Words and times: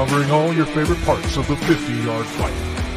covering 0.00 0.30
all 0.30 0.50
your 0.54 0.64
favorite 0.64 1.02
parts 1.02 1.36
of 1.36 1.46
the 1.46 1.56
50 1.56 1.92
yard 1.92 2.24
fight. 2.24 2.54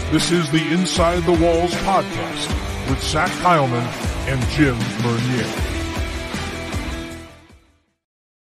This 0.10 0.32
is 0.32 0.50
the 0.52 0.72
Inside 0.72 1.24
the 1.24 1.34
Walls 1.34 1.74
podcast 1.82 2.48
with 2.90 3.04
Zach 3.04 3.30
Kyleman 3.42 3.84
and 4.30 4.42
Jim 4.52 4.78
Mernier. 5.04 5.44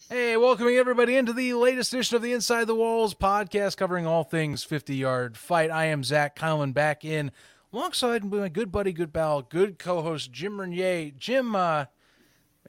Hey, 0.07 0.37
welcoming 0.37 0.75
everybody 0.75 1.15
into 1.15 1.33
the 1.33 1.55
latest 1.55 1.93
edition 1.93 2.15
of 2.15 2.21
the 2.21 2.31
Inside 2.31 2.67
the 2.67 2.75
Walls 2.75 3.15
podcast 3.15 3.75
covering 3.75 4.05
all 4.05 4.23
things 4.23 4.63
50 4.63 4.97
yard 4.97 5.35
fight. 5.35 5.71
I 5.71 5.85
am 5.85 6.03
Zach 6.03 6.35
Kyleman 6.35 6.75
back 6.75 7.03
in 7.03 7.31
alongside 7.73 8.23
my 8.23 8.49
good 8.49 8.71
buddy, 8.71 8.93
good 8.93 9.11
pal, 9.11 9.41
good 9.41 9.79
co-host 9.79 10.31
Jim 10.31 10.61
Renier. 10.61 11.09
Jim, 11.17 11.55
uh, 11.55 11.85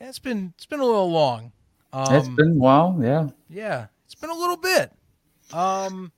it's 0.00 0.18
been 0.18 0.54
it's 0.56 0.64
been 0.64 0.80
a 0.80 0.86
little 0.86 1.10
long. 1.10 1.52
Um, 1.92 2.14
it's 2.14 2.28
been 2.28 2.52
a 2.52 2.54
while, 2.54 2.98
yeah. 3.02 3.28
Yeah, 3.50 3.88
it's 4.06 4.14
been 4.14 4.30
a 4.30 4.34
little 4.34 4.56
bit. 4.56 4.90
Um, 5.54 6.12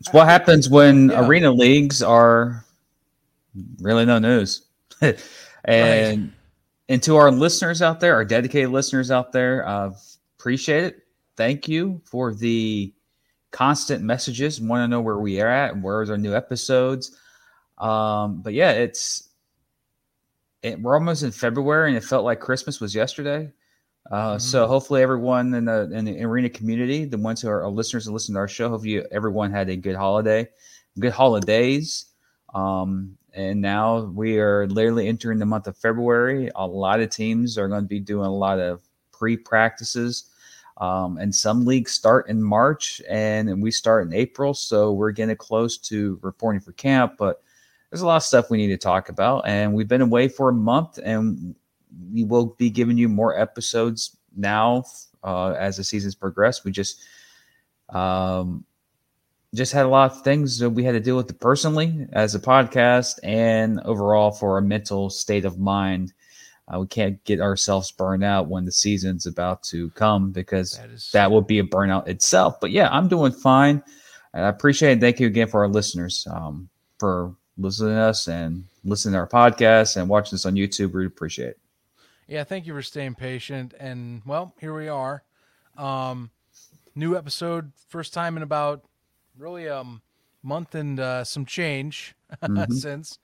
it's 0.00 0.12
what 0.12 0.26
happens 0.26 0.68
when 0.68 1.10
yeah. 1.10 1.26
arena 1.26 1.50
leagues 1.50 2.02
are 2.02 2.64
really 3.80 4.04
no 4.04 4.18
news. 4.18 4.62
and 5.00 5.16
right. 5.64 6.30
and 6.88 7.02
to 7.02 7.16
our 7.16 7.30
listeners 7.30 7.82
out 7.82 8.00
there, 8.00 8.14
our 8.14 8.24
dedicated 8.24 8.70
listeners 8.70 9.10
out 9.10 9.32
there, 9.32 9.66
uh, 9.66 9.92
appreciate 10.38 10.84
it. 10.84 11.02
Thank 11.36 11.68
you 11.68 12.00
for 12.04 12.34
the 12.34 12.92
constant 13.50 14.02
messages. 14.02 14.60
Want 14.60 14.82
to 14.82 14.88
know 14.88 15.00
where 15.00 15.18
we 15.18 15.40
are 15.40 15.48
at 15.48 15.74
and 15.74 15.82
where's 15.82 16.10
our 16.10 16.18
new 16.18 16.34
episodes. 16.34 17.16
Um, 17.78 18.42
but 18.42 18.54
yeah, 18.54 18.72
it's 18.72 19.28
it, 20.62 20.80
we're 20.80 20.94
almost 20.94 21.22
in 21.22 21.30
February, 21.30 21.88
and 21.88 21.96
it 21.96 22.04
felt 22.04 22.24
like 22.24 22.40
Christmas 22.40 22.80
was 22.80 22.94
yesterday. 22.94 23.52
Uh, 24.10 24.32
mm-hmm. 24.32 24.38
So 24.38 24.66
hopefully, 24.66 25.02
everyone 25.02 25.52
in 25.54 25.66
the 25.66 25.90
in 25.92 26.04
the 26.04 26.22
arena 26.22 26.48
community, 26.48 27.04
the 27.04 27.18
ones 27.18 27.42
who 27.42 27.48
are 27.48 27.62
our 27.62 27.70
listeners 27.70 28.06
and 28.06 28.14
listen 28.14 28.34
to 28.34 28.40
our 28.40 28.48
show, 28.48 28.68
hopefully 28.68 29.02
everyone 29.10 29.50
had 29.50 29.68
a 29.68 29.76
good 29.76 29.96
holiday, 29.96 30.48
good 30.98 31.12
holidays. 31.12 32.06
Um, 32.54 33.16
and 33.34 33.60
now 33.60 34.00
we 34.04 34.38
are 34.38 34.66
literally 34.66 35.06
entering 35.06 35.38
the 35.38 35.46
month 35.46 35.66
of 35.66 35.76
February. 35.76 36.50
A 36.56 36.66
lot 36.66 37.00
of 37.00 37.10
teams 37.10 37.58
are 37.58 37.68
going 37.68 37.82
to 37.82 37.88
be 37.88 38.00
doing 38.00 38.26
a 38.26 38.34
lot 38.34 38.58
of 38.58 38.82
pre 39.12 39.36
practices. 39.36 40.30
Um, 40.78 41.18
and 41.18 41.34
some 41.34 41.64
leagues 41.64 41.92
start 41.92 42.28
in 42.28 42.42
March 42.42 43.02
and 43.08 43.60
we 43.60 43.70
start 43.70 44.06
in 44.06 44.14
April. 44.14 44.54
So 44.54 44.92
we're 44.92 45.10
getting 45.10 45.36
close 45.36 45.76
to 45.78 46.18
reporting 46.22 46.60
for 46.60 46.72
camp. 46.72 47.14
But 47.18 47.42
there's 47.90 48.02
a 48.02 48.06
lot 48.06 48.16
of 48.16 48.22
stuff 48.22 48.48
we 48.48 48.58
need 48.58 48.68
to 48.68 48.76
talk 48.76 49.08
about. 49.08 49.46
And 49.46 49.74
we've 49.74 49.88
been 49.88 50.02
away 50.02 50.28
for 50.28 50.50
a 50.50 50.52
month 50.54 50.98
and 51.02 51.54
we 52.12 52.24
will 52.24 52.46
be 52.58 52.70
giving 52.70 52.98
you 52.98 53.08
more 53.08 53.38
episodes 53.38 54.16
now 54.36 54.84
uh, 55.24 55.50
as 55.52 55.76
the 55.76 55.84
seasons 55.84 56.14
progress. 56.14 56.64
We 56.64 56.70
just 56.72 57.02
um, 57.90 58.64
just 59.54 59.72
had 59.72 59.86
a 59.86 59.88
lot 59.88 60.12
of 60.12 60.22
things 60.22 60.58
that 60.58 60.70
we 60.70 60.84
had 60.84 60.92
to 60.92 61.00
deal 61.00 61.16
with 61.16 61.38
personally 61.40 62.06
as 62.12 62.34
a 62.34 62.40
podcast 62.40 63.18
and 63.22 63.80
overall 63.80 64.30
for 64.30 64.54
our 64.54 64.60
mental 64.60 65.10
state 65.10 65.44
of 65.44 65.58
mind. 65.58 66.12
Uh, 66.72 66.80
we 66.80 66.86
can't 66.86 67.22
get 67.24 67.40
ourselves 67.40 67.90
burned 67.90 68.22
out 68.22 68.48
when 68.48 68.66
the 68.66 68.72
season's 68.72 69.24
about 69.26 69.62
to 69.62 69.88
come 69.90 70.30
because 70.32 70.76
that, 70.76 70.90
is- 70.90 71.10
that 71.12 71.30
will 71.30 71.40
be 71.40 71.58
a 71.60 71.64
burnout 71.64 72.06
itself. 72.08 72.60
But 72.60 72.70
yeah, 72.72 72.88
I'm 72.90 73.08
doing 73.08 73.32
fine. 73.32 73.82
And 74.34 74.44
I 74.44 74.48
appreciate 74.50 74.98
it. 74.98 75.00
Thank 75.00 75.18
you 75.20 75.26
again 75.26 75.48
for 75.48 75.62
our 75.62 75.68
listeners 75.68 76.28
um, 76.30 76.68
for 76.98 77.34
listening 77.56 77.94
to 77.94 78.00
us 78.02 78.28
and 78.28 78.64
listening 78.84 79.14
to 79.14 79.18
our 79.20 79.26
podcast 79.28 79.96
and 79.96 80.10
watching 80.10 80.36
us 80.36 80.44
on 80.44 80.54
YouTube. 80.54 80.92
We 80.92 81.06
appreciate 81.06 81.48
it. 81.48 81.58
Yeah, 82.28 82.44
thank 82.44 82.66
you 82.66 82.74
for 82.74 82.82
staying 82.82 83.14
patient. 83.14 83.72
And 83.80 84.20
well, 84.26 84.54
here 84.60 84.74
we 84.76 84.86
are. 84.86 85.22
Um, 85.78 86.30
new 86.94 87.16
episode, 87.16 87.72
first 87.88 88.12
time 88.12 88.36
in 88.36 88.42
about 88.42 88.84
really 89.38 89.64
a 89.64 89.78
um, 89.78 90.02
month 90.42 90.74
and 90.74 91.00
uh, 91.00 91.24
some 91.24 91.46
change 91.46 92.14
mm-hmm. 92.42 92.70
since. 92.74 93.18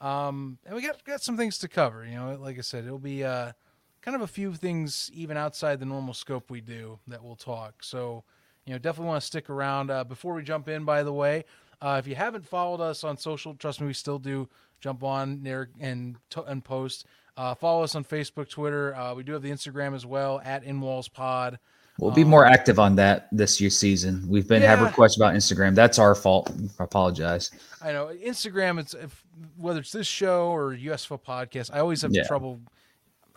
Um, 0.00 0.58
and 0.64 0.74
we 0.74 0.80
got 0.80 1.04
got 1.04 1.20
some 1.20 1.36
things 1.36 1.58
to 1.58 1.68
cover. 1.68 2.06
You 2.06 2.16
know, 2.16 2.38
like 2.40 2.56
I 2.56 2.62
said, 2.62 2.86
it'll 2.86 2.98
be 2.98 3.22
uh, 3.22 3.52
kind 4.00 4.14
of 4.14 4.22
a 4.22 4.26
few 4.26 4.54
things 4.54 5.10
even 5.12 5.36
outside 5.36 5.78
the 5.78 5.86
normal 5.86 6.14
scope 6.14 6.50
we 6.50 6.62
do 6.62 6.98
that 7.06 7.22
we'll 7.22 7.36
talk. 7.36 7.82
So, 7.82 8.24
you 8.64 8.72
know, 8.72 8.78
definitely 8.78 9.08
want 9.08 9.20
to 9.20 9.26
stick 9.26 9.50
around. 9.50 9.90
Uh, 9.90 10.04
before 10.04 10.32
we 10.32 10.42
jump 10.42 10.68
in, 10.68 10.86
by 10.86 11.02
the 11.02 11.12
way, 11.12 11.44
uh, 11.82 11.96
if 11.98 12.06
you 12.06 12.14
haven't 12.14 12.46
followed 12.46 12.80
us 12.80 13.04
on 13.04 13.18
social, 13.18 13.54
trust 13.54 13.82
me, 13.82 13.88
we 13.88 13.92
still 13.92 14.18
do. 14.18 14.48
Jump 14.80 15.02
on 15.02 15.42
there 15.42 15.68
and 15.80 16.16
t- 16.30 16.40
and 16.46 16.64
post. 16.64 17.04
Uh, 17.38 17.54
follow 17.54 17.84
us 17.84 17.94
on 17.94 18.04
Facebook, 18.04 18.50
Twitter. 18.50 18.96
Uh, 18.96 19.14
we 19.14 19.22
do 19.22 19.32
have 19.32 19.42
the 19.42 19.50
Instagram 19.50 19.94
as 19.94 20.04
well 20.04 20.40
at 20.44 20.64
InWalls 20.64 21.10
Pod. 21.10 21.60
We'll 22.00 22.10
be 22.10 22.22
um, 22.22 22.28
more 22.28 22.44
active 22.44 22.80
on 22.80 22.96
that 22.96 23.28
this 23.30 23.60
year 23.60 23.70
season. 23.70 24.24
We've 24.28 24.46
been 24.46 24.60
yeah. 24.62 24.74
have 24.74 24.82
requests 24.82 25.16
about 25.16 25.34
Instagram. 25.34 25.76
That's 25.76 26.00
our 26.00 26.16
fault. 26.16 26.52
I 26.80 26.84
apologize. 26.84 27.52
I 27.80 27.92
know 27.92 28.08
Instagram. 28.08 28.80
It's 28.80 28.94
if, 28.94 29.24
whether 29.56 29.78
it's 29.80 29.92
this 29.92 30.06
show 30.06 30.48
or 30.48 30.74
USFL 30.74 31.22
podcast. 31.22 31.70
I 31.72 31.78
always 31.78 32.02
have 32.02 32.12
yeah. 32.12 32.24
trouble. 32.26 32.60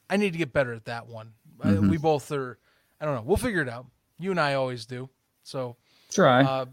I 0.09 0.17
need 0.17 0.33
to 0.33 0.39
get 0.39 0.51
better 0.51 0.73
at 0.73 0.85
that 0.85 1.07
one. 1.07 1.33
Mm-hmm. 1.59 1.85
I, 1.85 1.89
we 1.89 1.97
both 1.97 2.31
are. 2.31 2.57
I 2.99 3.05
don't 3.05 3.13
know. 3.13 3.23
We'll 3.23 3.37
figure 3.37 3.61
it 3.61 3.69
out. 3.69 3.85
You 4.19 4.31
and 4.31 4.39
I 4.39 4.55
always 4.55 4.85
do. 4.85 5.09
So 5.43 5.75
try. 6.11 6.43
Uh, 6.43 6.65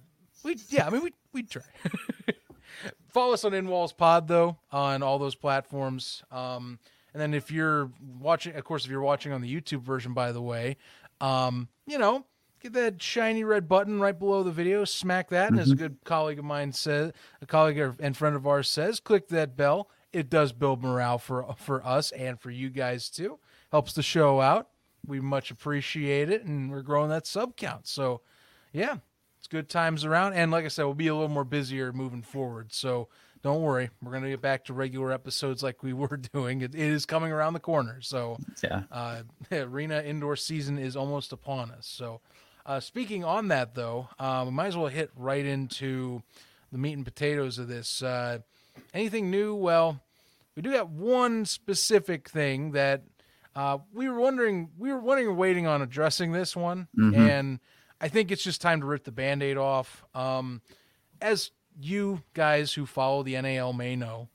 we 0.44 0.56
yeah. 0.70 0.86
I 0.86 0.90
mean 0.90 1.02
we 1.02 1.12
we 1.32 1.42
try. 1.42 1.62
Follow 3.08 3.34
us 3.34 3.44
on 3.44 3.52
InWalls 3.52 3.94
Pod 3.94 4.28
though 4.28 4.56
on 4.72 5.02
all 5.02 5.18
those 5.18 5.34
platforms. 5.34 6.22
Um, 6.30 6.78
and 7.18 7.32
then 7.32 7.34
if 7.34 7.50
you're 7.50 7.90
watching, 8.20 8.54
of 8.54 8.62
course, 8.62 8.84
if 8.84 8.92
you're 8.92 9.02
watching 9.02 9.32
on 9.32 9.40
the 9.40 9.52
YouTube 9.52 9.82
version, 9.82 10.14
by 10.14 10.30
the 10.30 10.40
way, 10.40 10.76
um, 11.20 11.66
you 11.84 11.98
know, 11.98 12.24
get 12.62 12.74
that 12.74 13.02
shiny 13.02 13.42
red 13.42 13.68
button 13.68 13.98
right 13.98 14.16
below 14.16 14.44
the 14.44 14.52
video, 14.52 14.84
smack 14.84 15.30
that, 15.30 15.46
mm-hmm. 15.46 15.54
and 15.54 15.60
as 15.60 15.70
a 15.72 15.74
mm-hmm. 15.74 15.82
good 15.82 15.96
colleague 16.04 16.38
of 16.38 16.44
mine 16.44 16.72
says, 16.72 17.12
a 17.42 17.46
colleague 17.46 17.96
and 17.98 18.16
friend 18.16 18.36
of 18.36 18.46
ours 18.46 18.70
says, 18.70 19.00
click 19.00 19.26
that 19.30 19.56
bell. 19.56 19.90
It 20.12 20.30
does 20.30 20.52
build 20.52 20.80
morale 20.80 21.18
for 21.18 21.56
for 21.58 21.84
us 21.84 22.12
and 22.12 22.40
for 22.40 22.52
you 22.52 22.70
guys 22.70 23.10
too. 23.10 23.40
Helps 23.72 23.94
the 23.94 24.02
show 24.04 24.40
out. 24.40 24.68
We 25.04 25.18
much 25.18 25.50
appreciate 25.50 26.30
it, 26.30 26.44
and 26.44 26.70
we're 26.70 26.82
growing 26.82 27.10
that 27.10 27.26
sub 27.26 27.56
count. 27.56 27.88
So, 27.88 28.20
yeah, 28.72 28.98
it's 29.38 29.48
good 29.48 29.68
times 29.68 30.04
around. 30.04 30.34
And 30.34 30.52
like 30.52 30.64
I 30.64 30.68
said, 30.68 30.84
we'll 30.84 30.94
be 30.94 31.08
a 31.08 31.14
little 31.14 31.28
more 31.28 31.44
busier 31.44 31.92
moving 31.92 32.22
forward. 32.22 32.72
So 32.72 33.08
don't 33.42 33.62
worry, 33.62 33.90
we're 34.02 34.12
gonna 34.12 34.30
get 34.30 34.40
back 34.40 34.64
to 34.66 34.72
regular 34.72 35.12
episodes 35.12 35.62
like 35.62 35.82
we 35.82 35.92
were 35.92 36.16
doing. 36.32 36.62
it, 36.62 36.74
it 36.74 36.80
is 36.80 37.06
coming 37.06 37.32
around 37.32 37.52
the 37.52 37.60
corner. 37.60 38.00
So 38.00 38.38
yeah, 38.62 38.82
uh, 38.90 39.22
arena 39.52 40.02
indoor 40.02 40.36
season 40.36 40.78
is 40.78 40.96
almost 40.96 41.32
upon 41.32 41.70
us. 41.70 41.86
So 41.86 42.20
uh, 42.66 42.80
speaking 42.80 43.24
on 43.24 43.48
that 43.48 43.74
though, 43.74 44.08
uh, 44.18 44.42
we 44.46 44.52
might 44.52 44.68
as 44.68 44.76
well 44.76 44.88
hit 44.88 45.10
right 45.16 45.44
into 45.44 46.22
the 46.72 46.78
meat 46.78 46.94
and 46.94 47.04
potatoes 47.04 47.58
of 47.58 47.68
this. 47.68 48.02
Uh, 48.02 48.38
anything 48.92 49.30
new? 49.30 49.54
Well, 49.54 50.00
we 50.54 50.62
do 50.62 50.70
have 50.70 50.90
one 50.90 51.44
specific 51.46 52.28
thing 52.28 52.72
that 52.72 53.02
uh, 53.54 53.78
we 53.92 54.08
were 54.08 54.20
wondering, 54.20 54.70
we 54.78 54.92
were 54.92 55.00
wondering, 55.00 55.36
waiting 55.36 55.66
on 55.66 55.82
addressing 55.82 56.32
this 56.32 56.54
one, 56.54 56.88
mm-hmm. 56.96 57.20
and 57.20 57.60
I 58.00 58.08
think 58.08 58.30
it's 58.30 58.42
just 58.42 58.60
time 58.60 58.80
to 58.80 58.86
rip 58.86 59.04
the 59.04 59.12
band-aid 59.12 59.56
off. 59.56 60.04
Um, 60.14 60.60
as 61.20 61.50
you 61.80 62.22
guys 62.34 62.72
who 62.72 62.86
follow 62.86 63.22
the 63.22 63.40
NAL 63.40 63.72
may 63.72 63.96
know, 63.96 64.28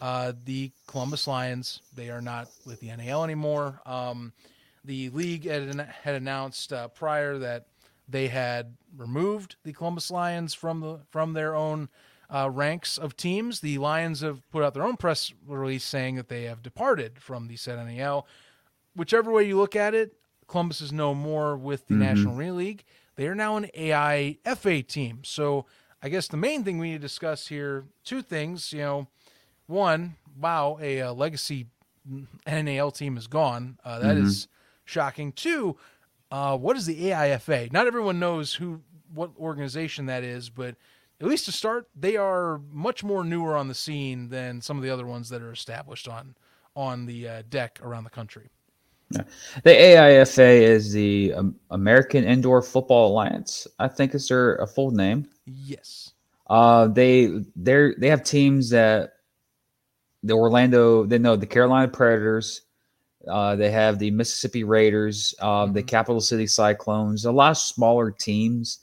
uh, 0.00 0.32
the 0.44 0.70
Columbus 0.86 1.26
Lions 1.26 1.80
they 1.94 2.10
are 2.10 2.22
not 2.22 2.48
with 2.66 2.80
the 2.80 2.94
NAL 2.94 3.24
anymore. 3.24 3.80
Um, 3.84 4.32
the 4.84 5.10
league 5.10 5.44
had, 5.44 5.78
had 6.02 6.14
announced 6.14 6.72
uh, 6.72 6.88
prior 6.88 7.38
that 7.38 7.66
they 8.08 8.28
had 8.28 8.76
removed 8.96 9.56
the 9.62 9.72
Columbus 9.72 10.10
Lions 10.10 10.54
from 10.54 10.80
the 10.80 11.00
from 11.10 11.34
their 11.34 11.54
own 11.54 11.88
uh, 12.34 12.48
ranks 12.50 12.98
of 12.98 13.16
teams. 13.16 13.60
The 13.60 13.78
Lions 13.78 14.20
have 14.20 14.48
put 14.50 14.62
out 14.62 14.74
their 14.74 14.84
own 14.84 14.96
press 14.96 15.32
release 15.46 15.84
saying 15.84 16.16
that 16.16 16.28
they 16.28 16.44
have 16.44 16.62
departed 16.62 17.20
from 17.20 17.48
the 17.48 17.56
said 17.56 17.84
NAL. 17.84 18.26
Whichever 18.96 19.30
way 19.30 19.44
you 19.44 19.56
look 19.56 19.76
at 19.76 19.94
it, 19.94 20.14
Columbus 20.48 20.80
is 20.80 20.92
no 20.92 21.14
more 21.14 21.56
with 21.56 21.86
the 21.86 21.94
mm-hmm. 21.94 22.02
National 22.02 22.36
Arena 22.36 22.54
League. 22.54 22.84
They 23.16 23.26
are 23.26 23.34
now 23.34 23.56
an 23.56 23.68
AIFA 23.76 24.86
team. 24.86 25.20
So 25.24 25.66
I 26.02 26.08
guess 26.08 26.28
the 26.28 26.36
main 26.36 26.64
thing 26.64 26.78
we 26.78 26.90
need 26.90 26.96
to 26.96 27.00
discuss 27.00 27.48
here, 27.48 27.84
two 28.04 28.22
things. 28.22 28.72
You 28.72 28.80
know, 28.80 29.08
one, 29.66 30.16
wow, 30.38 30.78
a, 30.80 30.98
a 30.98 31.12
legacy 31.12 31.66
NAL 32.46 32.90
team 32.90 33.16
is 33.16 33.26
gone. 33.26 33.78
Uh, 33.84 33.98
that 33.98 34.16
mm-hmm. 34.16 34.26
is 34.26 34.48
shocking. 34.84 35.32
Two, 35.32 35.76
uh, 36.30 36.56
what 36.56 36.76
is 36.76 36.86
the 36.86 37.10
AIFA? 37.10 37.72
Not 37.72 37.86
everyone 37.86 38.18
knows 38.18 38.54
who 38.54 38.80
what 39.12 39.30
organization 39.38 40.06
that 40.06 40.22
is, 40.22 40.50
but 40.50 40.76
at 41.20 41.26
least 41.26 41.44
to 41.46 41.52
start, 41.52 41.88
they 41.94 42.16
are 42.16 42.60
much 42.70 43.04
more 43.04 43.24
newer 43.24 43.56
on 43.56 43.68
the 43.68 43.74
scene 43.74 44.28
than 44.28 44.60
some 44.62 44.76
of 44.76 44.82
the 44.82 44.90
other 44.90 45.06
ones 45.06 45.28
that 45.28 45.42
are 45.42 45.52
established 45.52 46.08
on 46.08 46.34
on 46.76 47.06
the 47.06 47.28
uh, 47.28 47.42
deck 47.48 47.78
around 47.82 48.04
the 48.04 48.10
country. 48.10 48.48
The 49.10 49.70
AIFA 49.70 50.62
is 50.62 50.92
the 50.92 51.34
um, 51.34 51.56
American 51.70 52.24
Indoor 52.24 52.62
Football 52.62 53.12
Alliance. 53.12 53.66
I 53.78 53.88
think 53.88 54.14
is 54.14 54.28
their 54.28 54.56
a 54.56 54.66
full 54.66 54.92
name. 54.92 55.26
Yes. 55.46 56.12
Uh, 56.48 56.86
they 56.88 57.30
they 57.56 57.94
they 57.98 58.08
have 58.08 58.22
teams 58.22 58.70
that 58.70 59.14
the 60.22 60.34
Orlando, 60.34 61.06
they 61.06 61.18
know 61.18 61.34
the 61.34 61.46
Carolina 61.46 61.88
Predators. 61.88 62.62
Uh, 63.26 63.56
they 63.56 63.70
have 63.70 63.98
the 63.98 64.10
Mississippi 64.10 64.64
Raiders, 64.64 65.34
uh, 65.40 65.64
mm-hmm. 65.64 65.74
the 65.74 65.82
Capital 65.82 66.20
City 66.20 66.46
Cyclones, 66.46 67.24
a 67.24 67.32
lot 67.32 67.50
of 67.50 67.58
smaller 67.58 68.10
teams. 68.10 68.78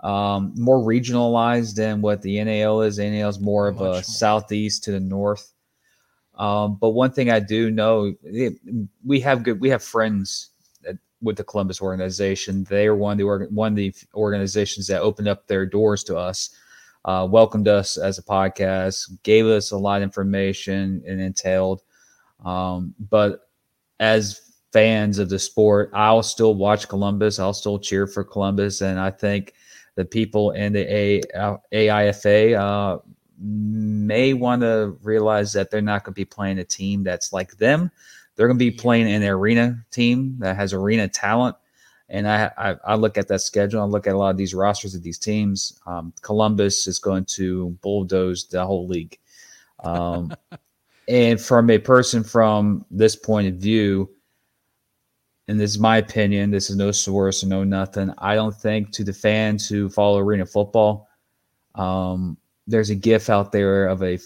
um, 0.00 0.52
more 0.56 0.78
regionalized 0.80 1.74
than 1.74 2.02
what 2.02 2.22
the 2.22 2.42
NAL 2.42 2.82
is. 2.82 2.96
The 2.96 3.08
NAL 3.08 3.30
is 3.30 3.40
more 3.40 3.68
of 3.68 3.80
a 3.80 3.84
more. 3.84 4.02
southeast 4.02 4.84
to 4.84 4.92
the 4.92 5.00
north. 5.00 5.52
Um, 6.36 6.76
but 6.80 6.90
one 6.90 7.12
thing 7.12 7.30
I 7.30 7.40
do 7.40 7.70
know, 7.70 8.14
we 9.04 9.20
have 9.20 9.42
good, 9.42 9.60
we 9.60 9.70
have 9.70 9.82
friends 9.82 10.50
with 11.22 11.36
the 11.36 11.44
Columbus 11.44 11.80
organization. 11.80 12.64
They 12.64 12.86
are 12.86 12.94
one 12.94 13.12
of 13.12 13.18
the 13.18 13.46
one 13.50 13.72
of 13.72 13.76
the 13.76 13.94
organizations 14.14 14.86
that 14.88 15.00
opened 15.00 15.28
up 15.28 15.46
their 15.46 15.66
doors 15.66 16.04
to 16.04 16.16
us, 16.16 16.50
uh, 17.04 17.26
welcomed 17.30 17.68
us 17.68 17.96
as 17.96 18.18
a 18.18 18.22
podcast, 18.22 19.10
gave 19.22 19.46
us 19.46 19.70
a 19.70 19.78
lot 19.78 19.96
of 19.96 20.02
information 20.02 21.02
and 21.06 21.20
entailed. 21.20 21.82
Um, 22.44 22.94
but 23.10 23.48
as 23.98 24.52
fans 24.72 25.18
of 25.18 25.30
the 25.30 25.38
sport, 25.38 25.90
I'll 25.94 26.22
still 26.22 26.54
watch 26.54 26.88
Columbus. 26.88 27.38
I'll 27.38 27.54
still 27.54 27.78
cheer 27.78 28.06
for 28.06 28.24
Columbus, 28.24 28.82
and 28.82 29.00
I 29.00 29.10
think 29.10 29.54
the 29.94 30.04
people 30.04 30.50
in 30.50 30.74
the 30.74 30.94
A, 30.94 31.20
AIFA 31.72 32.58
uh, 32.58 32.98
may 33.38 34.32
want 34.32 34.62
to 34.62 34.98
realize 35.02 35.52
that 35.52 35.70
they're 35.70 35.82
not 35.82 36.04
going 36.04 36.14
to 36.14 36.16
be 36.16 36.24
playing 36.24 36.58
a 36.58 36.64
team 36.64 37.02
that's 37.02 37.32
like 37.32 37.56
them. 37.58 37.90
They're 38.34 38.46
going 38.46 38.58
to 38.58 38.64
be 38.64 38.70
playing 38.70 39.10
an 39.10 39.24
arena 39.24 39.84
team 39.90 40.36
that 40.38 40.56
has 40.56 40.72
arena 40.72 41.08
talent. 41.08 41.56
And 42.08 42.28
I, 42.28 42.50
I, 42.56 42.76
I, 42.84 42.94
look 42.94 43.18
at 43.18 43.26
that 43.28 43.40
schedule. 43.40 43.80
I 43.80 43.84
look 43.84 44.06
at 44.06 44.14
a 44.14 44.18
lot 44.18 44.30
of 44.30 44.36
these 44.36 44.54
rosters 44.54 44.94
of 44.94 45.02
these 45.02 45.18
teams. 45.18 45.80
Um, 45.86 46.12
Columbus 46.22 46.86
is 46.86 47.00
going 47.00 47.24
to 47.30 47.70
bulldoze 47.82 48.46
the 48.46 48.64
whole 48.64 48.86
league. 48.86 49.18
Um, 49.82 50.32
and 51.08 51.40
from 51.40 51.68
a 51.70 51.78
person 51.78 52.22
from 52.22 52.84
this 52.90 53.16
point 53.16 53.48
of 53.48 53.54
view, 53.54 54.08
and 55.48 55.58
this 55.58 55.72
is 55.72 55.78
my 55.78 55.98
opinion, 55.98 56.50
this 56.50 56.70
is 56.70 56.76
no 56.76 56.90
source 56.92 57.42
or 57.42 57.46
no 57.46 57.64
nothing. 57.64 58.12
I 58.18 58.34
don't 58.34 58.54
think 58.54 58.92
to 58.92 59.04
the 59.04 59.12
fans 59.12 59.68
who 59.68 59.88
follow 59.88 60.18
arena 60.18 60.46
football, 60.46 61.08
um, 61.74 62.36
there's 62.66 62.90
a 62.90 62.94
gif 62.94 63.30
out 63.30 63.52
there 63.52 63.86
of 63.86 64.02
a 64.02 64.18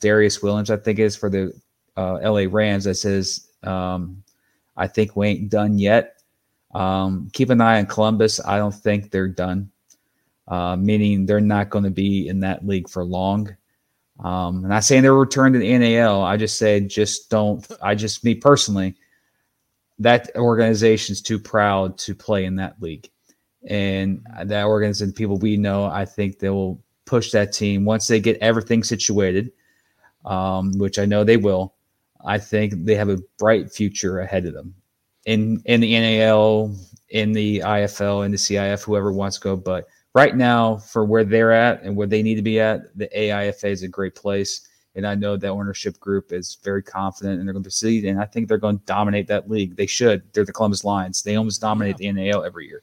Darius 0.00 0.42
Williams, 0.42 0.70
I 0.70 0.76
think 0.76 0.98
it 0.98 1.04
is 1.04 1.16
for 1.16 1.30
the 1.30 1.52
uh, 1.96 2.18
LA 2.22 2.46
Rams 2.50 2.84
that 2.84 2.94
says, 2.94 3.48
um, 3.62 4.22
I 4.76 4.86
think 4.86 5.16
we 5.16 5.28
ain't 5.28 5.50
done 5.50 5.78
yet. 5.78 6.22
Um, 6.74 7.28
keep 7.32 7.50
an 7.50 7.60
eye 7.60 7.78
on 7.78 7.86
Columbus. 7.86 8.40
I 8.44 8.58
don't 8.58 8.74
think 8.74 9.10
they're 9.10 9.28
done, 9.28 9.70
uh, 10.46 10.76
meaning 10.76 11.26
they're 11.26 11.40
not 11.40 11.70
going 11.70 11.84
to 11.84 11.90
be 11.90 12.28
in 12.28 12.40
that 12.40 12.66
league 12.66 12.88
for 12.88 13.04
long. 13.04 13.56
Um, 14.20 14.64
I'm 14.64 14.68
not 14.68 14.84
saying 14.84 15.02
they're 15.02 15.14
returned 15.14 15.54
to 15.54 15.60
the 15.60 15.78
NAL. 15.78 16.22
I 16.22 16.36
just 16.36 16.58
said, 16.58 16.88
just 16.88 17.30
don't. 17.30 17.66
I 17.80 17.94
just, 17.94 18.24
me 18.24 18.34
personally, 18.34 18.96
that 20.00 20.30
organization's 20.36 21.22
too 21.22 21.38
proud 21.38 21.98
to 21.98 22.14
play 22.14 22.44
in 22.44 22.56
that 22.56 22.80
league. 22.80 23.08
And 23.68 24.26
that 24.44 24.66
organization, 24.66 25.12
people 25.12 25.38
we 25.38 25.56
know, 25.56 25.84
I 25.84 26.04
think 26.04 26.38
they 26.38 26.50
will 26.50 26.82
push 27.08 27.30
that 27.32 27.52
team 27.52 27.84
once 27.84 28.06
they 28.06 28.20
get 28.20 28.36
everything 28.40 28.84
situated, 28.84 29.50
um, 30.24 30.76
which 30.78 30.98
I 30.98 31.06
know 31.06 31.24
they 31.24 31.36
will. 31.36 31.74
I 32.24 32.38
think 32.38 32.74
they 32.84 32.94
have 32.94 33.08
a 33.08 33.18
bright 33.38 33.72
future 33.72 34.20
ahead 34.20 34.46
of 34.46 34.54
them 34.54 34.74
in 35.28 35.62
in 35.66 35.80
the 35.80 35.98
NAL, 35.98 36.74
in 37.10 37.32
the 37.32 37.60
IFL, 37.60 38.24
in 38.24 38.30
the 38.30 38.38
CIF, 38.38 38.82
whoever 38.82 39.12
wants 39.12 39.36
to 39.36 39.42
go. 39.42 39.56
But 39.56 39.86
right 40.14 40.36
now, 40.36 40.76
for 40.76 41.04
where 41.04 41.24
they're 41.24 41.52
at 41.52 41.82
and 41.82 41.96
where 41.96 42.06
they 42.06 42.22
need 42.22 42.36
to 42.36 42.42
be 42.42 42.60
at, 42.60 42.96
the 42.96 43.08
AIFA 43.14 43.64
is 43.64 43.82
a 43.82 43.88
great 43.88 44.14
place. 44.14 44.68
And 44.94 45.06
I 45.06 45.14
know 45.14 45.36
that 45.36 45.48
ownership 45.48 46.00
group 46.00 46.32
is 46.32 46.56
very 46.64 46.82
confident 46.82 47.38
and 47.38 47.46
they're 47.46 47.52
going 47.52 47.62
to 47.62 47.68
proceed. 47.68 48.04
And 48.04 48.20
I 48.20 48.24
think 48.24 48.48
they're 48.48 48.58
going 48.58 48.78
to 48.78 48.84
dominate 48.84 49.28
that 49.28 49.48
league. 49.48 49.76
They 49.76 49.86
should. 49.86 50.22
They're 50.32 50.44
the 50.44 50.52
Columbus 50.52 50.82
Lions. 50.82 51.22
They 51.22 51.36
almost 51.36 51.60
dominate 51.60 52.00
yeah. 52.00 52.12
the 52.12 52.30
NAL 52.30 52.42
every 52.42 52.66
year. 52.66 52.82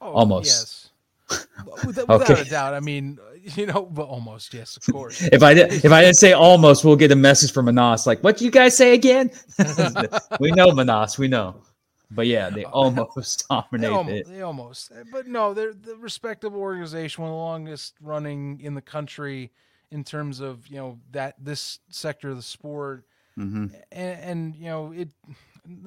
Oh, 0.00 0.12
almost. 0.12 0.90
Yes. 1.30 1.46
Without, 1.86 2.10
okay. 2.10 2.40
a 2.40 2.44
doubt. 2.44 2.74
I 2.74 2.80
mean, 2.80 3.18
you 3.54 3.66
know, 3.66 3.82
but 3.82 4.04
almost 4.04 4.52
yes, 4.52 4.76
of 4.76 4.92
course. 4.92 5.22
if 5.22 5.42
I 5.42 5.54
did, 5.54 5.72
if 5.84 5.92
I 5.92 6.00
didn't 6.00 6.16
say 6.16 6.32
almost, 6.32 6.84
we'll 6.84 6.96
get 6.96 7.12
a 7.12 7.16
message 7.16 7.52
from 7.52 7.66
Manas 7.66 8.06
like, 8.06 8.22
"What 8.24 8.38
do 8.38 8.44
you 8.44 8.50
guys 8.50 8.76
say 8.76 8.92
again?" 8.92 9.30
we 10.40 10.50
know 10.50 10.72
Manas, 10.72 11.16
we 11.16 11.28
know, 11.28 11.62
but 12.10 12.26
yeah, 12.26 12.50
they 12.50 12.64
almost 12.82 13.46
dominated. 13.48 13.82
They 13.82 13.94
almost, 13.94 14.30
they 14.30 14.42
almost, 14.42 14.92
but 15.12 15.26
no, 15.28 15.54
they're 15.54 15.74
the 15.74 15.96
respectable 15.96 16.60
organization, 16.60 17.22
one 17.22 17.30
of 17.30 17.34
the 17.34 17.38
longest 17.38 17.94
running 18.00 18.60
in 18.60 18.74
the 18.74 18.82
country 18.82 19.52
in 19.92 20.02
terms 20.02 20.40
of 20.40 20.66
you 20.66 20.76
know 20.76 20.98
that 21.12 21.36
this 21.38 21.78
sector 21.88 22.30
of 22.30 22.36
the 22.36 22.42
sport, 22.42 23.04
mm-hmm. 23.38 23.66
and, 23.92 24.20
and 24.20 24.56
you 24.56 24.66
know 24.66 24.92
it 24.92 25.08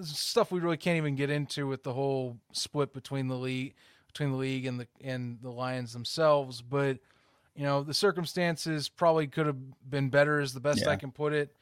stuff 0.02 0.52
we 0.52 0.62
really 0.62 0.78
can't 0.78 0.98
even 0.98 1.16
get 1.16 1.30
into 1.30 1.68
with 1.68 1.84
the 1.84 1.94
whole 1.94 2.38
split 2.54 2.94
between 2.94 3.28
the 3.28 3.36
league 3.36 3.74
between 4.08 4.32
the 4.32 4.38
league 4.38 4.66
and 4.66 4.80
the 4.80 4.88
and 5.04 5.40
the 5.42 5.52
Lions 5.52 5.94
themselves. 5.94 6.62
But 6.62 7.00
you 7.60 7.66
know, 7.66 7.84
the 7.84 7.94
circumstances 7.94 8.88
probably 8.88 9.28
could 9.28 9.46
have 9.46 9.58
been 9.90 10.10
better, 10.10 10.40
is 10.40 10.54
the 10.54 10.62
best 10.62 10.84
yeah. 10.84 10.92
I 10.92 10.96
can 10.96 11.12
put 11.12 11.34
it. 11.34 11.54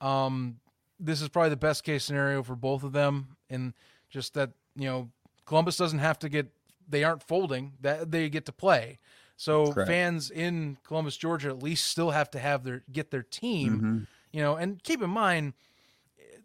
Um, 0.00 0.56
this 0.98 1.20
is 1.20 1.28
probably 1.28 1.50
the 1.50 1.56
best 1.56 1.84
case 1.84 2.04
scenario 2.04 2.42
for 2.42 2.56
both 2.56 2.84
of 2.84 2.92
them, 2.92 3.36
and 3.50 3.74
just 4.08 4.32
that 4.32 4.52
you 4.76 4.86
know, 4.86 5.10
Columbus 5.44 5.76
doesn't 5.76 5.98
have 5.98 6.18
to 6.20 6.30
get 6.30 6.46
they 6.88 7.04
aren't 7.04 7.22
folding 7.22 7.74
that 7.82 8.10
they 8.10 8.30
get 8.30 8.46
to 8.46 8.52
play. 8.52 8.98
So 9.36 9.72
Correct. 9.74 9.88
fans 9.88 10.30
in 10.30 10.78
Columbus, 10.86 11.18
Georgia, 11.18 11.50
at 11.50 11.62
least 11.62 11.86
still 11.86 12.12
have 12.12 12.30
to 12.30 12.38
have 12.38 12.64
their 12.64 12.82
get 12.90 13.10
their 13.10 13.22
team. 13.22 13.76
Mm-hmm. 13.76 13.98
You 14.32 14.42
know, 14.42 14.56
and 14.56 14.82
keep 14.82 15.02
in 15.02 15.10
mind 15.10 15.52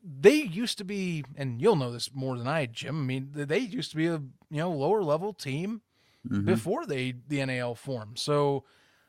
they 0.03 0.36
used 0.36 0.77
to 0.80 0.83
be, 0.83 1.24
and 1.38 1.62
you'll 1.62 1.77
know 1.77 1.94
this 1.94 2.13
more 2.13 2.38
than 2.38 2.48
I, 2.48 2.65
Jim. 2.65 3.01
I 3.01 3.06
mean, 3.06 3.30
they 3.33 3.60
used 3.60 3.92
to 3.92 3.95
be 3.95 4.07
a 4.07 4.21
you 4.50 4.57
know 4.57 4.71
lower 4.71 5.01
level 5.01 5.31
team 5.31 5.81
mm-hmm. 6.27 6.44
before 6.44 6.86
they 6.86 7.13
the 7.30 7.45
NAL 7.45 7.75
formed. 7.75 8.19
So, 8.19 8.65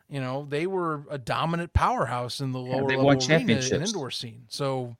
you 0.08 0.20
know, 0.20 0.46
they 0.48 0.66
were 0.66 1.04
a 1.10 1.18
dominant 1.18 1.72
powerhouse 1.72 2.40
in 2.40 2.52
the 2.52 2.58
lower 2.58 2.90
yeah, 2.90 2.98
level 2.98 3.10
arena 3.10 3.54
and 3.54 3.82
indoor 3.82 4.10
scene. 4.10 4.44
So, 4.48 4.96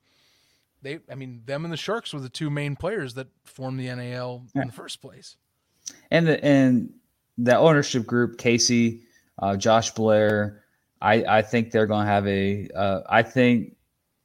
they, 0.83 1.01
I 1.11 1.15
mean, 1.15 1.43
them 1.47 1.65
and 1.65 1.73
the 1.73 1.79
Sharks 1.79 2.13
were 2.13 2.21
the 2.21 2.29
two 2.29 2.51
main 2.51 2.77
players 2.77 3.15
that 3.15 3.29
formed 3.45 3.81
the 3.81 3.95
NAL 3.95 4.45
yeah. 4.55 4.63
in 4.63 4.69
the 4.69 4.75
first 4.75 5.01
place. 5.01 5.37
And 6.11 6.27
the 6.27 6.45
and 6.45 6.93
the 7.39 7.57
ownership 7.57 8.07
group, 8.07 8.39
Casey, 8.39 9.03
uh, 9.39 9.57
Josh 9.57 9.91
Blair, 9.93 10.63
I 11.01 11.25
I 11.25 11.43
think 11.43 11.71
they're 11.71 11.87
going 11.87 12.07
to 12.07 12.13
have 12.13 12.27
a. 12.27 12.69
Uh, 12.75 13.01
I 13.09 13.23
think 13.23 13.77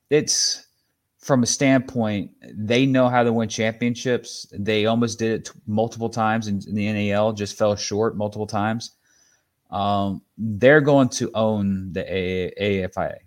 it's 0.09 0.67
from 1.23 1.41
a 1.41 1.45
standpoint, 1.45 2.31
they 2.53 2.85
know 2.85 3.07
how 3.07 3.23
to 3.23 3.31
win 3.31 3.47
championships. 3.47 4.45
They 4.51 4.85
almost 4.85 5.19
did 5.19 5.31
it 5.31 5.45
t- 5.45 5.59
multiple 5.65 6.09
times 6.09 6.49
in, 6.49 6.61
in, 6.67 6.75
the 6.75 6.91
NAL, 6.91 7.31
just 7.31 7.57
fell 7.57 7.75
short 7.77 8.17
multiple 8.17 8.45
times. 8.45 8.91
Um, 9.73 10.21
they're 10.37 10.81
going 10.81 11.09
to 11.09 11.31
own 11.33 11.91
the 11.91 12.05
A- 12.07 12.83
AFIA. 12.85 13.17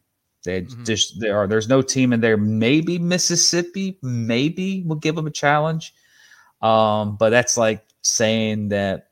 They 0.45 0.63
mm-hmm. 0.63 0.85
just 0.85 1.19
there 1.19 1.37
are 1.37 1.49
there's 1.49 1.69
no 1.69 1.83
team 1.83 2.13
in 2.13 2.21
there. 2.21 2.37
Maybe 2.37 2.99
Mississippi, 2.99 3.99
maybe 4.01 4.85
will 4.87 4.97
give 4.97 5.17
them 5.17 5.27
a 5.27 5.31
challenge. 5.31 5.93
Um, 6.63 7.17
but 7.17 7.31
that's 7.31 7.59
like 7.59 7.85
saying 8.03 8.69
that. 8.69 9.09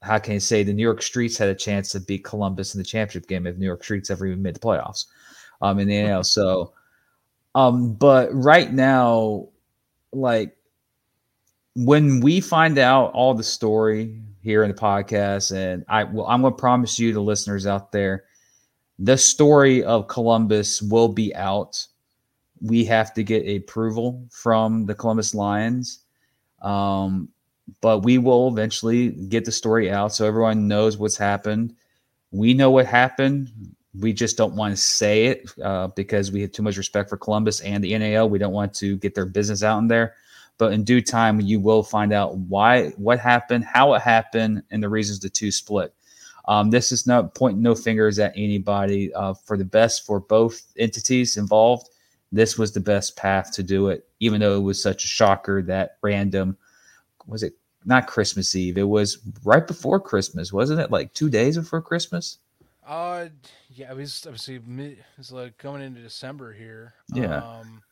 How 0.00 0.18
can 0.18 0.34
you 0.34 0.40
say 0.40 0.64
the 0.64 0.72
New 0.72 0.82
York 0.82 1.00
Streets 1.00 1.38
had 1.38 1.48
a 1.48 1.54
chance 1.54 1.92
to 1.92 2.00
beat 2.00 2.24
Columbus 2.24 2.74
in 2.74 2.80
the 2.80 2.84
championship 2.84 3.28
game 3.28 3.46
if 3.46 3.56
New 3.56 3.66
York 3.66 3.84
Streets 3.84 4.10
ever 4.10 4.26
even 4.26 4.42
made 4.42 4.56
the 4.56 4.60
playoffs? 4.60 5.04
Um, 5.60 5.78
in 5.78 5.86
the 5.86 6.02
NAL, 6.02 6.24
so 6.24 6.72
um, 7.54 7.94
but 7.94 8.30
right 8.32 8.72
now, 8.72 9.48
like 10.12 10.56
when 11.76 12.20
we 12.20 12.40
find 12.40 12.78
out 12.78 13.12
all 13.12 13.34
the 13.34 13.44
story 13.44 14.20
here 14.42 14.62
in 14.62 14.70
the 14.70 14.76
podcast, 14.76 15.54
and 15.54 15.84
I 15.88 16.04
well, 16.04 16.26
I'm 16.26 16.42
gonna 16.42 16.54
promise 16.54 16.98
you, 16.98 17.12
the 17.12 17.20
listeners 17.20 17.66
out 17.66 17.92
there, 17.92 18.24
the 18.98 19.16
story 19.16 19.82
of 19.84 20.08
Columbus 20.08 20.82
will 20.82 21.08
be 21.08 21.34
out. 21.34 21.86
We 22.60 22.84
have 22.84 23.14
to 23.14 23.22
get 23.22 23.48
approval 23.48 24.26
from 24.30 24.86
the 24.86 24.94
Columbus 24.94 25.34
Lions. 25.34 26.00
Um, 26.60 27.28
but 27.80 28.00
we 28.00 28.18
will 28.18 28.48
eventually 28.48 29.10
get 29.10 29.44
the 29.44 29.52
story 29.52 29.90
out 29.90 30.12
so 30.12 30.26
everyone 30.26 30.68
knows 30.68 30.96
what's 30.98 31.16
happened. 31.16 31.74
We 32.30 32.54
know 32.54 32.70
what 32.70 32.86
happened 32.86 33.50
we 33.98 34.12
just 34.12 34.36
don't 34.36 34.54
want 34.54 34.74
to 34.74 34.80
say 34.80 35.26
it 35.26 35.50
uh, 35.62 35.88
because 35.88 36.32
we 36.32 36.40
have 36.42 36.52
too 36.52 36.62
much 36.62 36.76
respect 36.76 37.10
for 37.10 37.16
Columbus 37.16 37.60
and 37.60 37.84
the 37.84 37.96
NAL. 37.96 38.30
We 38.30 38.38
don't 38.38 38.52
want 38.52 38.72
to 38.74 38.96
get 38.98 39.14
their 39.14 39.26
business 39.26 39.62
out 39.62 39.78
in 39.78 39.88
there. 39.88 40.14
But 40.62 40.74
in 40.74 40.84
due 40.84 41.00
time, 41.00 41.40
you 41.40 41.58
will 41.58 41.82
find 41.82 42.12
out 42.12 42.36
why, 42.36 42.90
what 42.90 43.18
happened, 43.18 43.64
how 43.64 43.94
it 43.94 44.02
happened, 44.02 44.62
and 44.70 44.80
the 44.80 44.88
reasons 44.88 45.18
the 45.18 45.28
two 45.28 45.50
split. 45.50 45.92
Um, 46.46 46.70
this 46.70 46.92
is 46.92 47.04
not 47.04 47.34
pointing 47.34 47.62
no 47.62 47.74
fingers 47.74 48.20
at 48.20 48.32
anybody. 48.36 49.12
Uh, 49.12 49.34
for 49.34 49.56
the 49.56 49.64
best 49.64 50.06
for 50.06 50.20
both 50.20 50.62
entities 50.78 51.36
involved, 51.36 51.88
this 52.30 52.56
was 52.56 52.70
the 52.70 52.78
best 52.78 53.16
path 53.16 53.50
to 53.54 53.64
do 53.64 53.88
it. 53.88 54.06
Even 54.20 54.40
though 54.40 54.54
it 54.54 54.60
was 54.60 54.80
such 54.80 55.02
a 55.02 55.08
shocker 55.08 55.62
that 55.62 55.96
random 56.00 56.56
was 57.26 57.42
it 57.42 57.54
not 57.84 58.06
Christmas 58.06 58.54
Eve? 58.54 58.78
It 58.78 58.88
was 58.88 59.18
right 59.42 59.66
before 59.66 59.98
Christmas, 59.98 60.52
wasn't 60.52 60.78
it? 60.78 60.92
Like 60.92 61.12
two 61.12 61.28
days 61.28 61.58
before 61.58 61.82
Christmas. 61.82 62.38
Uh, 62.86 63.30
yeah, 63.68 63.90
it 63.90 63.96
was 63.96 64.24
obviously 64.28 64.60
it's 65.18 65.32
like 65.32 65.58
coming 65.58 65.82
into 65.82 66.02
December 66.02 66.52
here. 66.52 66.94
Yeah. 67.12 67.38
Um, 67.38 67.82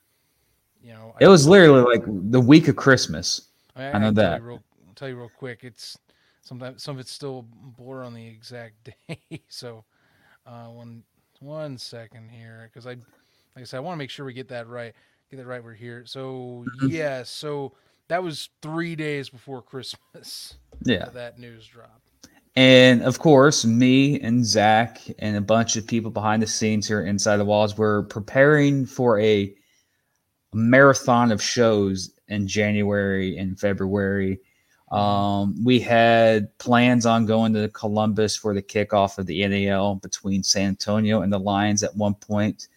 you 0.82 0.92
know, 0.92 1.14
it 1.20 1.26
I 1.26 1.28
was 1.28 1.46
literally 1.46 1.82
like 1.82 2.02
the 2.06 2.40
week 2.40 2.68
of 2.68 2.76
Christmas. 2.76 3.48
I, 3.76 3.90
I 3.90 3.98
know 3.98 4.10
that. 4.12 4.42
Real, 4.42 4.62
I'll 4.88 4.94
tell 4.94 5.08
you 5.08 5.16
real 5.16 5.30
quick. 5.36 5.60
It's 5.62 5.98
sometimes 6.42 6.82
some 6.82 6.96
of 6.96 7.00
it's 7.00 7.12
still 7.12 7.46
blur 7.78 8.02
on 8.04 8.14
the 8.14 8.26
exact 8.26 8.90
day. 9.08 9.42
so 9.48 9.84
uh, 10.46 10.66
one 10.66 11.02
one 11.40 11.78
second 11.78 12.30
here 12.30 12.70
because 12.72 12.86
I 12.86 12.90
like 12.90 13.00
I 13.58 13.64
said 13.64 13.78
I 13.78 13.80
want 13.80 13.94
to 13.94 13.98
make 13.98 14.10
sure 14.10 14.24
we 14.26 14.32
get 14.32 14.48
that 14.48 14.68
right. 14.68 14.94
Get 15.30 15.36
that 15.38 15.46
right. 15.46 15.62
We're 15.62 15.74
here. 15.74 16.04
So 16.06 16.64
Mhm. 16.82 16.90
yeah. 16.90 17.22
So 17.22 17.72
that 18.08 18.22
was 18.22 18.48
three 18.62 18.96
days 18.96 19.28
before 19.28 19.62
Christmas. 19.62 20.54
Yeah. 20.82 21.10
That 21.10 21.38
news 21.38 21.66
dropped. 21.66 22.08
And 22.56 23.02
of 23.02 23.18
course, 23.18 23.66
me 23.66 24.18
and 24.20 24.46
Zach 24.46 24.98
and 25.18 25.36
a 25.36 25.40
bunch 25.42 25.76
of 25.76 25.86
people 25.86 26.10
behind 26.10 26.42
the 26.42 26.46
scenes 26.46 26.88
here 26.88 27.02
inside 27.02 27.36
the 27.36 27.44
walls 27.44 27.76
were 27.76 28.04
preparing 28.04 28.86
for 28.86 29.20
a 29.20 29.54
marathon 30.52 31.32
of 31.32 31.42
shows 31.42 32.12
in 32.28 32.46
January 32.46 33.36
and 33.38 33.58
February. 33.58 34.40
Um, 34.90 35.62
we 35.64 35.78
had 35.78 36.56
plans 36.58 37.06
on 37.06 37.26
going 37.26 37.52
to 37.54 37.68
Columbus 37.68 38.36
for 38.36 38.54
the 38.54 38.62
kickoff 38.62 39.18
of 39.18 39.26
the 39.26 39.46
NAL 39.46 39.96
between 39.96 40.42
San 40.42 40.68
Antonio 40.68 41.22
and 41.22 41.32
the 41.32 41.38
Lions 41.38 41.82
at 41.82 41.94
one 41.96 42.14
point. 42.14 42.68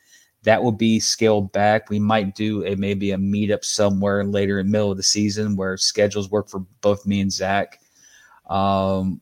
That 0.44 0.62
will 0.62 0.74
be 0.74 1.00
scaled 1.00 1.52
back. 1.54 1.90
We 1.90 2.00
might 2.00 2.36
do 2.36 2.66
a 2.66 2.76
maybe 2.76 3.12
a 3.12 3.18
meetup 3.18 3.64
somewhere 3.64 4.24
later 4.26 4.60
in 4.60 4.68
the 4.68 4.72
middle 4.72 4.92
of 4.92 4.98
the 4.98 5.04
season 5.04 5.56
where 5.56 5.78
schedules 5.78 6.30
work 6.30 6.50
for 6.50 6.60
both 6.82 7.06
me 7.06 7.22
and 7.22 7.32
Zach. 7.32 7.80
Um, 8.50 9.22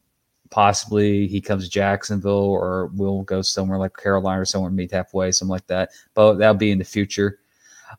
possibly 0.49 1.27
he 1.27 1.39
comes 1.39 1.63
to 1.63 1.69
Jacksonville 1.69 2.31
or 2.31 2.87
we'll 2.95 3.21
go 3.21 3.41
somewhere 3.41 3.77
like 3.77 3.95
Carolina 3.95 4.41
or 4.41 4.45
somewhere 4.45 4.71
meet 4.71 4.91
halfway, 4.91 5.31
something 5.31 5.51
like 5.51 5.67
that. 5.67 5.91
But 6.13 6.35
that'll 6.35 6.55
be 6.55 6.71
in 6.71 6.79
the 6.79 6.83
future. 6.83 7.39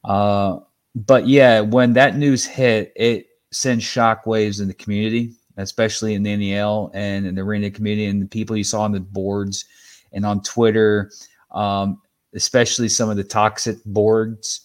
Uh, 0.05 0.59
but 0.95 1.27
yeah, 1.27 1.61
when 1.61 1.93
that 1.95 2.17
news 2.17 2.45
hit, 2.45 2.93
it 2.97 3.27
sent 3.51 3.81
shockwaves 3.81 4.61
in 4.61 4.69
the 4.69 4.75
community, 4.75 5.33
especially 5.57 6.15
in 6.15 6.23
the 6.23 6.37
NAL 6.37 6.91
and 6.95 7.27
in 7.27 7.35
the 7.35 7.43
arena 7.43 7.71
community 7.71 8.07
and 8.07 8.23
the 8.23 8.27
people 8.27 8.57
you 8.57 8.65
saw 8.65 8.83
on 8.83 8.93
the 8.93 9.01
boards 9.01 9.65
and 10.13 10.27
on 10.27 10.43
Twitter, 10.43 11.11
um, 11.51 12.01
especially 12.35 12.89
some 12.89 13.11
of 13.11 13.17
the 13.17 13.25
toxic 13.25 13.79
boards 13.85 14.63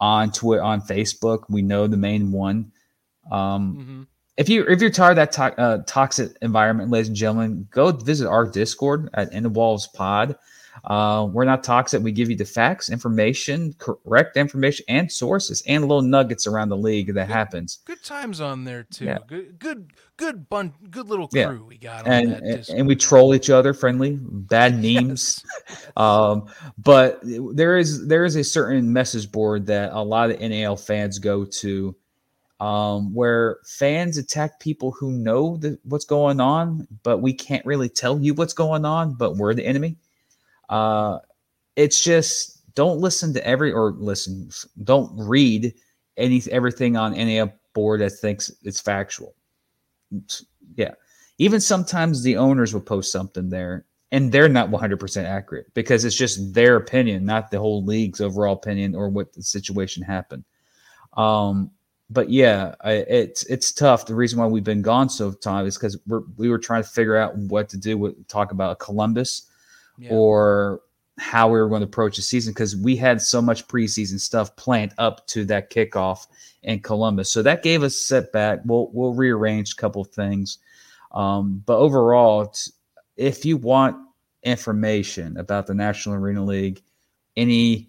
on 0.00 0.30
Twitter, 0.30 0.62
on 0.62 0.80
Facebook. 0.80 1.44
We 1.48 1.62
know 1.62 1.86
the 1.86 1.96
main 1.96 2.32
one. 2.32 2.72
Um, 3.30 3.74
hmm 3.74 4.02
if 4.36 4.48
you 4.48 4.64
if 4.66 4.80
you're 4.80 4.90
tired 4.90 5.12
of 5.12 5.16
that 5.16 5.32
to- 5.32 5.60
uh, 5.60 5.82
toxic 5.86 6.36
environment, 6.42 6.90
ladies 6.90 7.08
and 7.08 7.16
gentlemen, 7.16 7.66
go 7.70 7.90
visit 7.90 8.28
our 8.28 8.44
Discord 8.44 9.08
at 9.14 9.32
In 9.32 9.42
the 9.42 9.48
Walls 9.48 9.86
Pod. 9.88 10.36
Uh, 10.84 11.28
we're 11.32 11.44
not 11.44 11.64
toxic. 11.64 12.02
We 12.02 12.12
give 12.12 12.30
you 12.30 12.36
the 12.36 12.44
facts, 12.44 12.90
information, 12.90 13.74
correct 13.78 14.36
information, 14.36 14.84
and 14.88 15.10
sources, 15.10 15.62
and 15.66 15.82
little 15.82 16.02
nuggets 16.02 16.46
around 16.46 16.68
the 16.68 16.76
league 16.76 17.14
that 17.14 17.28
happens. 17.28 17.80
Good 17.84 18.02
times 18.04 18.40
on 18.40 18.64
there 18.64 18.84
too. 18.84 19.06
Yeah. 19.06 19.18
Good, 19.26 19.58
good, 19.58 19.92
good 20.16 20.48
bun, 20.48 20.72
good 20.90 21.08
little 21.08 21.28
crew 21.28 21.40
Yeah. 21.40 21.58
we 21.66 21.78
got 21.78 22.06
on 22.06 22.12
And, 22.12 22.32
that. 22.32 22.42
and 22.42 22.68
and 22.68 22.86
we 22.86 22.94
troll 22.96 23.34
each 23.34 23.50
other, 23.50 23.72
friendly, 23.74 24.18
bad 24.20 24.74
memes. 24.82 25.44
Yes. 25.68 25.86
Um, 25.96 26.46
but 26.78 27.20
there 27.22 27.76
is 27.76 28.06
there 28.06 28.24
is 28.24 28.36
a 28.36 28.44
certain 28.44 28.92
message 28.92 29.30
board 29.32 29.66
that 29.66 29.92
a 29.92 30.02
lot 30.02 30.30
of 30.30 30.40
NAL 30.40 30.76
fans 30.76 31.18
go 31.18 31.44
to, 31.44 31.94
um, 32.60 33.12
where 33.14 33.58
fans 33.64 34.16
attack 34.18 34.60
people 34.60 34.90
who 34.92 35.10
know 35.12 35.56
the, 35.58 35.78
what's 35.84 36.04
going 36.06 36.40
on, 36.40 36.86
but 37.02 37.18
we 37.18 37.32
can't 37.32 37.64
really 37.66 37.88
tell 37.88 38.18
you 38.18 38.34
what's 38.34 38.54
going 38.54 38.84
on, 38.84 39.14
but 39.14 39.36
we're 39.36 39.52
the 39.54 39.66
enemy. 39.66 39.96
Uh, 40.68 41.18
it's 41.76 42.02
just 42.02 42.74
don't 42.74 42.98
listen 42.98 43.32
to 43.34 43.46
every 43.46 43.72
or 43.72 43.92
listen, 43.92 44.50
don't 44.84 45.10
read 45.16 45.74
any 46.16 46.42
everything 46.50 46.96
on 46.96 47.14
any 47.14 47.42
board 47.74 48.00
that 48.00 48.10
thinks 48.10 48.50
it's 48.62 48.80
factual. 48.80 49.34
Yeah, 50.76 50.94
even 51.38 51.60
sometimes 51.60 52.22
the 52.22 52.36
owners 52.36 52.72
will 52.72 52.80
post 52.80 53.12
something 53.12 53.48
there 53.48 53.86
and 54.12 54.30
they're 54.30 54.48
not 54.48 54.70
100% 54.70 55.24
accurate 55.24 55.66
because 55.74 56.04
it's 56.04 56.16
just 56.16 56.54
their 56.54 56.76
opinion 56.76 57.24
not 57.24 57.50
the 57.50 57.58
whole 57.58 57.84
league's 57.84 58.20
overall 58.20 58.54
opinion 58.54 58.94
or 58.94 59.08
what 59.08 59.32
the 59.32 59.42
situation 59.42 60.02
happened. 60.02 60.44
Um 61.16 61.70
but 62.08 62.30
yeah 62.30 62.74
I, 62.82 62.92
it's 62.92 63.44
it's 63.46 63.72
tough. 63.72 64.06
The 64.06 64.14
reason 64.14 64.38
why 64.38 64.46
we've 64.46 64.62
been 64.62 64.82
gone 64.82 65.08
so 65.08 65.32
time 65.32 65.66
is 65.66 65.76
because 65.76 65.98
we're 66.06 66.22
we 66.36 66.48
were 66.48 66.58
trying 66.58 66.82
to 66.82 66.88
figure 66.88 67.16
out 67.16 67.36
what 67.36 67.68
to 67.70 67.76
do 67.76 67.98
with 67.98 68.28
talk 68.28 68.52
about 68.52 68.78
columbus 68.78 69.50
Yeah. 69.98 70.10
or 70.12 70.80
how 71.18 71.48
we 71.48 71.58
were 71.58 71.68
going 71.68 71.80
to 71.80 71.86
approach 71.86 72.16
the 72.16 72.22
season 72.22 72.52
because 72.52 72.76
we 72.76 72.94
had 72.94 73.22
so 73.22 73.40
much 73.40 73.66
preseason 73.68 74.20
stuff 74.20 74.54
planned 74.56 74.92
up 74.98 75.26
to 75.28 75.44
that 75.46 75.70
kickoff 75.70 76.26
in 76.62 76.80
Columbus. 76.80 77.30
So 77.30 77.42
that 77.42 77.62
gave 77.62 77.82
us 77.82 77.96
setback. 77.96 78.60
We'll 78.64 78.90
we'll 78.92 79.14
rearrange 79.14 79.72
a 79.72 79.76
couple 79.76 80.04
things, 80.04 80.58
um, 81.12 81.62
but 81.64 81.78
overall, 81.78 82.54
if 83.16 83.44
you 83.44 83.56
want 83.56 83.96
information 84.42 85.36
about 85.38 85.66
the 85.66 85.74
National 85.74 86.16
Arena 86.16 86.44
League, 86.44 86.82
any 87.36 87.88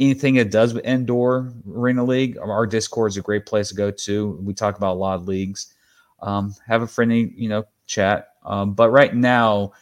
anything 0.00 0.34
that 0.34 0.50
does 0.50 0.74
with 0.74 0.84
indoor 0.84 1.52
arena 1.70 2.02
league, 2.02 2.38
our 2.38 2.66
Discord 2.66 3.12
is 3.12 3.16
a 3.16 3.22
great 3.22 3.46
place 3.46 3.68
to 3.68 3.74
go 3.74 3.90
to. 3.90 4.40
We 4.42 4.54
talk 4.54 4.76
about 4.76 4.94
a 4.94 4.98
lot 4.98 5.14
of 5.14 5.28
leagues. 5.28 5.74
Um, 6.20 6.54
have 6.66 6.82
a 6.82 6.86
friendly, 6.86 7.32
you 7.36 7.48
know, 7.48 7.64
chat. 7.86 8.28
Um, 8.44 8.74
but 8.74 8.90
right 8.90 9.14
now, 9.14 9.72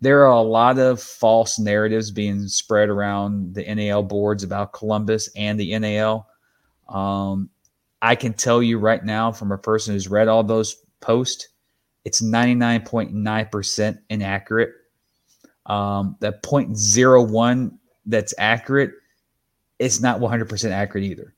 there 0.00 0.26
are 0.26 0.32
a 0.32 0.40
lot 0.40 0.78
of 0.78 1.00
false 1.00 1.58
narratives 1.58 2.10
being 2.10 2.48
spread 2.48 2.88
around 2.88 3.54
the 3.54 3.62
NAL 3.74 4.02
boards 4.02 4.42
about 4.42 4.72
Columbus 4.72 5.28
and 5.36 5.58
the 5.58 5.78
NAL. 5.78 6.26
Um, 6.88 7.50
I 8.02 8.14
can 8.14 8.32
tell 8.32 8.62
you 8.62 8.78
right 8.78 9.04
now, 9.04 9.30
from 9.30 9.52
a 9.52 9.58
person 9.58 9.94
who's 9.94 10.08
read 10.08 10.28
all 10.28 10.42
those 10.42 10.76
posts, 11.00 11.48
it's 12.04 12.22
99.9% 12.22 13.98
inaccurate. 14.08 14.72
Um, 15.66 16.16
that 16.20 16.42
0.01 16.42 17.72
that's 18.06 18.34
accurate 18.38 18.92
it's 19.80 20.00
not 20.00 20.20
100% 20.20 20.70
accurate 20.70 21.04
either. 21.04 21.34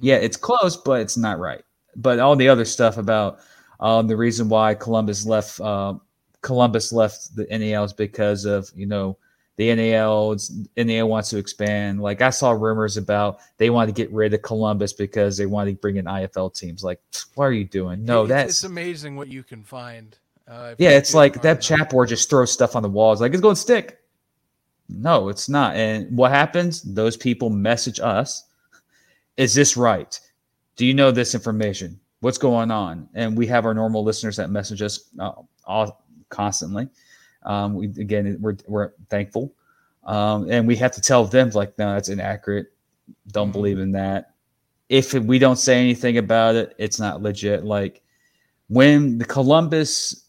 Yeah, 0.00 0.14
it's 0.14 0.36
close, 0.36 0.76
but 0.76 1.00
it's 1.00 1.16
not 1.16 1.38
right. 1.38 1.62
But 1.96 2.20
all 2.20 2.36
the 2.36 2.48
other 2.48 2.64
stuff 2.64 2.96
about 2.96 3.40
um, 3.80 4.06
the 4.06 4.16
reason 4.16 4.48
why 4.48 4.74
Columbus 4.74 5.26
left 5.26 5.60
uh, 5.60 5.94
Columbus 6.42 6.92
left 6.92 7.34
the 7.36 7.46
NAL 7.50 7.84
is 7.84 7.92
because 7.92 8.44
of 8.44 8.70
you 8.74 8.86
know 8.86 9.16
the 9.56 9.74
NAL 9.74 10.36
NAL 10.76 11.08
wants 11.08 11.28
to 11.30 11.38
expand. 11.38 12.00
Like 12.00 12.22
I 12.22 12.30
saw 12.30 12.52
rumors 12.52 12.96
about 12.96 13.40
they 13.58 13.68
want 13.70 13.88
to 13.88 13.94
get 13.94 14.10
rid 14.12 14.32
of 14.32 14.42
Columbus 14.42 14.92
because 14.92 15.36
they 15.36 15.46
want 15.46 15.68
to 15.68 15.74
bring 15.74 15.96
in 15.96 16.06
IFL 16.06 16.54
teams. 16.54 16.82
Like 16.82 17.00
what 17.34 17.44
are 17.44 17.52
you 17.52 17.64
doing? 17.64 18.04
No, 18.04 18.24
It's- 18.24 18.28
that's 18.44 18.50
it's 18.52 18.64
amazing 18.64 19.16
what 19.16 19.28
you 19.28 19.42
can 19.42 19.62
find. 19.62 20.16
Uh, 20.48 20.74
yeah, 20.78 20.90
it's 20.90 21.14
like 21.14 21.42
that 21.42 21.58
it. 21.58 21.60
chat 21.60 21.90
board 21.90 22.08
just 22.08 22.28
throws 22.28 22.50
stuff 22.50 22.74
on 22.74 22.82
the 22.82 22.88
walls. 22.88 23.20
Like 23.20 23.32
it's 23.32 23.40
going 23.40 23.54
to 23.54 23.60
stick. 23.60 23.98
No, 24.88 25.28
it's 25.28 25.48
not. 25.48 25.76
And 25.76 26.10
what 26.16 26.32
happens? 26.32 26.82
Those 26.82 27.16
people 27.16 27.50
message 27.50 28.00
us. 28.00 28.46
Is 29.36 29.54
this 29.54 29.76
right? 29.76 30.18
Do 30.74 30.84
you 30.84 30.92
know 30.94 31.12
this 31.12 31.36
information? 31.36 32.00
What's 32.18 32.38
going 32.38 32.72
on? 32.72 33.08
And 33.14 33.36
we 33.36 33.46
have 33.46 33.64
our 33.64 33.74
normal 33.74 34.02
listeners 34.02 34.36
that 34.38 34.50
message 34.50 34.82
us 34.82 35.04
uh, 35.20 35.32
all 35.64 36.02
constantly. 36.30 36.88
Um, 37.44 37.74
we 37.74 37.86
again, 37.86 38.36
we're 38.40 38.56
we're 38.66 38.92
thankful, 39.08 39.52
um, 40.04 40.50
and 40.50 40.66
we 40.66 40.76
have 40.76 40.92
to 40.92 41.00
tell 41.00 41.24
them 41.24 41.50
like, 41.50 41.76
no, 41.78 41.94
that's 41.94 42.08
inaccurate. 42.08 42.72
Don't 43.28 43.50
Mhm. 43.50 43.52
believe 43.52 43.78
in 43.78 43.92
that. 43.92 44.34
If 44.88 45.14
we 45.14 45.38
don't 45.38 45.56
say 45.58 45.78
anything 45.78 46.18
about 46.18 46.54
it, 46.56 46.74
it's 46.78 46.98
not 46.98 47.22
legit. 47.22 47.64
Like 47.64 48.02
when 48.68 49.18
the 49.18 49.24
Columbus 49.24 50.26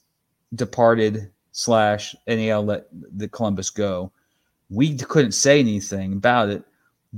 departed 0.55 1.31
slash 1.51 2.15
NAL 2.27 2.63
let 2.63 2.87
the 2.91 3.27
Columbus 3.27 3.69
go, 3.69 4.11
we 4.69 4.95
couldn't 4.97 5.33
say 5.33 5.59
anything 5.59 6.13
about 6.13 6.49
it 6.49 6.63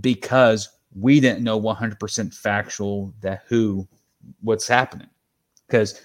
because 0.02 0.70
we 0.96 1.20
didn't 1.20 1.44
know 1.44 1.58
100% 1.60 2.34
factual 2.34 3.13
that 3.22 3.44
who 3.48 3.88
what's 4.42 4.68
happening 4.68 5.10
because 5.68 6.02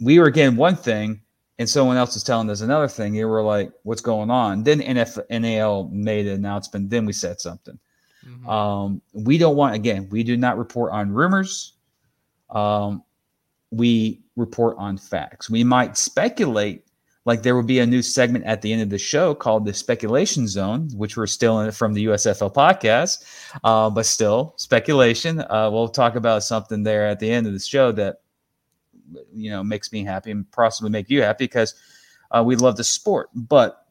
we 0.00 0.18
were 0.18 0.30
getting 0.30 0.56
one 0.56 0.76
thing 0.76 1.20
and 1.58 1.68
someone 1.68 1.96
else 1.96 2.14
was 2.14 2.22
telling 2.22 2.48
us 2.50 2.60
another 2.60 2.88
thing. 2.88 3.14
You 3.14 3.28
were 3.28 3.42
like, 3.42 3.72
"What's 3.82 4.00
going 4.00 4.30
on?" 4.30 4.62
Then 4.62 4.80
NF, 4.80 5.18
NAL 5.30 5.88
made 5.92 6.26
an 6.26 6.34
announcement. 6.34 6.90
Then 6.90 7.04
we 7.06 7.12
said 7.12 7.40
something. 7.40 7.78
Mhm. 8.26 8.48
Um, 8.48 9.02
we 9.12 9.38
don't 9.38 9.56
want 9.56 9.74
again. 9.74 10.08
We 10.10 10.22
do 10.22 10.36
not 10.36 10.58
report 10.58 10.92
on 10.92 11.12
rumors. 11.12 11.74
Um, 12.50 13.02
we 13.70 14.20
report 14.36 14.76
on 14.78 14.96
facts. 14.96 15.50
We 15.50 15.64
might 15.64 15.96
speculate. 15.96 16.84
Like 17.24 17.42
there 17.42 17.54
will 17.54 17.62
be 17.62 17.80
a 17.80 17.86
new 17.86 18.00
segment 18.00 18.46
at 18.46 18.62
the 18.62 18.72
end 18.72 18.80
of 18.80 18.88
the 18.88 18.96
show 18.96 19.34
called 19.34 19.66
the 19.66 19.74
Speculation 19.74 20.48
Zone, 20.48 20.88
which 20.94 21.14
we're 21.16 21.26
still 21.26 21.60
in 21.60 21.70
from 21.72 21.92
the 21.92 22.04
USFL 22.06 22.48
podcast, 22.50 23.22
uh, 23.64 23.90
but 23.90 24.06
still 24.06 24.54
speculation. 24.56 25.40
Uh, 25.40 25.68
we'll 25.70 25.88
talk 25.88 26.14
about 26.14 26.42
something 26.42 26.82
there 26.82 27.06
at 27.06 27.20
the 27.20 27.30
end 27.30 27.46
of 27.46 27.52
the 27.52 27.58
show 27.58 27.92
that 27.92 28.20
you 29.32 29.50
know 29.50 29.62
makes 29.62 29.92
me 29.92 30.04
happy 30.04 30.30
and 30.30 30.50
possibly 30.52 30.90
make 30.90 31.10
you 31.10 31.22
happy 31.22 31.44
because 31.44 31.74
uh, 32.30 32.42
we 32.44 32.56
love 32.56 32.76
the 32.76 32.84
sport. 32.84 33.30
But 33.34 33.86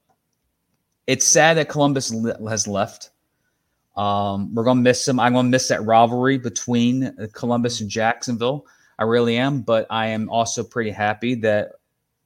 it's 1.07 1.27
sad 1.27 1.57
that 1.57 1.69
Columbus 1.69 2.13
le- 2.13 2.49
has 2.49 2.67
left. 2.67 3.11
Um, 3.95 4.53
we're 4.53 4.63
gonna 4.63 4.81
miss 4.81 5.05
them. 5.05 5.19
I'm 5.19 5.33
gonna 5.33 5.49
miss 5.49 5.67
that 5.69 5.83
rivalry 5.83 6.37
between 6.37 7.05
uh, 7.05 7.27
Columbus 7.33 7.81
and 7.81 7.89
Jacksonville. 7.89 8.65
I 8.99 9.03
really 9.03 9.37
am, 9.37 9.61
but 9.61 9.87
I 9.89 10.07
am 10.07 10.29
also 10.29 10.63
pretty 10.63 10.91
happy 10.91 11.35
that 11.35 11.73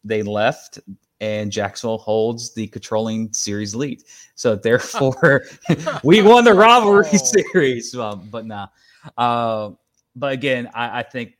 they 0.03 0.24
left, 0.24 0.79
and 1.21 1.51
Jacksonville 1.51 2.00
holds 2.00 2.53
the 2.53 2.67
controlling 2.67 3.31
series 3.31 3.75
lead. 3.75 4.03
So 4.36 4.55
therefore, 4.55 5.45
we 6.03 6.21
won 6.21 6.43
the 6.43 6.53
rivalry 6.53 7.05
oh. 7.13 7.17
series. 7.17 7.95
Um, 7.95 8.27
but 8.31 8.45
nah. 8.45 8.67
Uh, 9.17 9.71
but 10.15 10.33
again, 10.33 10.69
I, 10.74 11.00
I 11.00 11.03
think 11.03 11.33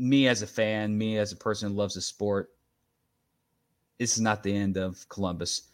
me 0.00 0.28
as 0.28 0.40
a 0.40 0.46
fan, 0.46 0.96
me 0.96 1.18
as 1.18 1.30
a 1.30 1.36
person 1.36 1.68
who 1.68 1.76
loves 1.76 1.94
the 1.94 2.00
sport, 2.00 2.50
this 3.98 4.14
is 4.14 4.20
not 4.22 4.42
the 4.42 4.54
end 4.54 4.78
of 4.78 5.06
Columbus. 5.10 5.68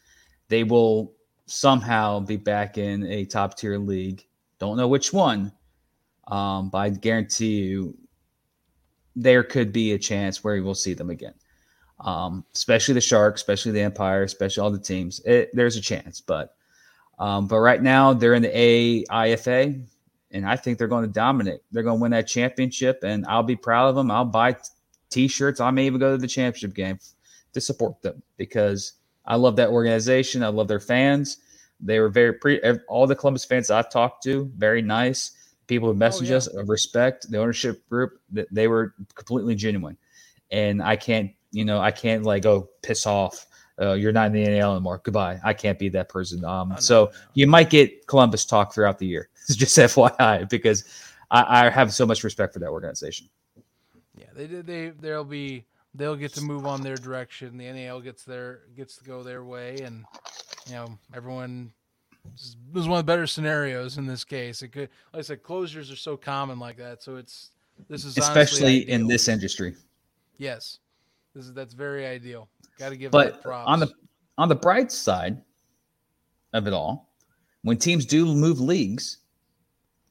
They 0.49 0.65
will 0.65 1.15
somehow 1.47 2.19
be 2.19 2.37
back 2.37 2.77
in 2.77 3.07
a 3.07 3.25
top 3.25 3.57
tier 3.57 3.79
league. 3.79 4.27
Don't 4.59 4.77
know 4.77 4.89
which 4.89 5.13
one, 5.13 5.53
um, 6.27 6.71
but 6.71 6.79
I 6.79 6.89
guarantee 6.91 7.63
you 7.63 7.97
there 9.15 9.45
could 9.45 9.73
be 9.73 9.93
a 9.93 9.99
chance 9.99 10.43
where 10.43 10.61
we'll 10.61 10.75
see 10.75 10.93
them 10.93 11.11
again. 11.11 11.35
Um, 12.01 12.45
especially 12.53 12.95
the 12.95 13.01
Sharks, 13.01 13.41
especially 13.41 13.73
the 13.73 13.81
Empire, 13.81 14.25
especially 14.25 14.61
all 14.61 14.73
the 14.73 14.79
teams. 14.79 15.21
It, 15.21 15.51
there's 15.55 15.77
a 15.77 15.81
chance, 15.81 16.21
but 16.21 16.57
um, 17.19 17.47
but 17.47 17.61
right 17.61 17.81
now 17.81 18.13
they're 18.13 18.35
in 18.35 18.43
the 18.43 19.05
AIFA, 19.09 19.87
and 20.31 20.47
I 20.47 20.57
think 20.57 20.79
they're 20.79 20.89
going 20.89 21.07
to 21.07 21.13
dominate. 21.13 21.61
They're 21.73 21.83
going 21.83 21.99
to 21.99 22.03
win 22.03 22.13
that 22.13 22.27
championship, 22.27 23.01
and 23.03 23.25
I'll 23.27 23.43
be 23.43 23.57
proud 23.57 23.89
of 23.89 23.95
them. 23.95 24.11
I'll 24.11 24.25
buy 24.25 24.57
T-shirts. 25.11 25.61
I 25.61 25.71
may 25.71 25.87
even 25.87 26.01
go 26.01 26.13
to 26.13 26.19
the 26.19 26.27
championship 26.27 26.75
game 26.75 26.99
to 27.53 27.61
support 27.61 28.03
them 28.03 28.23
because 28.37 28.95
I 29.25 29.37
love 29.37 29.57
that 29.57 29.71
organization. 29.71 30.43
I 30.43 30.49
love 30.49 30.69
their 30.69 30.81
fans. 30.81 31.39
They 31.81 32.01
were 32.01 32.09
very 32.09 32.33
pre. 32.33 32.61
All 32.89 33.07
the 33.07 33.17
Columbus 33.17 33.45
fans 33.45 33.71
I've 33.71 33.91
talked 33.91 34.23
to, 34.25 34.51
very 34.57 34.83
nice 34.83 35.33
people 35.67 35.89
who 35.89 35.95
message 35.95 36.29
oh, 36.29 36.33
yeah. 36.33 36.37
us 36.37 36.55
uh, 36.55 36.65
respect. 36.65 37.31
The 37.31 37.39
ownership 37.39 37.87
group, 37.89 38.21
they 38.31 38.69
were 38.69 38.95
completely 39.15 39.55
genuine, 39.55 39.97
and 40.51 40.83
I 40.83 40.97
can't, 40.97 41.33
you 41.51 41.65
know, 41.65 41.81
I 41.81 41.91
can't 41.91 42.23
like 42.25 42.43
go 42.43 42.69
piss 42.83 43.07
off. 43.07 43.47
Uh, 43.81 43.93
you're 43.93 44.13
not 44.13 44.27
in 44.29 44.33
the 44.33 44.45
NAL 44.45 44.73
anymore. 44.73 45.01
Goodbye. 45.03 45.39
I 45.45 45.53
can't 45.53 45.79
be 45.79 45.89
that 45.91 46.09
person. 46.09 46.45
Um, 46.45 46.75
so 46.79 47.11
you 47.35 47.47
might 47.47 47.69
get 47.69 48.07
Columbus 48.07 48.45
talk 48.45 48.73
throughout 48.73 48.99
the 48.99 49.07
year. 49.07 49.29
It's 49.49 49.57
just 49.57 49.77
FYI, 49.77 50.49
because 50.49 50.85
I, 51.31 51.67
I 51.67 51.71
have 51.71 51.93
so 51.93 52.07
much 52.07 52.25
respect 52.25 52.53
for 52.53 52.59
that 52.61 52.69
organization. 52.71 53.29
Yeah, 54.17 54.27
they 54.35 54.47
they 54.47 54.89
they'll 54.91 55.25
be 55.25 55.65
they'll 55.95 56.17
get 56.17 56.33
to 56.35 56.43
move 56.43 56.67
on 56.67 56.81
their 56.81 56.97
direction. 56.97 57.57
The 57.59 57.71
NAL 57.71 58.01
gets 58.01 58.25
their 58.25 58.61
gets 58.77 58.97
to 58.97 59.05
go 59.05 59.23
their 59.23 59.45
way, 59.45 59.79
and 59.83 60.05
you 60.67 60.75
know 60.75 60.99
everyone. 61.15 61.73
This 62.35 62.57
was 62.73 62.89
one 62.89 62.99
of 62.99 63.07
the 63.07 63.13
better 63.13 63.27
scenarios 63.27 63.99
in 63.99 64.07
this 64.07 64.25
case. 64.25 64.63
It 64.63 64.73
could, 64.73 64.89
like 65.13 65.21
I 65.21 65.23
said, 65.23 65.45
closures 65.45 65.93
are 65.93 65.97
so 65.97 66.17
common 66.17 66.59
like 66.59 66.77
that. 66.79 67.01
So 67.03 67.17
it's 67.17 67.51
this 67.89 68.05
is 68.05 68.17
especially 68.19 68.89
in 68.91 69.07
this 69.07 69.29
industry. 69.29 69.77
Yes, 70.39 70.81
this 71.37 71.45
is 71.45 71.53
that's 71.53 71.75
very 71.75 72.07
ideal. 72.07 72.49
Got 72.79 72.89
to 72.89 72.97
give 72.97 73.11
but 73.13 73.45
on 73.45 73.79
the 73.79 73.93
on 74.39 74.49
the 74.49 74.55
bright 74.55 74.91
side 74.91 75.37
of 76.55 76.67
it 76.67 76.73
all, 76.73 77.11
when 77.63 77.77
teams 77.77 78.07
do 78.07 78.25
move 78.25 78.59
leagues, 78.59 79.19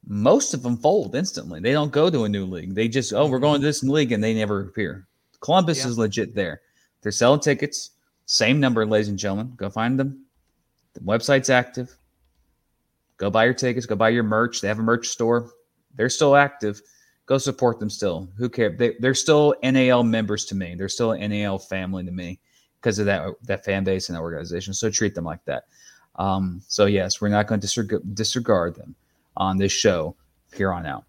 most 0.08 0.54
of 0.54 0.62
them 0.62 0.78
fold 0.78 1.16
instantly. 1.16 1.60
They 1.60 1.72
don't 1.72 1.92
go 1.92 2.12
to 2.12 2.26
a 2.26 2.30
new 2.30 2.46
league. 2.46 2.76
They 2.76 2.88
just, 2.88 3.12
oh, 3.12 3.28
we're 3.28 3.40
going 3.40 3.60
to 3.60 3.66
this 3.66 3.84
league 3.84 4.12
and 4.12 4.24
they 4.24 4.34
never 4.34 4.62
appear. 4.62 5.08
Columbus 5.40 5.80
yeah. 5.80 5.88
is 5.88 5.98
legit 5.98 6.36
there. 6.36 6.62
They're 7.02 7.12
selling 7.12 7.40
tickets. 7.40 7.92
Same 8.28 8.60
number, 8.60 8.86
ladies 8.86 9.10
and 9.10 9.18
gentlemen. 9.18 9.54
Go 9.58 9.70
find 9.70 10.00
them. 10.00 10.26
The 10.94 11.00
website's 11.02 11.50
active. 11.50 11.96
Go 13.18 13.30
buy 13.30 13.46
your 13.46 13.54
tickets. 13.54 13.86
Go 13.86 13.96
buy 13.96 14.10
your 14.10 14.24
merch. 14.24 14.62
They 14.62 14.68
have 14.68 14.80
a 14.80 14.84
merch 14.84 15.08
store. 15.08 15.50
They're 15.96 16.10
still 16.10 16.36
active. 16.36 16.82
Go 17.26 17.38
support 17.38 17.80
them 17.80 17.90
still. 17.90 18.30
Who 18.38 18.50
cares? 18.50 18.78
They, 18.78 18.96
they're 19.00 19.16
still 19.16 19.56
NAL 19.64 20.04
members 20.04 20.46
to 20.46 20.56
me. 20.56 20.76
They're 20.76 20.90
still 20.90 21.14
an 21.14 21.32
NAL 21.32 21.58
family 21.58 22.04
to 22.06 22.12
me 22.12 22.40
because 22.80 23.00
of 23.00 23.08
that 23.08 23.28
that 23.44 23.66
fan 23.66 23.84
base 23.84 24.10
and 24.10 24.16
that 24.16 24.22
organization. 24.22 24.74
So 24.74 24.90
treat 24.90 25.16
them 25.16 25.26
like 25.26 25.44
that. 25.46 25.66
Um, 26.18 26.62
so 26.68 26.86
yes, 26.86 27.20
we're 27.20 27.30
not 27.30 27.48
going 27.48 27.60
to 27.60 27.68
disreg- 27.68 28.16
disregard 28.16 28.76
them 28.76 28.96
on 29.38 29.58
this 29.58 29.72
show 29.72 30.16
here 30.54 30.72
on 30.72 30.86
out. 30.86 31.04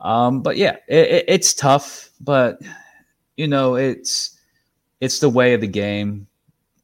Um, 0.00 0.42
but 0.42 0.56
yeah, 0.56 0.76
it, 0.88 1.10
it, 1.10 1.24
it's 1.28 1.54
tough, 1.54 2.10
but 2.20 2.60
you 3.36 3.48
know, 3.48 3.76
it's 3.76 4.38
it's 5.00 5.20
the 5.20 5.28
way 5.28 5.54
of 5.54 5.60
the 5.60 5.66
game. 5.66 6.26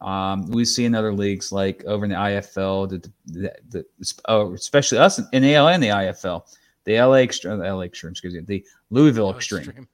Um, 0.01 0.51
we 0.51 0.65
see 0.65 0.85
in 0.85 0.95
other 0.95 1.13
leagues 1.13 1.53
like 1.53 1.85
over 1.85 2.05
in 2.05 2.11
the 2.11 2.17
IFL, 2.17 2.89
the, 2.89 3.11
the, 3.27 3.55
the 3.71 4.15
oh, 4.27 4.53
especially 4.55 4.99
us 4.99 5.21
in 5.33 5.45
AL 5.45 5.69
and 5.69 5.83
the 5.83 5.89
IFL, 5.89 6.43
the 6.85 7.01
LA 7.01 7.17
Extreme, 7.17 7.59
the 7.59 7.75
LA 7.75 7.83
Extreme, 7.83 8.13
excuse 8.13 8.35
me, 8.35 8.41
the 8.41 8.65
Louisville 8.91 9.29
oh, 9.29 9.37
Extreme. 9.37 9.63
extreme. 9.63 9.89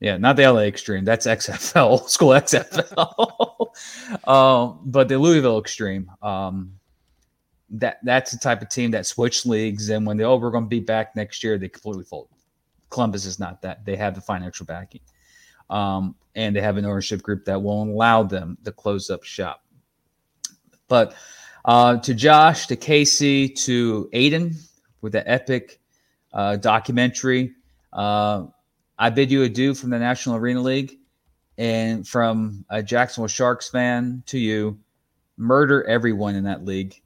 Yeah, 0.00 0.16
not 0.16 0.36
the 0.36 0.50
LA 0.50 0.60
Extreme. 0.60 1.04
That's 1.04 1.26
XFL, 1.26 1.82
old 1.90 2.10
school 2.10 2.30
XFL. 2.30 3.68
um, 4.28 4.80
but 4.86 5.08
the 5.08 5.18
Louisville 5.18 5.58
Extreme. 5.58 6.10
Um, 6.22 6.72
that 7.70 7.98
that's 8.02 8.32
the 8.32 8.38
type 8.38 8.62
of 8.62 8.68
team 8.68 8.90
that 8.90 9.06
switch 9.06 9.46
leagues 9.46 9.90
and 9.90 10.04
when 10.04 10.16
they 10.16 10.24
oh 10.24 10.36
we're 10.36 10.50
going 10.50 10.64
to 10.64 10.68
be 10.68 10.80
back 10.80 11.14
next 11.14 11.44
year 11.44 11.56
they 11.56 11.68
completely 11.68 12.04
fold. 12.04 12.28
Columbus 12.90 13.24
is 13.24 13.38
not 13.38 13.62
that. 13.62 13.84
They 13.84 13.94
have 13.96 14.16
the 14.16 14.20
financial 14.20 14.66
backing, 14.66 15.02
um, 15.68 16.16
and 16.34 16.54
they 16.54 16.60
have 16.60 16.76
an 16.76 16.84
ownership 16.84 17.22
group 17.22 17.44
that 17.44 17.62
will 17.62 17.84
allow 17.84 18.24
them 18.24 18.58
to 18.64 18.72
close 18.72 19.10
up 19.10 19.22
shop. 19.22 19.62
But 20.88 21.14
uh, 21.64 21.98
to 21.98 22.14
Josh, 22.14 22.66
to 22.66 22.74
Casey, 22.74 23.48
to 23.48 24.10
Aiden 24.12 24.56
with 25.02 25.12
the 25.12 25.30
epic 25.30 25.79
uh, 26.32 26.56
documentary, 26.56 27.52
uh, 27.92 28.46
I 28.98 29.10
bid 29.10 29.30
you 29.30 29.42
adieu 29.42 29.74
from 29.74 29.90
the 29.90 29.98
National 29.98 30.36
Arena 30.36 30.60
League, 30.60 30.98
and 31.58 32.06
from 32.06 32.64
a 32.70 32.82
Jacksonville 32.82 33.28
Sharks 33.28 33.68
fan 33.68 34.22
to 34.26 34.38
you, 34.38 34.78
murder 35.36 35.84
everyone 35.84 36.34
in 36.34 36.44
that 36.44 36.64
league 36.64 37.00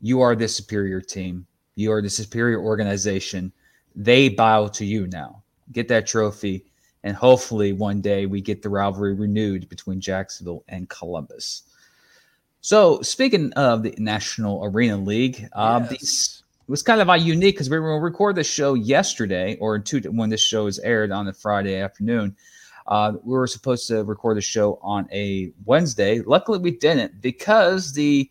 you 0.00 0.20
are 0.20 0.34
the 0.34 0.48
superior 0.48 1.00
team. 1.00 1.46
You 1.74 1.92
are 1.92 2.02
the 2.02 2.10
superior 2.10 2.60
organization. 2.60 3.52
They 3.94 4.28
bow 4.28 4.68
to 4.68 4.84
you 4.84 5.06
now. 5.06 5.42
Get 5.72 5.88
that 5.88 6.06
trophy. 6.06 6.64
And 7.02 7.16
hopefully 7.16 7.72
one 7.72 8.00
day 8.00 8.26
we 8.26 8.40
get 8.40 8.62
the 8.62 8.68
rivalry 8.68 9.14
renewed 9.14 9.68
between 9.68 10.00
Jacksonville 10.00 10.64
and 10.68 10.88
Columbus. 10.88 11.62
So 12.60 13.00
speaking 13.00 13.52
of 13.54 13.82
the 13.82 13.94
National 13.98 14.64
Arena 14.64 14.98
League, 14.98 15.48
um, 15.54 15.84
yes. 15.84 15.90
these, 15.90 16.39
it 16.70 16.78
was 16.78 16.84
kind 16.84 17.00
of 17.00 17.08
a 17.08 17.18
unique 17.18 17.56
because 17.56 17.68
we 17.68 17.80
were 17.80 17.88
going 17.88 18.00
to 18.00 18.04
record 18.04 18.36
the 18.36 18.44
show 18.44 18.74
yesterday 18.74 19.56
or 19.60 19.80
two, 19.80 19.98
when 20.02 20.30
this 20.30 20.40
show 20.40 20.68
is 20.68 20.78
aired 20.78 21.10
on 21.10 21.26
the 21.26 21.32
Friday 21.32 21.74
afternoon. 21.74 22.36
Uh, 22.86 23.14
we 23.24 23.32
were 23.32 23.48
supposed 23.48 23.88
to 23.88 24.04
record 24.04 24.36
the 24.36 24.40
show 24.40 24.78
on 24.80 25.08
a 25.10 25.52
Wednesday. 25.64 26.20
Luckily, 26.20 26.60
we 26.60 26.70
didn't 26.70 27.20
because 27.20 27.92
the 27.92 28.30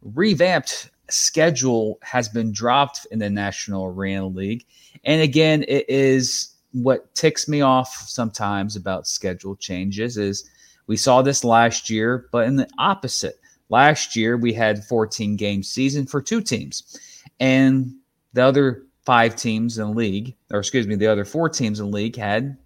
revamped 0.00 0.88
schedule 1.10 1.98
has 2.00 2.30
been 2.30 2.50
dropped 2.50 3.06
in 3.10 3.18
the 3.18 3.28
National 3.28 3.84
Arena 3.84 4.26
League. 4.26 4.64
And 5.04 5.20
again, 5.20 5.62
it 5.68 5.84
is 5.86 6.54
what 6.72 7.14
ticks 7.14 7.46
me 7.46 7.60
off 7.60 7.94
sometimes 8.08 8.74
about 8.74 9.06
schedule 9.06 9.54
changes 9.54 10.16
is 10.16 10.48
we 10.86 10.96
saw 10.96 11.20
this 11.20 11.44
last 11.44 11.90
year, 11.90 12.26
but 12.32 12.46
in 12.46 12.56
the 12.56 12.70
opposite. 12.78 13.38
Last 13.68 14.16
year 14.16 14.38
we 14.38 14.54
had 14.54 14.82
14 14.82 15.36
game 15.36 15.62
season 15.62 16.06
for 16.06 16.22
two 16.22 16.40
teams. 16.40 17.02
And 17.40 17.94
the 18.32 18.42
other 18.42 18.86
five 19.04 19.36
teams 19.36 19.78
in 19.78 19.88
the 19.88 19.94
league, 19.94 20.34
or 20.50 20.58
excuse 20.58 20.86
me, 20.86 20.96
the 20.96 21.06
other 21.06 21.24
four 21.24 21.48
teams 21.48 21.80
in 21.80 21.86
the 21.86 21.92
league 21.92 22.16
had 22.16 22.56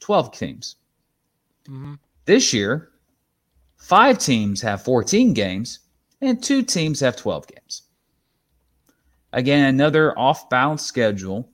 12 0.00 0.32
teams. 0.36 0.76
Mm-hmm. 1.68 1.94
This 2.24 2.52
year, 2.52 2.90
five 3.76 4.18
teams 4.18 4.60
have 4.62 4.82
14 4.82 5.32
games 5.32 5.80
and 6.20 6.42
two 6.42 6.62
teams 6.62 7.00
have 7.00 7.16
12 7.16 7.46
games. 7.46 7.82
Again, 9.32 9.66
another 9.66 10.18
off 10.18 10.48
balance 10.48 10.82
schedule. 10.82 11.50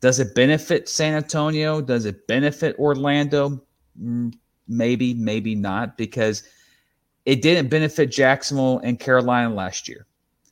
Does 0.00 0.20
it 0.20 0.34
benefit 0.34 0.88
San 0.88 1.14
Antonio? 1.14 1.80
Does 1.80 2.04
it 2.04 2.26
benefit 2.26 2.78
Orlando? 2.78 3.62
Mm, 4.00 4.34
maybe, 4.68 5.14
maybe 5.14 5.54
not, 5.54 5.96
because 5.96 6.44
it 7.24 7.42
didn't 7.42 7.68
benefit 7.68 8.10
Jacksonville 8.10 8.78
and 8.80 9.00
Carolina 9.00 9.52
last 9.52 9.88
year. 9.88 10.06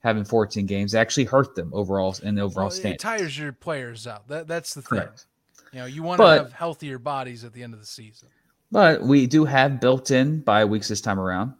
Having 0.06 0.26
14 0.26 0.66
games 0.66 0.94
actually 0.94 1.24
hurt 1.24 1.56
them 1.56 1.68
overall 1.74 2.14
in 2.22 2.36
the 2.36 2.42
overall 2.42 2.68
well, 2.68 2.92
It 2.92 3.00
tires 3.00 3.36
your 3.36 3.52
players 3.52 4.06
out. 4.06 4.28
That, 4.28 4.46
that's 4.46 4.72
the 4.72 4.80
thing. 4.80 5.00
Correct. 5.00 5.26
You 5.72 5.80
know, 5.80 5.86
you 5.86 6.04
want 6.04 6.18
but, 6.18 6.36
to 6.36 6.42
have 6.44 6.52
healthier 6.52 7.00
bodies 7.00 7.42
at 7.42 7.52
the 7.52 7.64
end 7.64 7.74
of 7.74 7.80
the 7.80 7.86
season. 7.86 8.28
But 8.70 9.02
we 9.02 9.26
do 9.26 9.44
have 9.44 9.80
built 9.80 10.12
in 10.12 10.42
bye 10.42 10.64
weeks 10.64 10.86
this 10.86 11.00
time 11.00 11.18
around. 11.18 11.54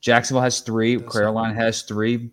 Jacksonville 0.00 0.42
has 0.42 0.58
three, 0.62 0.98
Carolina 0.98 1.54
has 1.54 1.82
three, 1.82 2.32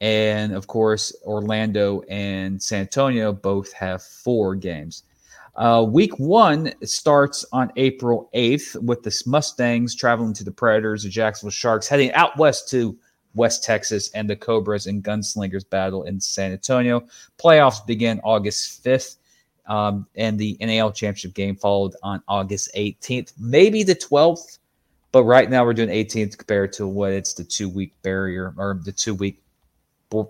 and 0.00 0.54
of 0.54 0.68
course 0.68 1.14
Orlando 1.26 2.00
and 2.08 2.62
San 2.62 2.80
Antonio 2.80 3.30
both 3.30 3.74
have 3.74 4.02
four 4.02 4.54
games. 4.54 5.02
Uh, 5.54 5.84
week 5.86 6.18
one 6.18 6.72
starts 6.82 7.44
on 7.52 7.70
April 7.76 8.30
8th 8.34 8.82
with 8.82 9.02
the 9.02 9.22
Mustangs 9.26 9.94
traveling 9.94 10.32
to 10.32 10.44
the 10.44 10.50
Predators, 10.50 11.02
the 11.02 11.10
Jacksonville 11.10 11.50
Sharks 11.50 11.88
heading 11.88 12.10
out 12.12 12.38
west 12.38 12.70
to 12.70 12.98
West 13.34 13.64
Texas, 13.64 14.10
and 14.12 14.28
the 14.28 14.36
Cobras 14.36 14.86
and 14.86 15.02
Gunslingers 15.02 15.68
battle 15.68 16.04
in 16.04 16.20
San 16.20 16.52
Antonio. 16.52 17.06
Playoffs 17.38 17.84
begin 17.86 18.20
August 18.24 18.84
5th, 18.84 19.16
um, 19.66 20.06
and 20.16 20.38
the 20.38 20.56
NAL 20.60 20.92
championship 20.92 21.34
game 21.34 21.56
followed 21.56 21.94
on 22.02 22.22
August 22.28 22.70
18th, 22.74 23.32
maybe 23.38 23.82
the 23.82 23.94
12th 23.94 24.58
but 25.12 25.24
right 25.24 25.50
now 25.50 25.64
we're 25.64 25.74
doing 25.74 25.88
18th 25.88 26.38
compared 26.38 26.72
to 26.74 26.86
what 26.86 27.12
it's 27.12 27.34
the 27.34 27.44
two 27.44 27.68
week 27.68 27.92
barrier 28.02 28.54
or 28.56 28.80
the 28.84 28.92
two 28.92 29.14
week 29.14 29.42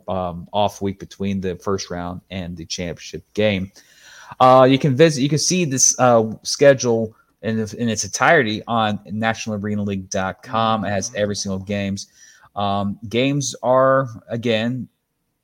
um, 0.09 0.49
off 0.53 0.81
week 0.81 0.99
between 0.99 1.41
the 1.41 1.57
first 1.57 1.91
round 1.91 2.21
and 2.31 2.57
the 2.57 2.65
championship 2.65 3.23
game. 3.35 3.73
Uh, 4.39 4.67
you 4.69 4.79
can 4.79 4.97
visit, 4.97 5.23
you 5.23 5.29
can 5.29 5.39
see 5.39 5.65
this 5.65 5.99
uh, 5.99 6.33
schedule 6.43 7.15
in, 7.43 7.59
in 7.59 7.89
its 7.89 8.05
entirety 8.05 8.63
on 8.67 8.99
nationalarenaleague.com. 8.99 10.85
It 10.85 10.91
has 10.91 11.13
every 11.15 11.37
single 11.37 11.59
games. 11.59 12.07
Um, 12.61 12.99
games 13.09 13.57
are 13.63 14.07
again, 14.29 14.87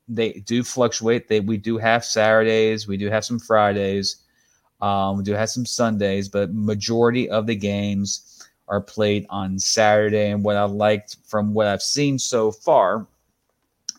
they 0.07 0.33
do 0.33 0.63
fluctuate. 0.63 1.29
They 1.29 1.41
we 1.41 1.57
do 1.57 1.79
have 1.79 2.05
Saturdays, 2.05 2.87
we 2.87 2.99
do 2.99 3.09
have 3.09 3.25
some 3.25 3.39
Fridays, 3.39 4.17
um, 4.83 5.17
we 5.17 5.25
do 5.25 5.33
have 5.33 5.49
some 5.49 5.65
Sundays, 5.65 6.29
but 6.29 6.53
majority 6.53 7.31
of 7.31 7.47
the 7.47 7.57
games 7.57 8.47
are 8.69 8.83
played 8.83 9.25
on 9.31 9.59
Saturday. 9.59 10.31
And 10.31 10.45
what 10.45 10.57
I 10.57 10.65
liked 10.65 11.17
from 11.27 11.55
what 11.55 11.69
I've 11.69 11.81
seen 11.81 12.19
so 12.19 12.53
far 12.53 13.07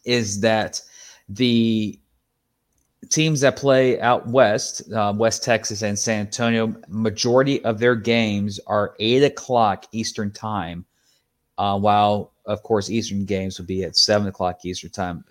is 0.06 0.42
that 0.42 0.80
the 1.28 2.00
teams 3.10 3.42
that 3.42 3.56
play 3.56 4.00
out 4.00 4.28
west, 4.28 4.94
uh, 4.94 5.12
West 5.18 5.44
Texas 5.44 5.82
and 5.82 5.98
San 5.98 6.20
Antonio, 6.20 6.76
majority 6.88 7.64
of 7.66 7.80
their 7.80 7.96
games 7.96 8.60
are 8.68 8.96
eight 9.00 9.24
o'clock 9.24 9.86
Eastern 9.92 10.30
time, 10.30 10.86
uh, 11.58 11.78
while 11.78 12.34
of 12.46 12.64
course 12.64 12.90
Eastern 12.90 13.26
games 13.26 13.58
would 13.58 13.68
be 13.68 13.84
at 13.84 13.96
seven 13.96 14.28
o'clock 14.28 14.64
Eastern 14.64 14.90
time. 14.90 15.24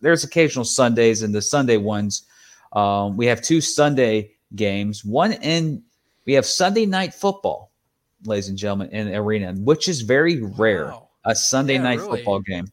There's 0.00 0.24
occasional 0.24 0.64
Sundays, 0.64 1.22
and 1.22 1.34
the 1.34 1.42
Sunday 1.42 1.76
ones, 1.76 2.24
um, 2.72 3.16
we 3.16 3.26
have 3.26 3.42
two 3.42 3.60
Sunday 3.60 4.32
games. 4.54 5.04
One 5.04 5.32
in 5.32 5.82
we 6.26 6.34
have 6.34 6.46
Sunday 6.46 6.86
night 6.86 7.14
football, 7.14 7.70
ladies 8.24 8.48
and 8.48 8.58
gentlemen, 8.58 8.90
in 8.90 9.14
arena, 9.14 9.52
which 9.54 9.88
is 9.88 10.02
very 10.02 10.42
rare. 10.42 10.86
Wow. 10.86 11.08
A 11.24 11.34
Sunday 11.34 11.74
yeah, 11.74 11.82
night 11.82 11.98
really. 11.98 12.18
football 12.18 12.40
game. 12.40 12.66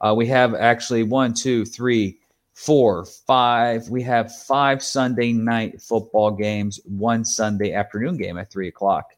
Uh, 0.00 0.14
we 0.16 0.26
have 0.26 0.54
actually 0.54 1.02
one, 1.02 1.34
two, 1.34 1.64
three, 1.64 2.18
four, 2.54 3.04
five. 3.04 3.88
We 3.88 4.02
have 4.02 4.34
five 4.36 4.82
Sunday 4.82 5.32
night 5.32 5.80
football 5.80 6.30
games, 6.30 6.80
one 6.84 7.24
Sunday 7.24 7.72
afternoon 7.72 8.16
game 8.16 8.38
at 8.38 8.50
three 8.50 8.68
o'clock. 8.68 9.14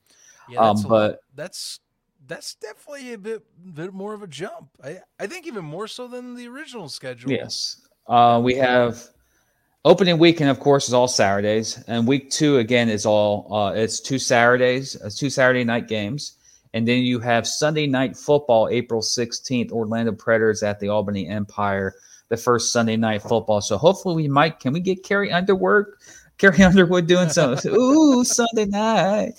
Yeah, 0.49 0.61
um, 0.61 0.83
but 0.89 1.23
that's 1.35 1.81
that's 2.31 2.55
definitely 2.55 3.13
a 3.13 3.19
bit 3.19 3.43
bit 3.75 3.93
more 3.93 4.15
of 4.15 4.23
a 4.23 4.27
jump. 4.27 4.71
I 4.83 5.01
I 5.19 5.27
think 5.27 5.47
even 5.47 5.65
more 5.65 5.89
so 5.89 6.07
than 6.07 6.35
the 6.37 6.47
original 6.47 6.89
schedule. 6.89 7.31
Yes, 7.31 7.83
uh, 8.07 8.41
we 8.43 8.55
have 8.55 9.03
opening 9.85 10.17
weekend, 10.17 10.49
of 10.49 10.61
course, 10.61 10.87
is 10.89 10.95
all 10.95 11.09
Saturdays, 11.09 11.83
and 11.89 12.07
week 12.07 12.31
two 12.31 12.59
again 12.59 12.89
is 12.89 13.05
all 13.05 13.53
uh, 13.53 13.73
it's 13.73 14.01
two 14.01 14.19
Saturdays, 14.19 14.95
it's 14.95 15.19
two 15.19 15.29
Saturday 15.29 15.65
night 15.65 15.89
games. 15.89 16.37
And 16.73 16.87
then 16.87 17.03
you 17.03 17.19
have 17.19 17.49
Sunday 17.49 17.89
night 17.89 18.17
football, 18.17 18.69
April 18.71 19.03
16th, 19.03 19.73
Orlando 19.73 20.13
Predators 20.13 20.63
at 20.63 20.79
the 20.79 20.89
Albany 20.89 21.27
Empire 21.27 21.97
the 22.29 22.37
first 22.37 22.73
Sunday 22.73 22.97
night 22.97 23.23
football. 23.23 23.61
So 23.61 23.77
hopefully 23.77 24.15
we 24.15 24.29
might 24.29 24.61
can 24.61 24.73
we 24.73 24.79
get 24.79 25.03
Carrie 25.03 25.33
Underwood, 25.33 25.87
Carrie 26.39 26.63
Underwood 26.63 27.09
doing 27.09 27.29
some 27.29 27.59
ooh 27.67 28.25
Sunday 28.25 28.67
night 28.67 29.33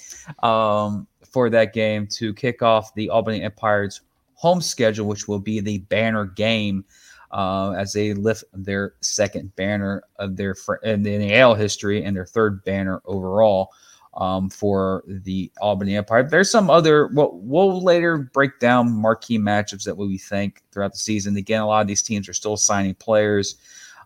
um, 0.44 1.08
for 1.32 1.50
that 1.50 1.74
game 1.74 2.08
to 2.08 2.34
kick 2.34 2.62
off 2.62 2.94
the 2.94 3.10
Albany 3.10 3.42
Empire's 3.42 4.02
home 4.36 4.62
schedule, 4.62 5.08
which 5.08 5.28
will 5.28 5.40
be 5.40 5.60
the 5.60 5.80
banner 5.80 6.26
game. 6.26 6.86
Uh, 7.32 7.72
as 7.78 7.94
they 7.94 8.14
lift 8.14 8.44
their 8.52 8.96
second 9.00 9.56
banner 9.56 10.04
of 10.18 10.36
their 10.36 10.54
fr- 10.54 10.76
in 10.84 11.02
the 11.02 11.34
AL 11.34 11.56
history 11.56 12.04
and 12.04 12.14
their 12.14 12.26
third 12.26 12.62
banner 12.66 13.02
overall 13.06 13.72
um, 14.16 14.50
for 14.50 15.04
the 15.08 15.52
Albany 15.62 15.96
Empire. 15.96 16.24
There's 16.24 16.52
some 16.52 16.70
other, 16.70 17.08
we'll, 17.08 17.32
we'll 17.36 17.82
later 17.82 18.18
break 18.18 18.60
down 18.60 18.92
marquee 18.92 19.40
matchups 19.40 19.86
that 19.86 19.96
we 19.96 20.18
think 20.18 20.62
throughout 20.72 20.92
the 20.92 21.00
season. 21.00 21.38
Again, 21.38 21.62
a 21.62 21.68
lot 21.68 21.82
of 21.82 21.88
these 21.88 22.02
teams 22.02 22.28
are 22.28 22.34
still 22.34 22.58
signing 22.58 22.96
players. 22.96 23.56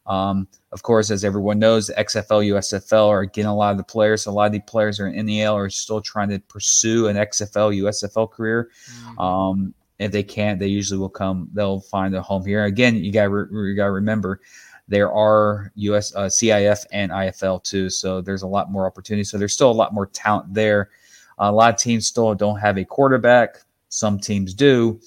Um, 0.08 0.48
of 0.72 0.84
course, 0.84 1.10
as 1.10 1.24
everyone 1.24 1.58
knows, 1.58 1.89
XFL, 1.98 2.48
USFL 2.52 3.08
are 3.08 3.26
getting 3.26 3.50
a 3.50 3.56
lot 3.56 3.72
of 3.72 3.78
the 3.78 3.84
players. 3.84 4.26
A 4.26 4.32
lot 4.32 4.48
of 4.48 4.52
the 4.52 4.60
players 4.60 5.00
are 5.00 5.08
in 5.08 5.26
the 5.26 5.39
NAL 5.39 5.56
are 5.56 5.70
still 5.70 6.02
trying 6.02 6.30
to 6.30 6.39
pursue 6.39 7.08
an 7.08 7.15
XFL, 7.15 7.76
USFL 7.82 8.30
career. 8.30 8.70
Mm-hmm. 8.91 9.20
Um, 9.20 9.74
if 9.98 10.12
they 10.12 10.24
can't, 10.24 10.60
they 10.60 10.68
usually 10.68 11.00
will 11.00 11.10
come. 11.10 11.50
They'll 11.54 11.80
find 11.80 12.15
a 12.15 12.22
home 12.22 12.46
here. 12.46 12.65
Again, 12.65 12.96
you 12.98 13.12
got 13.12 13.32
re- 13.32 13.70
you 13.70 13.76
got 13.76 13.86
to 13.86 13.91
remember 13.91 14.41
there 14.88 15.12
are 15.12 15.72
US 15.76 16.13
uh, 16.15 16.26
CIF 16.26 16.86
and 16.91 17.12
IFL 17.12 17.63
too, 17.63 17.89
so 17.89 18.22
there's 18.22 18.44
a 18.44 18.48
lot 18.48 18.72
more 18.72 18.86
opportunity. 18.86 19.24
So 19.24 19.38
there's 19.38 19.54
still 19.54 19.72
a 19.72 19.74
lot 19.74 19.94
more 19.94 20.06
talent 20.08 20.54
there. 20.54 20.89
A 21.38 21.52
lot 21.52 21.74
of 21.74 21.80
teams 21.80 22.08
still 22.08 22.34
don't 22.36 22.60
have 22.60 22.78
a 22.78 22.86
quarterback. 22.86 23.58
Some 23.89 24.20
teams 24.20 24.54
do. 24.54 25.00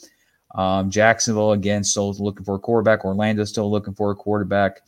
Um, 0.58 0.90
Jacksonville 0.90 1.52
again 1.52 1.82
still 1.82 2.12
looking 2.12 2.44
for 2.44 2.56
a 2.56 2.58
quarterback. 2.58 3.06
Orlando 3.06 3.44
still 3.44 3.70
looking 3.70 3.94
for 3.94 4.10
a 4.10 4.14
quarterback. 4.14 4.82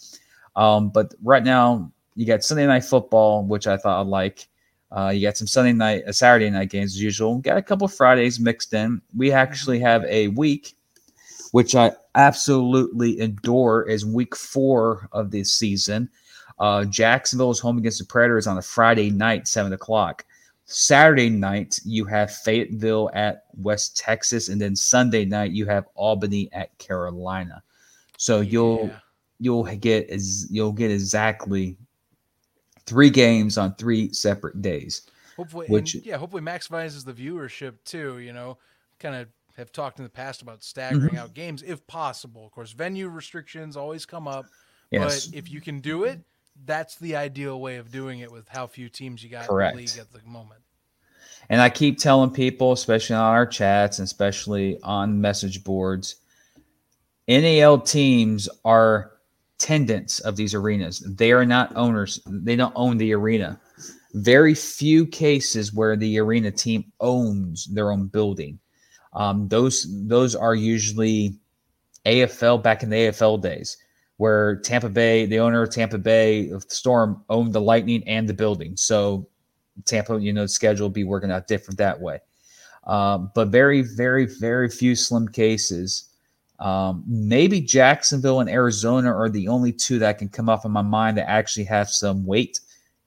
Um, 0.57 0.91
but 0.91 1.15
right 1.23 1.43
now 1.43 1.91
you 2.15 2.27
got 2.27 2.45
Sunday 2.45 2.67
night 2.67 2.85
football, 2.85 3.43
which 3.45 3.67
I 3.67 3.79
thought 3.79 4.03
I'd 4.03 4.07
like. 4.07 4.47
Uh, 4.95 5.09
you 5.15 5.27
got 5.27 5.39
some 5.39 5.47
Sunday 5.47 5.73
night, 5.73 6.03
uh, 6.07 6.13
Saturday 6.13 6.51
night 6.51 6.69
games 6.69 6.97
as 6.97 7.01
usual. 7.01 7.39
Got 7.39 7.57
a 7.57 7.63
couple 7.63 7.89
Fridays 7.89 8.39
mixed 8.39 8.75
in. 8.75 9.01
We 9.17 9.33
actually 9.33 9.79
have 9.79 10.05
a 10.05 10.29
week 10.29 10.75
which 11.53 11.75
I 11.75 11.93
absolutely 12.15 13.21
adore, 13.21 13.89
is 13.89 14.07
week 14.07 14.37
four 14.37 15.09
of 15.13 15.31
this 15.31 15.53
season. 15.53 16.09
Uh, 16.59 16.85
Jacksonville 16.85 17.51
is 17.51 17.59
home 17.59 17.79
against 17.79 17.99
the 17.99 18.05
Predators 18.05 18.47
on 18.47 18.59
a 18.59 18.63
Friday 18.63 19.11
night, 19.11 19.49
seven 19.49 19.73
o'clock. 19.73 20.25
Saturday 20.73 21.29
night, 21.29 21.81
you 21.85 22.05
have 22.05 22.31
Fayetteville 22.31 23.11
at 23.13 23.47
West 23.57 23.97
Texas, 23.97 24.49
and 24.49 24.61
then 24.61 24.77
Sunday 24.77 25.25
night 25.25 25.51
you 25.51 25.67
have 25.67 25.87
Albany 25.97 26.49
at 26.53 26.77
Carolina. 26.79 27.61
So 28.19 28.41
you'll 28.41 28.87
yeah. 28.87 28.99
you'll 29.41 29.65
get 29.65 30.09
you'll 30.49 30.73
get 30.73 30.93
exactly 30.93 31.77
three 32.87 33.11
games 33.11 33.59
on 33.59 33.75
three 33.75 34.13
separate 34.13 34.63
days. 34.63 35.11
Hopefully, 35.37 35.67
which 35.67 35.97
yeah, 35.97 36.17
hopefully 36.17 36.43
maximizes 36.43 37.05
the 37.05 37.13
viewership 37.13 37.75
too. 37.85 38.21
You 38.21 38.33
know, 38.33 38.57
kind 39.01 39.17
of 39.17 39.27
have 39.57 39.73
talked 39.73 39.99
in 39.99 40.05
the 40.05 40.11
past 40.11 40.41
about 40.41 40.63
staggering 40.63 41.09
mm-hmm. 41.09 41.19
out 41.19 41.35
games 41.35 41.65
if 41.65 41.85
possible. 41.89 42.47
Of 42.47 42.53
course, 42.53 42.71
venue 42.71 43.09
restrictions 43.09 43.77
always 43.77 44.07
come 44.07 44.29
up, 44.29 44.47
yes. 44.93 45.27
but 45.27 45.37
if 45.37 45.51
you 45.51 45.61
can 45.61 45.81
do 45.81 46.05
it, 46.05 46.21
that's 46.65 46.97
the 46.97 47.17
ideal 47.17 47.61
way 47.61 47.77
of 47.77 47.91
doing 47.91 48.21
it 48.21 48.31
with 48.31 48.49
how 48.49 48.67
few 48.67 48.89
teams 48.89 49.23
you 49.23 49.31
got 49.31 49.47
Correct. 49.47 49.73
in 49.73 49.77
the 49.79 49.83
league 49.87 49.99
at 49.99 50.13
the 50.13 50.29
moment. 50.29 50.61
And 51.49 51.61
I 51.61 51.69
keep 51.69 51.99
telling 51.99 52.31
people, 52.31 52.73
especially 52.73 53.17
on 53.17 53.25
our 53.25 53.47
chats 53.47 53.99
and 53.99 54.05
especially 54.05 54.79
on 54.83 55.21
message 55.21 55.65
boards, 55.65 56.17
NAL 57.29 57.81
teams 57.81 58.49
are 58.65 59.13
tenants 59.59 60.21
of 60.21 60.37
these 60.37 60.55
arenas. 60.55 61.01
They 61.01 61.33
are 61.33 61.45
not 61.45 61.75
owners. 61.77 62.21
They 62.27 62.57
don't 62.57 62.73
own 62.77 62.99
the 62.99 63.13
arena. 63.13 63.61
Very 64.15 64.55
few 64.55 65.07
cases 65.07 65.73
where 65.73 65.97
the 65.97 66.19
arena 66.19 66.51
team 66.51 66.93
owns 67.01 67.67
their 67.67 67.93
own 67.93 68.07
building. 68.07 68.59
Um, 69.13 69.49
those 69.49 69.87
those 70.09 70.35
are 70.35 70.55
usually 70.55 71.37
AFL 72.07 72.63
back 72.63 72.83
in 72.83 72.91
the 72.91 72.97
AFL 72.97 73.41
days, 73.41 73.77
where 74.21 74.57
Tampa 74.57 74.91
Bay, 74.91 75.25
the 75.25 75.39
owner 75.39 75.63
of 75.63 75.71
Tampa 75.71 75.97
Bay 75.97 76.51
of 76.51 76.63
Storm, 76.65 77.25
owned 77.31 77.55
the 77.55 77.61
Lightning 77.61 78.07
and 78.07 78.29
the 78.29 78.35
building. 78.35 78.77
So 78.77 79.27
Tampa, 79.87 80.21
you 80.21 80.31
know, 80.31 80.45
schedule 80.45 80.91
be 80.91 81.05
working 81.05 81.31
out 81.31 81.47
different 81.47 81.79
that 81.79 81.99
way. 81.99 82.19
Um, 82.85 83.31
but 83.35 83.49
very, 83.49 83.81
very, 83.81 84.27
very 84.27 84.69
few 84.69 84.95
slim 84.95 85.27
cases. 85.27 86.11
Um, 86.59 87.03
maybe 87.07 87.63
Jacksonville 87.63 88.41
and 88.41 88.51
Arizona 88.51 89.11
are 89.11 89.31
the 89.31 89.49
only 89.49 89.73
two 89.73 89.99
that 90.01 90.19
can 90.19 90.29
come 90.29 90.51
off 90.51 90.67
in 90.67 90.71
my 90.71 90.83
mind 90.83 91.17
that 91.17 91.31
actually 91.31 91.65
have 91.65 91.89
some 91.89 92.27
weight 92.27 92.61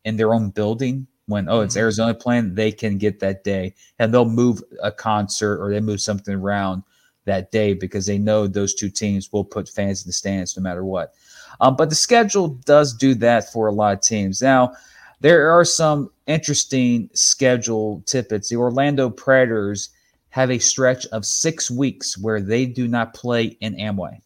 in 0.06 0.18
their 0.18 0.34
own 0.34 0.50
building 0.50 1.06
when 1.28 1.48
oh 1.48 1.62
it's 1.62 1.76
mm-hmm. 1.76 1.82
Arizona 1.82 2.16
playing, 2.16 2.56
they 2.56 2.72
can 2.72 2.98
get 2.98 3.20
that 3.20 3.44
day 3.44 3.76
and 4.00 4.12
they'll 4.12 4.26
move 4.26 4.64
a 4.82 4.92
concert 4.92 5.62
or 5.62 5.72
they 5.72 5.80
move 5.80 6.02
something 6.02 6.34
around 6.34 6.82
that 7.26 7.52
day 7.52 7.74
because 7.74 8.06
they 8.06 8.18
know 8.18 8.48
those 8.48 8.74
two 8.74 8.90
teams 8.90 9.32
will 9.32 9.46
put 9.46 9.70
fans 9.70 10.04
in 10.04 10.10
the 10.10 10.14
stands 10.14 10.56
no 10.58 10.64
matter 10.64 10.84
what. 10.84 11.14
Um, 11.62 11.76
but 11.76 11.90
the 11.90 11.96
schedule 11.96 12.50
does 12.66 12.94
do 12.94 13.14
that 13.16 13.52
for 13.52 13.68
a 13.68 13.72
lot 13.72 13.94
of 13.94 14.02
teams. 14.02 14.42
Now, 14.42 14.74
there 15.22 15.50
are 15.52 15.64
some 15.64 16.10
interesting 16.28 17.10
schedule 17.14 18.04
tidbits. 18.06 18.50
The 18.50 18.58
Orlando 18.58 19.10
Predators 19.10 19.90
have 20.30 20.50
a 20.52 20.60
stretch 20.60 21.06
of 21.08 21.26
six 21.26 21.70
weeks 21.70 22.18
where 22.18 22.42
they 22.42 22.66
do 22.66 22.88
not 22.88 23.14
play 23.14 23.56
in 23.62 23.76
Amway 23.76 24.20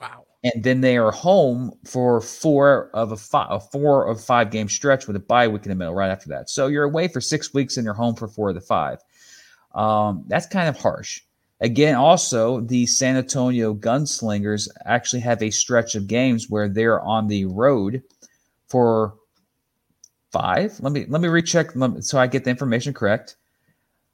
Wow. 0.00 0.26
and 0.44 0.62
then 0.62 0.82
they 0.82 0.98
are 0.98 1.10
home 1.10 1.72
for 1.86 2.20
four 2.20 2.90
of 2.92 3.12
a, 3.12 3.16
five, 3.16 3.46
a 3.50 3.60
four 3.60 4.06
of 4.06 4.22
five 4.22 4.50
game 4.50 4.68
stretch 4.68 5.06
with 5.06 5.16
a 5.16 5.20
bye 5.20 5.48
week 5.48 5.64
in 5.64 5.70
the 5.70 5.74
middle 5.74 5.94
right 5.94 6.10
after 6.10 6.28
that. 6.28 6.50
So 6.50 6.66
you're 6.66 6.84
away 6.84 7.08
for 7.08 7.20
six 7.22 7.54
weeks 7.54 7.78
and 7.78 7.84
you're 7.84 7.94
home 7.94 8.14
for 8.14 8.28
four 8.28 8.50
of 8.50 8.54
the 8.54 8.60
five. 8.60 8.98
Um, 9.74 10.24
that's 10.28 10.46
kind 10.46 10.68
of 10.68 10.76
harsh. 10.76 11.22
Again, 11.64 11.94
also 11.94 12.60
the 12.60 12.84
San 12.84 13.16
Antonio 13.16 13.72
Gunslingers 13.72 14.68
actually 14.84 15.20
have 15.20 15.42
a 15.42 15.48
stretch 15.48 15.94
of 15.94 16.06
games 16.06 16.50
where 16.50 16.68
they're 16.68 17.00
on 17.00 17.26
the 17.26 17.46
road 17.46 18.02
for 18.68 19.14
five. 20.30 20.78
Let 20.80 20.92
me 20.92 21.06
let 21.08 21.22
me 21.22 21.28
recheck 21.28 21.70
so 22.00 22.18
I 22.18 22.26
get 22.26 22.44
the 22.44 22.50
information 22.50 22.92
correct. 22.92 23.36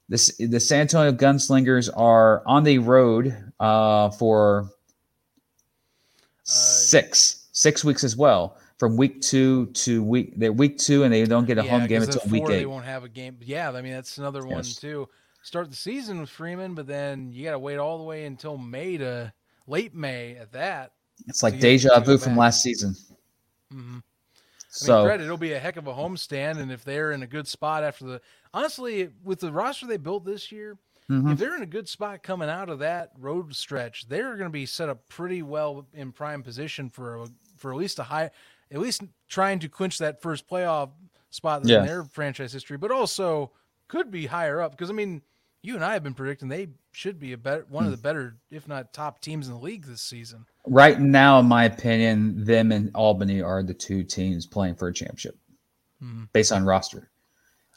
This 0.08 0.36
the 0.36 0.60
San 0.60 0.82
Antonio 0.82 1.10
Gunslingers 1.10 1.90
are 1.96 2.44
on 2.46 2.62
the 2.62 2.78
road 2.78 3.36
uh, 3.58 4.10
for 4.10 4.70
six 6.44 7.48
six 7.50 7.84
weeks 7.84 8.04
as 8.04 8.16
well. 8.16 8.58
From 8.78 8.96
week 8.96 9.20
two 9.20 9.66
to 9.72 10.04
week, 10.04 10.34
they're 10.36 10.52
week 10.52 10.78
two, 10.78 11.02
and 11.02 11.12
they 11.12 11.24
don't 11.24 11.46
get 11.46 11.58
a 11.58 11.64
Yeah, 11.64 11.80
home 11.80 11.88
game 11.88 12.02
until 12.02 12.22
week 12.30 12.44
eight. 12.44 12.58
They 12.58 12.66
won't 12.66 12.84
have 12.84 13.02
a 13.02 13.08
game. 13.08 13.38
Yeah, 13.40 13.72
I 13.72 13.82
mean 13.82 13.92
that's 13.92 14.18
another 14.18 14.46
one 14.46 14.58
Yes. 14.58 14.76
too. 14.76 15.08
Start 15.42 15.70
the 15.70 15.76
season 15.76 16.20
with 16.20 16.28
Freeman, 16.30 16.74
but 16.74 16.86
then 16.86 17.32
you 17.32 17.44
got 17.44 17.52
to 17.52 17.58
wait 17.58 17.78
all 17.78 17.98
the 17.98 18.04
way 18.04 18.24
until 18.26 18.58
May 18.58 18.96
to 18.98 19.32
late 19.66 19.94
May 19.94 20.36
at 20.36 20.52
that. 20.52 20.92
It's 21.26 21.42
like 21.42 21.58
deja 21.60 22.00
vu 22.00 22.18
from 22.18 22.36
last 22.36 22.62
season. 22.62 22.94
hmm 23.72 23.98
I 23.98 24.02
So 24.68 24.96
mean, 24.98 25.04
granted, 25.06 25.24
it'll 25.24 25.36
be 25.36 25.52
a 25.52 25.58
heck 25.58 25.76
of 25.76 25.86
a 25.86 25.92
homestand, 25.92 26.58
and 26.58 26.70
if 26.70 26.84
they're 26.84 27.12
in 27.12 27.22
a 27.22 27.26
good 27.26 27.48
spot 27.48 27.82
after 27.84 28.04
the 28.04 28.20
honestly, 28.54 29.10
with 29.24 29.40
the 29.40 29.50
roster 29.52 29.86
they 29.86 29.96
built 29.96 30.24
this 30.24 30.52
year, 30.52 30.76
mhm. 31.10 31.32
if 31.32 31.38
they're 31.38 31.56
in 31.56 31.62
a 31.62 31.66
good 31.66 31.88
spot 31.88 32.22
coming 32.22 32.48
out 32.48 32.68
of 32.68 32.78
that 32.80 33.12
road 33.18 33.54
stretch, 33.54 34.08
they're 34.08 34.36
going 34.36 34.48
to 34.48 34.50
be 34.50 34.66
set 34.66 34.88
up 34.88 35.08
pretty 35.08 35.42
well 35.42 35.86
in 35.94 36.12
prime 36.12 36.42
position 36.42 36.88
for 36.90 37.16
a, 37.16 37.26
for 37.56 37.72
at 37.72 37.78
least 37.78 37.98
a 37.98 38.02
high, 38.02 38.30
at 38.70 38.78
least 38.78 39.02
trying 39.28 39.58
to 39.58 39.68
clinch 39.68 39.98
that 39.98 40.20
first 40.22 40.48
playoff 40.48 40.90
spot 41.30 41.64
Yeah. 41.64 41.80
in 41.80 41.86
their 41.86 42.04
franchise 42.04 42.52
history, 42.52 42.76
but 42.76 42.90
also 42.90 43.50
could 43.88 44.10
be 44.10 44.26
higher 44.26 44.60
up 44.60 44.70
because 44.72 44.88
I 44.90 44.92
mean, 44.92 45.20
you 45.62 45.74
and 45.74 45.84
I 45.84 45.92
have 45.92 46.02
been 46.02 46.14
predicting 46.14 46.48
they 46.48 46.68
should 46.92 47.18
be 47.20 47.32
a 47.32 47.38
better 47.38 47.66
one 47.68 47.84
Hmm. 47.84 47.92
of 47.92 47.96
the 47.98 48.02
better, 48.02 48.36
if 48.50 48.66
not 48.66 48.92
top 48.92 49.20
teams 49.20 49.46
in 49.48 49.54
the 49.54 49.60
league 49.60 49.84
this 49.86 50.02
season. 50.02 50.46
right 50.66 51.00
now, 51.00 51.38
in 51.40 51.46
my 51.46 51.64
opinion, 51.64 52.44
them 52.44 52.70
and 52.72 52.90
Albany 52.94 53.40
are 53.42 53.62
the 53.62 53.74
two 53.74 54.02
teams 54.04 54.46
playing 54.46 54.74
for 54.74 54.88
a 54.88 54.92
championship 54.92 55.36
Mhm. 56.02 56.28
based 56.32 56.52
on 56.52 56.64
roster. 56.64 57.10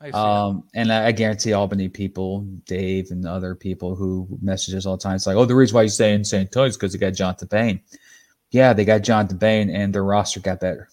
I. 0.02 0.10
Um, 0.10 0.63
and 0.74 0.91
I, 0.91 1.08
I 1.08 1.12
guarantee 1.13 1.54
Albany 1.54 1.88
people, 1.88 2.41
Dave 2.65 3.12
and 3.12 3.26
other 3.26 3.56
people 3.56 3.96
who 3.96 4.28
message 4.41 4.76
us 4.76 4.86
all 4.86 4.98
the 4.98 5.04
time, 5.04 5.15
it's 5.15 5.26
like, 5.26 5.38
oh, 5.38 5.46
the 5.46 5.56
reason 5.56 5.76
why 5.76 5.84
you 5.84 5.89
stay 5.89 6.13
in 6.13 6.26
St. 6.26 6.41
Antonio 6.48 6.67
is 6.67 6.76
because 6.76 6.91
they 6.91 7.00
got 7.00 7.13
Jonathan 7.13 7.48
Bain. 7.50 7.82
Yeah, 8.52 8.74
they 8.74 8.84
got 8.86 9.02
Jonathan 9.02 9.38
Bain, 9.38 9.69
and 9.69 9.93
their 9.96 10.04
roster 10.04 10.39
got 10.41 10.60
better. 10.60 10.89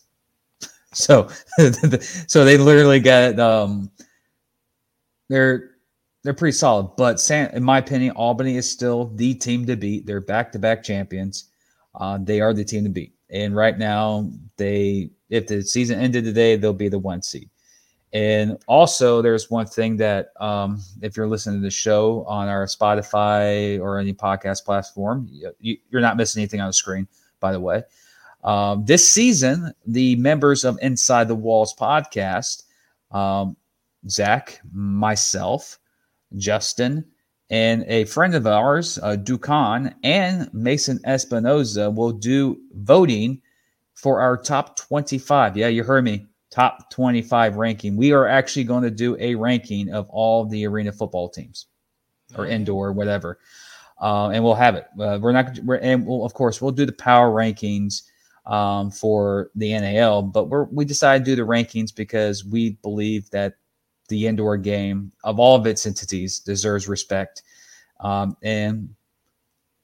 So, 0.92 1.28
so 2.26 2.44
they 2.44 2.56
literally 2.58 2.98
got 3.00 3.38
um, 3.38 3.90
they're 5.28 5.70
they're 6.22 6.34
pretty 6.34 6.56
solid. 6.56 6.90
But 6.96 7.20
San, 7.20 7.50
in 7.54 7.62
my 7.62 7.78
opinion, 7.78 8.12
Albany 8.16 8.56
is 8.56 8.70
still 8.70 9.06
the 9.14 9.34
team 9.34 9.66
to 9.66 9.76
beat. 9.76 10.06
They're 10.06 10.20
back 10.20 10.52
to 10.52 10.58
back 10.58 10.82
champions. 10.82 11.50
Uh, 11.94 12.18
they 12.20 12.40
are 12.40 12.52
the 12.52 12.64
team 12.64 12.84
to 12.84 12.90
beat. 12.90 13.14
And 13.30 13.54
right 13.54 13.78
now, 13.78 14.30
they 14.56 15.10
if 15.28 15.46
the 15.46 15.62
season 15.62 16.00
ended 16.00 16.24
today, 16.24 16.56
they'll 16.56 16.72
be 16.72 16.88
the 16.88 16.98
one 16.98 17.22
seed. 17.22 17.48
And 18.12 18.58
also, 18.66 19.22
there's 19.22 19.50
one 19.50 19.66
thing 19.66 19.96
that 19.98 20.32
um, 20.40 20.82
if 21.00 21.16
you're 21.16 21.28
listening 21.28 21.60
to 21.60 21.62
the 21.62 21.70
show 21.70 22.24
on 22.24 22.48
our 22.48 22.66
Spotify 22.66 23.80
or 23.80 23.98
any 23.98 24.12
podcast 24.12 24.64
platform, 24.64 25.28
you, 25.30 25.76
you're 25.90 26.00
not 26.00 26.16
missing 26.16 26.40
anything 26.40 26.60
on 26.60 26.66
the 26.66 26.72
screen. 26.72 27.06
By 27.38 27.52
the 27.52 27.60
way, 27.60 27.84
um, 28.42 28.84
this 28.84 29.08
season, 29.08 29.72
the 29.86 30.16
members 30.16 30.64
of 30.64 30.76
Inside 30.82 31.28
the 31.28 31.36
Walls 31.36 31.74
podcast, 31.74 32.64
um, 33.12 33.56
Zach, 34.08 34.60
myself, 34.72 35.78
Justin, 36.36 37.04
and 37.50 37.84
a 37.88 38.04
friend 38.04 38.34
of 38.34 38.46
ours, 38.46 38.98
uh, 39.02 39.16
Dukan, 39.16 39.94
and 40.04 40.52
Mason 40.54 40.98
Espinoza 41.06 41.92
will 41.94 42.12
do 42.12 42.60
voting 42.74 43.40
for 43.94 44.20
our 44.20 44.36
top 44.36 44.76
25. 44.76 45.56
Yeah, 45.56 45.68
you 45.68 45.82
heard 45.82 46.04
me. 46.04 46.26
Top 46.50 46.90
25 46.90 47.56
ranking. 47.56 47.96
We 47.96 48.12
are 48.12 48.26
actually 48.26 48.64
going 48.64 48.82
to 48.82 48.90
do 48.90 49.16
a 49.20 49.34
ranking 49.34 49.92
of 49.92 50.08
all 50.10 50.44
the 50.44 50.66
arena 50.66 50.90
football 50.92 51.28
teams 51.28 51.66
or 52.36 52.44
Okay. 52.44 52.54
indoor, 52.54 52.92
whatever. 52.92 53.38
Uh, 54.00 54.30
and 54.30 54.42
we'll 54.42 54.54
have 54.54 54.74
it. 54.74 54.86
Uh, 54.98 55.18
we're 55.20 55.32
not, 55.32 55.58
we're, 55.60 55.76
and 55.76 56.06
we'll, 56.06 56.24
of 56.24 56.34
course, 56.34 56.60
we'll 56.62 56.72
do 56.72 56.86
the 56.86 56.92
power 56.92 57.30
rankings 57.30 58.02
um, 58.46 58.90
for 58.90 59.50
the 59.54 59.72
NAL, 59.78 60.22
but 60.22 60.48
we're, 60.48 60.64
we 60.64 60.84
decided 60.84 61.24
to 61.24 61.32
do 61.32 61.36
the 61.36 61.46
rankings 61.46 61.94
because 61.94 62.44
we 62.44 62.70
believe 62.82 63.28
that 63.30 63.54
the 64.10 64.26
indoor 64.26 64.58
game 64.58 65.10
of 65.24 65.38
all 65.40 65.56
of 65.56 65.66
its 65.66 65.86
entities 65.86 66.40
deserves 66.40 66.86
respect. 66.88 67.42
Um, 68.00 68.36
and 68.42 68.94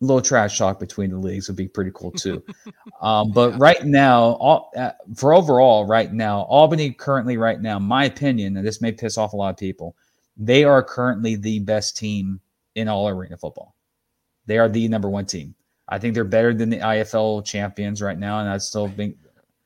a 0.03 0.05
little 0.05 0.21
trash 0.21 0.59
talk 0.59 0.79
between 0.79 1.11
the 1.11 1.17
leagues 1.17 1.49
would 1.49 1.57
be 1.57 1.69
pretty 1.69 1.91
cool 1.95 2.11
too. 2.13 2.45
um, 3.01 3.33
but 3.33 3.53
Yeah. 3.53 3.57
right 3.59 3.85
now, 3.87 4.21
all, 4.21 4.71
uh, 4.77 4.91
for 5.15 5.33
overall, 5.33 5.87
right 5.87 6.13
now, 6.13 6.43
Albany 6.43 6.93
currently, 6.93 7.39
right 7.39 7.61
now, 7.61 7.79
my 7.79 8.05
opinion, 8.05 8.59
and 8.59 8.67
this 8.67 8.83
may 8.83 8.93
piss 8.93 9.17
off 9.17 9.33
a 9.33 9.37
lot 9.37 9.51
of 9.51 9.57
people, 9.57 9.97
they 10.37 10.65
are 10.65 10.83
currently 10.83 11.35
the 11.37 11.61
best 11.61 11.97
team 11.97 12.41
in 12.75 12.89
all 12.89 13.09
arena 13.09 13.39
football. 13.39 13.75
They 14.45 14.59
are 14.59 14.69
the 14.69 14.87
number 14.89 15.09
one 15.09 15.25
team. 15.25 15.55
I 15.89 15.99
think 15.99 16.15
they're 16.15 16.25
better 16.25 16.53
than 16.53 16.69
the 16.69 16.79
IFL 16.81 17.45
champions 17.45 18.03
right 18.03 18.19
now, 18.19 18.41
and 18.41 18.49
I 18.49 18.59
still 18.59 18.89
think 18.89 19.17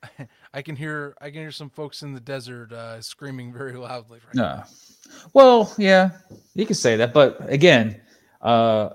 I 0.53 0.63
can 0.63 0.75
hear 0.77 1.15
I 1.21 1.27
can 1.31 1.41
hear 1.41 1.53
some 1.53 1.71
folks 1.71 2.03
in 2.03 2.13
the 2.13 2.21
desert 2.21 2.73
uh, 2.73 3.01
screaming 3.01 3.53
very 3.53 3.75
loudly 3.75 4.19
right 4.27 4.35
No. 4.35 4.43
now. 4.43 4.65
Well, 5.33 5.73
yeah, 5.79 6.11
you 6.55 6.67
can 6.67 6.75
say 6.75 6.97
that, 6.97 7.13
but 7.13 7.39
again, 7.51 8.01
uh, 8.43 8.91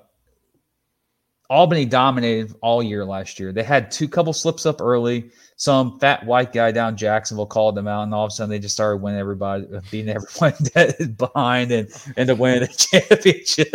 Albany 1.49 1.85
dominated 1.85 2.53
all 2.61 2.81
year 2.81 3.05
last 3.05 3.39
year. 3.39 3.51
They 3.51 3.63
had 3.63 3.91
two 3.91 4.07
couple 4.07 4.33
slips 4.33 4.65
up 4.65 4.81
early. 4.81 5.29
Some 5.57 5.99
fat 5.99 6.25
white 6.25 6.51
guy 6.51 6.71
down 6.71 6.97
Jacksonville 6.97 7.45
called 7.45 7.75
them 7.75 7.87
out, 7.87 8.03
and 8.03 8.13
all 8.13 8.25
of 8.25 8.29
a 8.29 8.31
sudden 8.31 8.49
they 8.49 8.59
just 8.59 8.75
started 8.75 8.97
winning 9.01 9.19
everybody, 9.19 9.65
beating 9.91 10.13
everyone 10.15 10.53
that 10.73 11.15
behind, 11.17 11.71
and 11.71 11.87
end 12.17 12.29
up 12.29 12.37
winning 12.39 12.61
the 12.61 12.67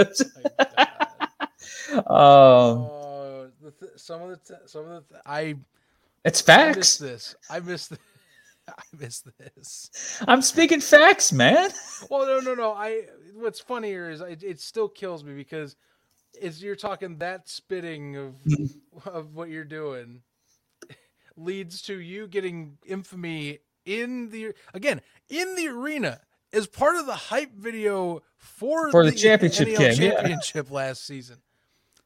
championships. 0.03 0.23
um, 1.93 2.05
Oh, 2.07 3.49
the 3.63 3.71
th- 3.73 3.93
some 3.97 4.23
of 4.23 4.29
the 4.31 4.37
t- 4.37 4.61
some 4.67 4.83
of 4.83 4.89
the 5.09 5.15
th- 5.15 5.23
I 5.25 5.57
it's 6.25 6.49
I 6.49 6.69
missed 6.69 6.77
facts. 6.77 6.99
this. 6.99 7.35
I 7.51 7.61
miss 7.61 7.89
this. 7.89 7.99
I 8.69 8.83
miss 8.99 9.21
this. 9.39 10.23
I'm 10.29 10.43
speaking 10.43 10.81
facts, 10.81 11.33
man. 11.33 11.71
Well, 12.09 12.27
no, 12.27 12.41
no, 12.41 12.55
no. 12.55 12.73
I. 12.73 13.03
What's 13.35 13.61
funnier 13.61 14.11
is 14.11 14.21
it, 14.21 14.43
it 14.43 14.61
still 14.61 14.89
kills 14.89 15.25
me 15.25 15.35
because 15.35 15.77
is 16.41 16.63
you're 16.63 16.77
talking 16.77 17.19
that 17.19 17.49
spitting 17.49 18.17
of 18.17 18.35
mm. 18.47 18.71
of 19.07 19.35
what 19.35 19.49
you're 19.49 19.65
doing 19.65 20.23
leads 21.37 21.83
to 21.83 21.99
you 21.99 22.27
getting 22.29 22.79
infamy 22.87 23.59
in 23.85 24.29
the 24.31 24.53
again 24.75 25.01
in 25.29 25.55
the 25.57 25.69
arena 25.69 26.21
as 26.53 26.67
part 26.67 26.97
of 26.97 27.07
the 27.07 27.15
hype 27.15 27.55
video 27.55 28.21
for 28.37 28.91
For 28.91 29.05
the 29.05 29.13
championship 29.13 29.69
NAL 29.69 29.79
game, 29.79 30.01
yeah. 30.01 30.11
championship 30.15 30.71
last 30.71 31.07
season. 31.07 31.39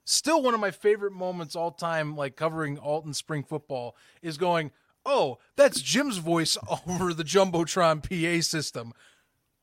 Still 0.04 0.42
one 0.42 0.54
of 0.54 0.60
my 0.60 0.70
favorite 0.70 1.12
moments 1.12 1.56
all 1.56 1.70
time, 1.70 2.14
like 2.16 2.36
covering 2.36 2.78
Alton 2.78 3.14
spring 3.14 3.42
football, 3.42 3.96
is 4.22 4.36
going, 4.38 4.70
Oh, 5.06 5.38
that's 5.56 5.80
Jim's 5.80 6.18
voice 6.18 6.56
over 6.88 7.12
the 7.14 7.24
Jumbotron 7.24 8.02
PA 8.02 8.42
system. 8.42 8.92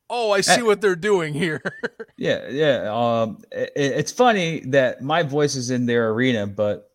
Oh, 0.10 0.32
I 0.32 0.41
see 0.41 0.62
Uh, 0.62 0.65
what 0.65 0.82
they're 0.82 0.95
doing 0.95 1.34
here. 1.34 1.62
Yeah, 2.17 2.49
yeah. 2.49 2.89
Um, 2.93 3.39
it, 3.51 3.71
it's 3.75 4.12
funny 4.12 4.60
that 4.67 5.01
my 5.01 5.23
voice 5.23 5.56
is 5.56 5.71
in 5.71 5.88
their 5.88 6.10
arena, 6.12 6.45
but 6.45 6.91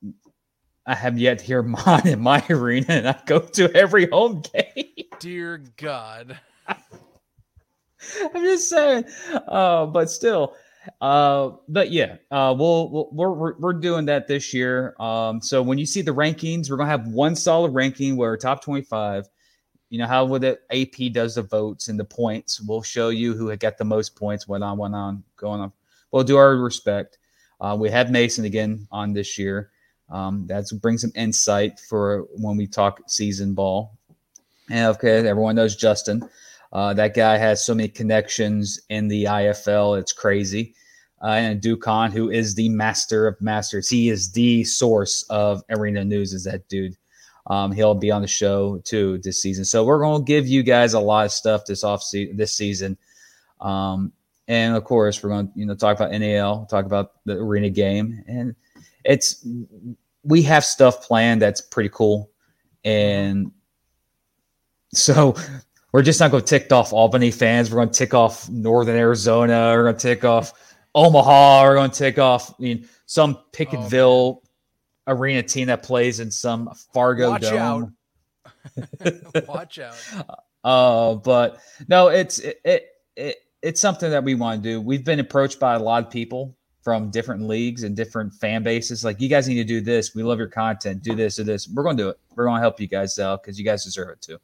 I 0.87 0.94
have 0.94 1.18
yet 1.18 1.40
to 1.40 1.44
hear 1.44 1.62
mine 1.64 2.06
in 2.06 2.20
my 2.20 2.44
arena, 2.48 2.87
and 2.90 3.09
I 3.09 3.18
go 3.26 3.40
to 3.40 3.72
every 3.74 4.09
home 4.09 4.42
game. 4.54 4.85
Dear 5.18 5.64
God. 5.78 6.38
I'm 6.68 8.44
just 8.44 8.68
saying. 8.68 9.04
Uh, 9.48 9.87
but 9.87 10.11
still, 10.11 10.54
uh, 11.01 11.51
but 11.68 11.90
yeah, 11.90 12.16
uh, 12.31 12.55
we'll, 12.57 12.90
we'll 12.90 13.09
we're, 13.12 13.33
we're 13.33 13.59
we're 13.59 13.72
doing 13.72 14.07
that 14.07 14.27
this 14.27 14.53
year. 14.55 14.94
Um, 15.01 15.40
so 15.40 15.62
when 15.62 15.79
you 15.79 15.87
see 15.87 16.03
the 16.03 16.14
rankings, 16.14 16.70
we're 16.70 16.77
gonna 16.77 16.90
have 16.90 17.09
one 17.09 17.37
solid 17.37 17.72
ranking 17.72 18.16
where 18.16 18.37
top 18.37 18.62
25. 18.62 19.29
You 19.90 19.99
know 19.99 20.07
how 20.07 20.25
with 20.25 20.42
the 20.42 20.59
AP 20.70 21.12
does 21.12 21.37
the 21.37 21.42
votes 21.42 21.88
and 21.88 21.99
the 21.99 22.05
points. 22.05 22.61
We'll 22.61 22.83
show 22.83 23.11
you 23.11 23.35
who 23.35 23.49
had 23.49 23.61
got 23.61 23.79
the 23.79 23.85
most 23.85 24.16
points. 24.16 24.49
Went 24.49 24.64
on, 24.64 24.79
went 24.79 24.94
on, 24.94 25.22
going 25.37 25.61
on. 25.61 25.72
We'll 26.11 26.25
do 26.25 26.37
our 26.37 26.57
respect. 26.57 27.18
Uh, 27.61 27.77
we 27.79 27.90
have 27.90 28.11
Mason 28.11 28.44
again 28.44 28.87
on 28.90 29.12
this 29.12 29.38
year. 29.38 29.70
Um, 30.11 30.46
that's 30.46 30.72
brings 30.72 31.03
some 31.03 31.12
insight 31.14 31.81
for 31.81 32.27
when 32.35 32.57
we 32.57 32.66
talk 32.66 33.01
season 33.07 33.55
ball. 33.55 33.96
And 34.70 34.96
okay, 34.96 35.27
everyone 35.27 35.57
knows 35.57 35.77
Justin. 35.77 36.29
Uh, 36.72 36.94
that 36.94 37.14
guy 37.14 37.37
has 37.37 37.64
so 37.64 37.74
many 37.74 37.88
connections 37.88 38.81
in 38.88 39.09
the 39.09 39.24
IFL. 39.24 39.98
It's 39.98 40.12
crazy. 40.12 40.74
Uh, 41.22 41.29
and 41.29 41.62
Dukan, 41.62 42.12
who 42.12 42.31
is 42.31 42.55
the 42.55 42.68
master 42.68 43.26
of 43.26 43.40
masters, 43.40 43.88
he 43.88 44.11
is 44.11 44.33
the 44.33 44.64
source 44.64 45.24
of 45.31 45.62
arena 45.70 46.05
news. 46.05 46.33
Is 46.33 46.44
that 46.44 46.68
dude? 46.68 46.96
Um, 47.46 47.72
he'll 47.72 47.94
be 47.94 48.11
on 48.11 48.22
the 48.22 48.29
show 48.29 48.79
too 48.79 49.18
this 49.18 49.40
season. 49.40 49.64
So 49.64 49.85
we're 49.85 50.00
going 50.00 50.22
to 50.22 50.26
give 50.26 50.46
you 50.46 50.62
guys 50.62 50.94
a 50.94 51.00
lot 51.00 51.26
of 51.26 51.33
stuff 51.33 51.64
this 51.64 51.85
off 51.85 52.02
se- 52.02 52.33
this 52.33 52.52
season. 52.52 52.98
Um, 53.61 54.12
and 54.48 54.76
of 54.76 54.85
course, 54.85 55.22
we're 55.22 55.31
going 55.31 55.48
to 55.48 55.52
you 55.57 55.66
know 55.66 55.74
talk 55.74 55.96
about 55.96 56.12
NAL, 56.12 56.66
talk 56.66 56.85
about 56.85 57.12
the 57.24 57.35
arena 57.35 57.70
game, 57.70 58.22
and 58.26 58.55
it's 59.05 59.46
we 60.22 60.42
have 60.42 60.64
stuff 60.64 61.02
planned 61.07 61.40
that's 61.40 61.61
pretty 61.61 61.90
cool. 61.90 62.31
And 62.85 63.52
so 64.92 65.37
we're 65.96 66.02
just 66.02 66.20
not 66.20 66.30
going 66.30 66.42
to 66.42 66.46
tick 66.46 66.70
off 66.72 66.92
Albany 66.92 67.30
fans. 67.30 67.70
We're 67.70 67.76
going 67.76 67.88
to 67.88 67.98
tick 67.98 68.12
off 68.12 68.50
Northern 68.50 68.96
Arizona. 68.96 69.72
We're 69.74 69.85
going 69.85 69.96
to 69.96 70.02
tick 70.02 70.26
off 70.26 70.52
Omaha. 70.94 71.62
We're 71.62 71.74
going 71.74 71.90
to 71.90 71.96
tick 71.96 72.18
off. 72.18 72.50
I 72.50 72.62
mean, 72.62 72.87
some 73.06 73.38
Pickettville 73.52 74.37
oh, 74.37 74.42
arena 75.06 75.42
team 75.42 75.68
that 75.68 75.82
plays 75.82 76.20
in 76.20 76.30
some 76.30 76.68
Fargo 76.92 77.30
Watch 77.30 77.40
dome. 77.40 77.96
Out. 78.76 79.48
Watch 79.48 79.78
out. 79.78 79.96
Uh, 80.62 81.14
but 81.14 81.61
no, 81.88 82.09
it's 82.09 82.40
it, 82.40 82.61
it, 82.62 82.88
it 83.16 83.37
it's 83.62 83.80
something 83.80 84.11
that 84.11 84.22
we 84.22 84.35
want 84.35 84.62
to 84.62 84.68
do. 84.68 84.82
We've 84.82 85.02
been 85.02 85.20
approached 85.20 85.59
by 85.59 85.76
a 85.76 85.78
lot 85.78 86.04
of 86.04 86.11
people 86.11 86.54
from 86.82 87.11
different 87.11 87.48
leagues 87.48 87.85
and 87.85 87.96
different 87.96 88.35
fan 88.35 88.62
bases. 88.62 89.02
Like, 89.02 89.18
you 89.18 89.30
guys 89.30 89.48
need 89.48 89.54
to 89.54 89.64
do 89.64 89.80
this. 89.80 90.14
We 90.14 90.22
love 90.22 90.38
your 90.38 90.48
content. 90.48 91.02
Do 91.02 91.14
this 91.14 91.38
or 91.38 91.44
this. 91.44 91.66
We're 91.70 91.85
going 91.85 91.96
to 91.96 92.02
do 92.02 92.09
it. 92.11 92.18
We're 92.35 92.44
going 92.44 92.59
to 92.59 92.61
help 92.61 92.80
you 92.80 92.87
guys 92.87 93.18
out 93.18 93.42
because 93.42 93.59
you 93.59 93.64
guys 93.64 93.82
deserve 93.82 94.11
it 94.11 94.20
too. 94.20 94.38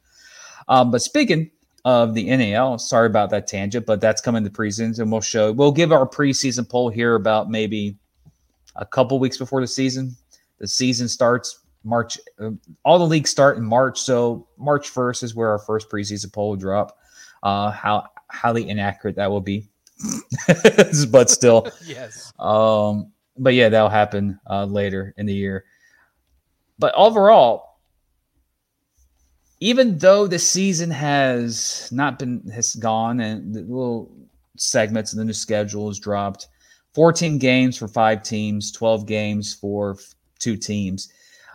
Um, 0.69 0.91
but 0.91 1.03
speaking 1.03 1.51
of 1.85 2.15
the 2.15 2.25
NAL, 2.25 2.79
sorry 2.79 3.07
about 3.07 3.31
that 3.31 3.47
tangent, 3.47 3.87
but 3.87 4.01
that's 4.01 4.21
coming 4.21 4.45
to 4.45 4.51
preseason, 4.51 4.99
and 4.99 5.11
we'll 5.11 5.21
show. 5.21 5.53
We'll 5.53 5.73
give 5.73 5.93
our 5.93 6.07
preseason 6.07 6.69
poll 6.69 6.89
here 6.89 7.15
about 7.15 7.51
maybe 7.51 7.97
a 8.77 8.87
couple 8.87 9.19
weeks 9.19 9.37
before 9.37 9.61
the 9.61 9.67
season. 9.67 10.17
The 10.59 10.69
season 10.69 11.09
starts 11.09 11.61
March. 11.85 12.19
Uh, 12.41 12.51
all 12.85 12.99
the 12.99 13.07
leagues 13.07 13.31
start 13.31 13.57
in 13.57 13.65
March, 13.65 14.01
so 14.01 14.47
March 14.59 14.91
first 14.91 15.23
is 15.23 15.35
where 15.35 15.51
our 15.51 15.59
first 15.59 15.91
preseason 15.91 16.33
poll 16.33 16.51
will 16.51 16.57
drop. 16.57 16.97
Uh, 17.43 17.71
how 17.71 18.07
highly 18.31 18.69
inaccurate 18.69 19.17
that 19.17 19.31
will 19.31 19.41
be, 19.41 19.69
but 21.11 21.29
still, 21.29 21.69
yes. 21.85 22.33
Um, 22.39 23.13
but 23.37 23.55
yeah, 23.55 23.69
that'll 23.69 23.89
happen 23.89 24.39
uh, 24.49 24.65
later 24.65 25.15
in 25.17 25.27
the 25.27 25.35
year. 25.35 25.65
But 26.79 26.95
overall, 26.95 27.72
even 29.63 29.97
though 29.99 30.27
the 30.27 30.41
season 30.41 30.91
has 30.91 31.89
not 31.93 32.19
been 32.19 32.43
has 32.53 32.75
gone 32.75 33.21
and 33.21 33.55
the 33.55 33.61
little 33.61 34.11
segments 34.57 35.13
of 35.13 35.21
the 35.21 35.25
new 35.25 35.33
schedule 35.33 35.89
is 35.89 36.01
dropped 36.01 36.49
14 36.97 37.39
games 37.39 37.79
for 37.79 37.87
five 37.87 38.25
teams 38.25 38.73
12 38.73 39.07
games 39.07 39.55
for 39.55 39.97
two 40.41 40.57
teams. 40.57 41.13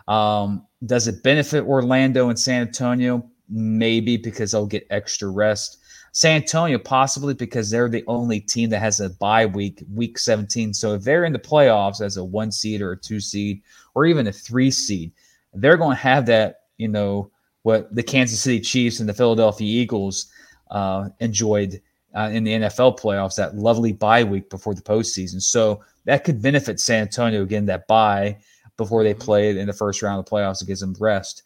Um, 0.08 0.66
does 0.86 1.06
it 1.06 1.22
benefit 1.22 1.64
orlando 1.64 2.30
and 2.30 2.38
san 2.38 2.62
antonio? 2.68 3.28
Maybe 3.50 4.16
because 4.16 4.52
they'll 4.52 4.64
get 4.64 4.86
extra 4.88 5.28
rest. 5.28 5.76
San 6.12 6.36
antonio 6.36 6.78
possibly 6.78 7.34
because 7.34 7.68
they're 7.68 7.90
the 7.90 8.04
only 8.06 8.40
team 8.40 8.70
that 8.70 8.80
has 8.80 9.00
a 9.00 9.10
bye 9.10 9.44
week 9.44 9.84
week 9.92 10.18
17 10.18 10.72
so 10.72 10.94
if 10.94 11.02
they're 11.02 11.26
in 11.26 11.34
the 11.34 11.38
playoffs 11.38 12.00
as 12.00 12.16
a 12.16 12.24
one 12.24 12.52
seed 12.52 12.80
or 12.80 12.92
a 12.92 12.96
two 12.96 13.20
seed 13.20 13.60
or 13.94 14.06
even 14.06 14.26
a 14.26 14.32
three 14.32 14.70
seed 14.70 15.12
they're 15.52 15.76
going 15.76 15.94
to 15.94 16.02
have 16.02 16.24
that 16.24 16.60
you 16.78 16.88
know 16.88 17.30
what 17.62 17.94
the 17.94 18.02
Kansas 18.02 18.40
City 18.40 18.60
Chiefs 18.60 19.00
and 19.00 19.08
the 19.08 19.14
Philadelphia 19.14 19.66
Eagles 19.66 20.30
uh, 20.70 21.08
enjoyed 21.20 21.80
uh, 22.14 22.30
in 22.32 22.44
the 22.44 22.52
NFL 22.52 22.98
playoffs, 22.98 23.36
that 23.36 23.56
lovely 23.56 23.92
bye 23.92 24.24
week 24.24 24.50
before 24.50 24.74
the 24.74 24.82
postseason. 24.82 25.40
So 25.42 25.82
that 26.04 26.24
could 26.24 26.40
benefit 26.40 26.80
San 26.80 27.02
Antonio 27.02 27.42
again, 27.42 27.66
that 27.66 27.86
bye 27.86 28.38
before 28.76 29.04
they 29.04 29.12
mm-hmm. 29.12 29.20
played 29.20 29.56
in 29.56 29.66
the 29.66 29.72
first 29.72 30.02
round 30.02 30.18
of 30.18 30.24
the 30.24 30.30
playoffs. 30.30 30.62
It 30.62 30.66
gives 30.66 30.80
them 30.80 30.96
rest. 30.98 31.42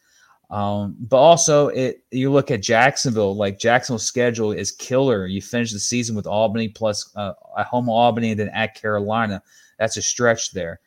Um, 0.49 0.95
but 0.99 1.17
also, 1.17 1.69
it 1.69 2.03
you 2.11 2.31
look 2.31 2.51
at 2.51 2.61
Jacksonville, 2.61 3.35
like 3.35 3.59
Jacksonville's 3.59 4.05
schedule 4.05 4.51
is 4.51 4.71
killer. 4.71 5.25
You 5.25 5.41
finish 5.41 5.71
the 5.71 5.79
season 5.79 6.15
with 6.15 6.27
Albany 6.27 6.69
plus 6.69 7.09
uh, 7.15 7.33
at 7.57 7.65
home 7.65 7.89
Albany 7.89 8.31
and 8.31 8.39
then 8.39 8.49
at 8.49 8.75
Carolina. 8.75 9.41
That's 9.79 9.97
a 9.97 10.01
stretch 10.01 10.51
there. 10.51 10.79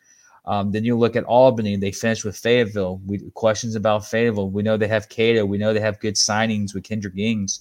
Um, 0.46 0.70
then 0.70 0.84
you 0.84 0.96
look 0.96 1.16
at 1.16 1.24
Albany, 1.24 1.76
they 1.76 1.90
finished 1.90 2.24
with 2.24 2.36
Fayetteville. 2.36 3.00
We 3.04 3.18
questions 3.34 3.74
about 3.74 4.06
Fayetteville. 4.06 4.50
We 4.50 4.62
know 4.62 4.76
they 4.76 4.86
have 4.86 5.08
Cato. 5.08 5.44
We 5.44 5.58
know 5.58 5.72
they 5.72 5.80
have 5.80 5.98
good 5.98 6.14
signings 6.14 6.72
with 6.72 6.84
Kendrick 6.84 7.18
Ings 7.18 7.60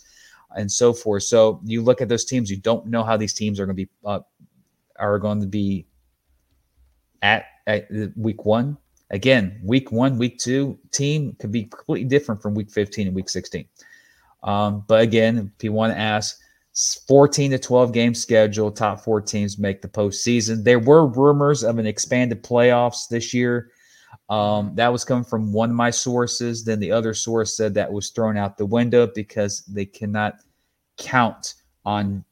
and 0.56 0.72
so 0.72 0.94
forth. 0.94 1.24
So 1.24 1.62
you 1.64 1.82
look 1.82 2.02
at 2.02 2.10
those 2.10 2.26
teams, 2.26 2.50
you 2.50 2.58
don't 2.58 2.88
know 2.88 3.04
how 3.04 3.18
these 3.18 3.34
teams 3.34 3.60
are 3.60 3.66
going 3.66 3.76
to 3.76 3.86
be 3.86 3.90
uh, 4.06 4.20
are 4.98 5.20
going 5.20 5.42
to 5.42 5.48
be 5.48 5.88
at, 7.22 7.46
at 7.68 7.88
week 8.16 8.46
one. 8.46 8.78
Again, 9.12 9.60
week 9.64 9.92
one, 9.92 10.18
week 10.18 10.40
two 10.40 10.80
team 10.92 11.36
could 11.40 11.52
be 11.52 11.66
completely 11.66 12.08
different 12.08 12.42
from 12.42 12.56
week 12.56 12.72
15 12.72 13.08
and 13.08 13.16
week 13.16 13.30
16. 13.30 13.66
Um, 14.44 14.84
but 14.88 15.02
again, 15.02 15.52
if 15.56 15.64
you 15.64 15.72
want 15.72 15.94
to 15.94 16.00
ask, 16.00 16.40
14 17.08 17.52
to 17.52 17.60
12 17.60 17.94
game 17.94 18.14
schedule. 18.14 18.72
Top 18.72 19.00
four 19.00 19.22
teams 19.22 19.58
make 19.58 19.82
the 19.82 19.88
postseason. 19.88 20.64
There 20.64 20.80
were 20.80 21.08
rumors 21.08 21.64
of 21.64 21.80
an 21.80 21.86
expanded 21.86 22.44
playoffs 22.44 23.08
this 23.10 23.34
year. 23.34 23.72
Um, 24.30 24.74
that 24.76 24.92
was 24.92 25.06
coming 25.06 25.24
from 25.24 25.54
one 25.54 25.70
of 25.70 25.76
my 25.76 25.90
sources. 25.90 26.66
Then 26.66 26.80
the 26.80 26.92
other 26.92 27.14
source 27.14 27.56
said 27.56 27.74
that 27.76 27.92
was 27.92 28.10
thrown 28.10 28.38
out 28.38 28.58
the 28.58 28.66
window 28.66 29.08
because 29.08 29.64
they 29.66 29.86
cannot 29.86 30.36
count 30.98 31.56
on 31.86 32.26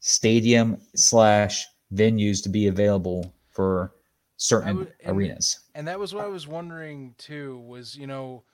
stadium 0.00 0.78
slash 0.94 1.66
venues 1.94 2.42
to 2.44 2.48
be 2.48 2.68
available 2.68 3.34
for 3.50 3.92
certain 4.36 4.78
would, 4.78 4.92
and, 5.04 5.16
arenas. 5.16 5.60
And 5.74 5.86
that 5.88 5.98
was 5.98 6.14
what 6.14 6.24
I 6.24 6.28
was 6.28 6.46
wondering 6.46 7.14
too. 7.18 7.58
Was 7.66 7.96
you 7.96 8.06
know, 8.06 8.44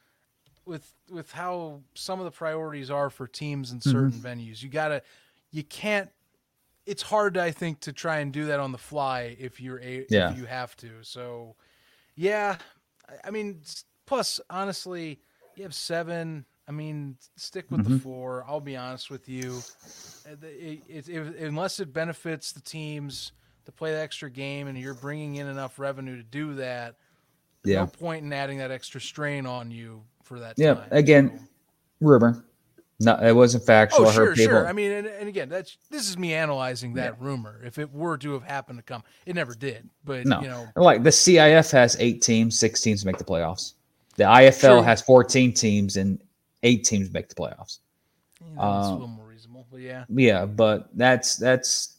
with 0.65 0.93
with 1.11 1.31
how 1.33 1.81
some 1.95 2.19
of 2.19 2.25
the 2.25 2.31
priorities 2.31 2.91
are 2.91 3.11
for 3.11 3.27
teams 3.27 3.73
in 3.73 3.81
certain 3.81 4.13
mm-hmm. 4.13 4.27
venues, 4.27 4.63
you 4.63 4.69
gotta 4.69 5.03
you 5.51 5.63
can't 5.65 6.11
it's 6.87 7.03
hard 7.03 7.37
i 7.37 7.51
think 7.51 7.81
to 7.81 7.93
try 7.93 8.19
and 8.19 8.33
do 8.33 8.47
that 8.47 8.61
on 8.61 8.73
the 8.73 8.79
fly 8.79 9.37
if 9.39 9.61
you're 9.61 9.81
a 9.83 10.07
yeah. 10.09 10.31
if 10.31 10.39
you 10.39 10.45
have 10.45 10.77
to 10.77 10.91
so 11.03 11.55
yeah 12.17 12.57
i 13.25 13.31
mean 13.31 13.61
plus 14.07 14.41
honestly 14.51 15.21
you 15.57 15.63
have 15.63 15.75
seven 15.75 16.45
i 16.67 16.73
mean 16.73 17.17
stick 17.37 17.71
with 17.71 17.83
mm-hmm. 17.83 17.95
the 17.95 18.01
four 18.01 18.45
i'll 18.49 18.61
be 18.61 18.77
honest 18.77 19.11
with 19.11 19.29
you 19.29 19.61
it, 20.43 20.83
it, 20.89 21.09
it, 21.09 21.37
unless 21.41 21.79
it 21.81 21.93
benefits 21.93 22.53
the 22.53 22.61
teams 22.61 23.33
to 23.67 23.73
play 23.73 23.93
the 23.93 24.01
extra 24.01 24.31
game 24.31 24.67
and 24.67 24.79
you're 24.79 24.95
bringing 24.95 25.37
in 25.37 25.47
enough 25.47 25.79
revenue 25.79 26.17
to 26.17 26.23
do 26.23 26.55
that 26.55 26.97
yeah. 27.65 27.81
no 27.81 27.87
point 27.87 28.25
in 28.25 28.33
adding 28.33 28.59
that 28.59 28.71
extra 28.71 29.01
strain 29.01 29.45
on 29.45 29.71
you 29.71 30.03
for 30.23 30.39
that 30.39 30.55
yeah 30.57 30.75
time, 30.75 30.89
again 30.91 31.39
so. 31.39 31.45
rumor 32.01 32.45
no, 33.01 33.17
it 33.17 33.33
wasn't 33.33 33.65
factual. 33.65 34.09
Oh, 34.09 34.11
sure, 34.11 34.35
sure. 34.35 34.67
I 34.67 34.73
mean, 34.73 34.91
and, 34.91 35.07
and, 35.07 35.29
again, 35.29 35.49
that's 35.49 35.77
this 35.89 36.09
is 36.09 36.19
me 36.19 36.35
analyzing 36.35 36.95
that 36.95 37.17
yeah. 37.19 37.27
rumor. 37.27 37.61
If 37.65 37.79
it 37.79 37.93
were 37.93 38.19
to 38.19 38.33
have 38.33 38.43
happened 38.43 38.81
to 38.81 38.83
come, 38.83 39.05
it 39.25 39.37
never 39.37 39.55
did. 39.55 39.89
But 40.05 40.27
no, 40.27 40.41
you 40.41 40.49
know, 40.49 40.67
like 40.75 41.05
the 41.05 41.11
CIF 41.11 41.71
has 41.71 41.97
eight 42.01 42.23
teams, 42.23 42.59
six 42.59 42.81
teams 42.81 43.05
make 43.05 43.19
the 43.19 43.25
playoffs. 43.25 43.75
The 44.17 44.25
IFL 44.25 44.83
has 44.85 45.01
fourteen 45.01 45.53
teams, 45.53 45.97
and 45.97 46.21
eight 46.65 46.85
teams 46.85 47.13
make 47.13 47.29
the 47.29 47.37
playoffs. 47.37 47.79
Yeah, 48.41 48.47
that's 48.57 48.87
um, 48.87 48.91
a 48.91 48.93
little 48.95 49.09
more 49.09 49.27
reasonable, 49.27 49.67
but 49.71 49.81
yeah, 49.81 50.05
yeah, 50.09 50.45
but 50.45 50.89
that's 50.95 51.37
that's 51.37 51.99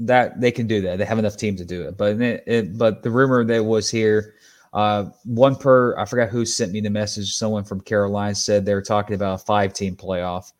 that 0.00 0.40
they 0.40 0.50
can 0.50 0.66
do 0.66 0.80
that. 0.80 0.98
They 0.98 1.04
have 1.04 1.18
enough 1.20 1.36
teams 1.36 1.60
to 1.60 1.66
do 1.66 1.82
it. 1.82 1.96
But 1.96 2.20
it, 2.20 2.44
it 2.46 2.78
but 2.78 3.04
the 3.04 3.10
rumor 3.10 3.44
that 3.44 3.64
was 3.64 3.88
here 3.88 4.34
uh, 4.72 5.06
one 5.24 5.56
per, 5.56 5.96
I 5.98 6.04
forgot 6.04 6.28
who 6.28 6.44
sent 6.44 6.72
me 6.72 6.80
the 6.80 6.90
message. 6.90 7.34
Someone 7.34 7.64
from 7.64 7.80
Carolina 7.80 8.34
said 8.34 8.64
they 8.64 8.74
were 8.74 8.82
talking 8.82 9.14
about 9.14 9.40
a 9.40 9.44
five 9.44 9.72
team 9.72 9.96
playoff 9.96 10.52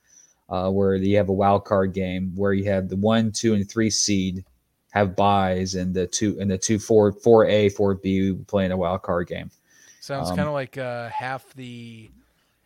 uh, 0.49 0.69
where 0.71 0.97
you 0.97 1.17
have 1.17 1.29
a 1.29 1.33
wild 1.33 1.65
card 1.65 1.93
game 1.93 2.33
where 2.35 2.53
you 2.53 2.65
have 2.65 2.89
the 2.89 2.97
one, 2.97 3.31
two, 3.31 3.55
and 3.55 3.71
three 3.71 3.91
seed 3.91 4.45
have 4.91 5.15
buys 5.15 5.77
and 5.77 5.95
the 5.95 6.07
two 6.09 6.37
and 6.41 6.51
the 6.51 6.59
two 6.59 6.79
four 6.79 7.13
four 7.13 7.47
A 7.47 7.69
four 7.69 7.95
B 7.95 8.37
playing 8.49 8.73
a 8.73 8.77
wild 8.77 9.03
card 9.03 9.29
game. 9.29 9.51
Sounds 10.01 10.31
um, 10.31 10.37
kind 10.37 10.49
of 10.49 10.55
like 10.55 10.77
uh, 10.77 11.09
half 11.11 11.53
the. 11.55 12.11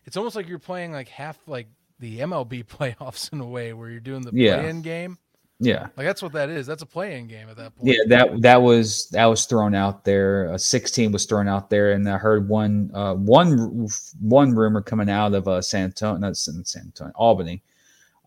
It's 0.07 0.17
almost 0.17 0.37
like 0.37 0.49
you're 0.49 0.59
playing 0.59 0.93
like 0.93 1.09
half 1.09 1.39
like 1.47 1.67
the 2.01 2.21
MLB 2.21 2.65
playoffs 2.67 3.33
in 3.33 3.41
a 3.41 3.47
way 3.47 3.75
where 3.75 3.91
you're 3.91 4.01
doing 4.01 4.23
the 4.23 4.31
yeah. 4.33 4.61
play-in 4.61 4.81
game 4.81 5.19
yeah, 5.61 5.87
like 5.97 6.07
that's 6.07 6.23
what 6.23 6.33
that 6.33 6.51
is. 6.51 6.67
That's 6.67 6.83
a 6.83 6.87
playing 6.87 7.29
game 7.29 7.49
at 7.49 7.57
that 7.57 7.77
point. 7.77 7.89
Yeah, 7.89 8.03
that 8.09 8.43
that 8.43 8.61
was 8.61 9.09
that 9.11 9.27
was 9.27 9.47
thrown 9.47 9.75
out 9.75 10.05
there. 10.05 10.53
Uh, 10.53 10.59
Sixteen 10.59 11.13
was 11.13 11.27
thrown 11.27 11.47
out 11.47 11.71
there, 11.71 11.93
and 11.93 12.09
I 12.09 12.19
heard 12.19 12.49
one 12.49 12.91
uh, 12.93 13.15
one 13.15 13.89
one 14.21 14.55
rumor 14.55 14.83
coming 14.83 15.09
out 15.09 15.33
of 15.33 15.47
uh, 15.47 15.63
San 15.63 15.85
Antonio, 15.85 16.19
not 16.19 16.37
San 16.37 16.65
Antonio, 16.77 17.13
Albany, 17.15 17.63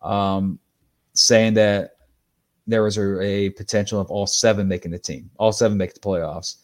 um, 0.02 0.58
saying 1.14 1.54
that 1.56 1.98
there 2.66 2.84
was 2.84 2.98
a, 2.98 3.22
a, 3.22 3.50
potential 3.52 4.00
of 4.00 4.10
all 4.10 4.28
seven 4.28 4.68
making 4.68 4.92
the 4.92 5.00
team, 5.00 5.30
all 5.38 5.52
seven 5.52 5.78
make 5.78 5.94
the 5.94 6.00
playoffs, 6.00 6.58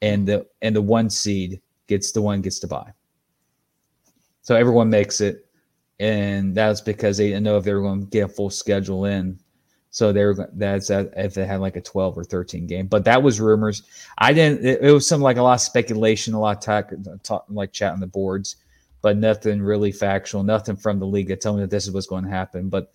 and 0.00 0.28
the 0.28 0.46
and 0.62 0.76
the 0.76 0.82
one 0.82 1.10
seed 1.10 1.60
gets 1.88 2.12
the 2.12 2.22
one 2.22 2.40
gets 2.40 2.60
to 2.60 2.68
buy. 2.68 2.92
So 4.42 4.54
everyone 4.54 4.90
makes 4.90 5.20
it, 5.20 5.46
and 5.98 6.54
that's 6.54 6.80
because 6.80 7.16
they 7.16 7.28
didn't 7.28 7.42
know 7.42 7.56
if 7.56 7.64
they 7.64 7.74
were 7.74 7.82
going 7.82 8.02
to 8.02 8.06
get 8.06 8.26
a 8.26 8.28
full 8.28 8.50
schedule 8.50 9.06
in 9.06 9.40
so 9.94 10.12
they 10.12 10.24
were 10.24 10.50
that's 10.54 10.90
if 10.90 11.34
they 11.34 11.46
had 11.46 11.60
like 11.60 11.76
a 11.76 11.80
12 11.80 12.18
or 12.18 12.24
13 12.24 12.66
game, 12.66 12.88
but 12.88 13.04
that 13.04 13.22
was 13.22 13.40
rumors. 13.40 13.84
I 14.18 14.32
didn't. 14.32 14.66
It, 14.66 14.82
it 14.82 14.90
was 14.90 15.06
some 15.06 15.20
like 15.20 15.36
a 15.36 15.42
lot 15.42 15.54
of 15.54 15.60
speculation, 15.60 16.34
a 16.34 16.40
lot 16.40 16.56
of 16.56 16.62
talk, 16.64 16.90
talk 17.22 17.44
like 17.48 17.70
chat 17.72 17.92
on 17.92 18.00
the 18.00 18.08
boards, 18.08 18.56
but 19.02 19.16
nothing 19.16 19.62
really 19.62 19.92
factual. 19.92 20.42
Nothing 20.42 20.74
from 20.74 20.98
the 20.98 21.06
league 21.06 21.28
that 21.28 21.40
told 21.40 21.58
me 21.58 21.62
that 21.62 21.70
this 21.70 21.86
is 21.86 21.92
what's 21.92 22.08
going 22.08 22.24
to 22.24 22.28
happen. 22.30 22.68
But 22.68 22.90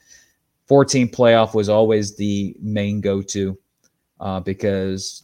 14 0.68 1.08
playoff 1.08 1.54
was 1.54 1.70
always 1.70 2.18
the 2.18 2.54
main 2.60 3.00
go 3.00 3.22
to 3.22 3.58
uh, 4.20 4.41
because 4.41 5.24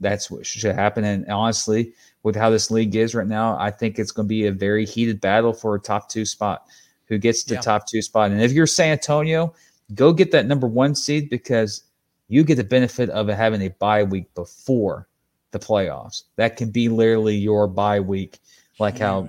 that's 0.00 0.30
what 0.30 0.44
should 0.44 0.74
happen. 0.74 1.04
And 1.04 1.26
honestly, 1.30 1.94
with 2.24 2.36
how 2.36 2.50
this 2.50 2.70
league 2.70 2.94
is 2.94 3.14
right 3.14 3.26
now, 3.26 3.56
I 3.58 3.70
think 3.70 3.98
it's 3.98 4.12
going 4.12 4.26
to 4.26 4.28
be 4.28 4.48
a 4.48 4.52
very 4.52 4.84
heated 4.84 5.18
battle 5.22 5.54
for 5.54 5.76
a 5.76 5.80
top 5.80 6.10
two 6.10 6.26
spot 6.26 6.66
who 7.06 7.16
gets 7.16 7.42
the 7.44 7.54
Yeah. 7.54 7.62
top 7.62 7.86
two 7.88 8.02
spot. 8.02 8.32
And 8.32 8.42
if 8.42 8.52
you're 8.52 8.66
San 8.66 8.92
Antonio, 8.92 9.54
go 9.94 10.12
get 10.12 10.30
that 10.32 10.46
number 10.46 10.66
one 10.66 10.94
seed 10.94 11.30
because 11.30 11.84
you 12.28 12.44
get 12.44 12.56
the 12.56 12.64
benefit 12.64 13.10
of 13.10 13.28
having 13.28 13.62
a 13.62 13.68
bye 13.68 14.04
week 14.04 14.32
before 14.34 15.08
the 15.50 15.58
playoffs. 15.58 16.24
That 16.36 16.56
can 16.56 16.70
be 16.70 16.88
literally 16.88 17.36
your 17.36 17.66
bye 17.66 18.00
week, 18.00 18.38
like 18.78 18.98
how 18.98 19.28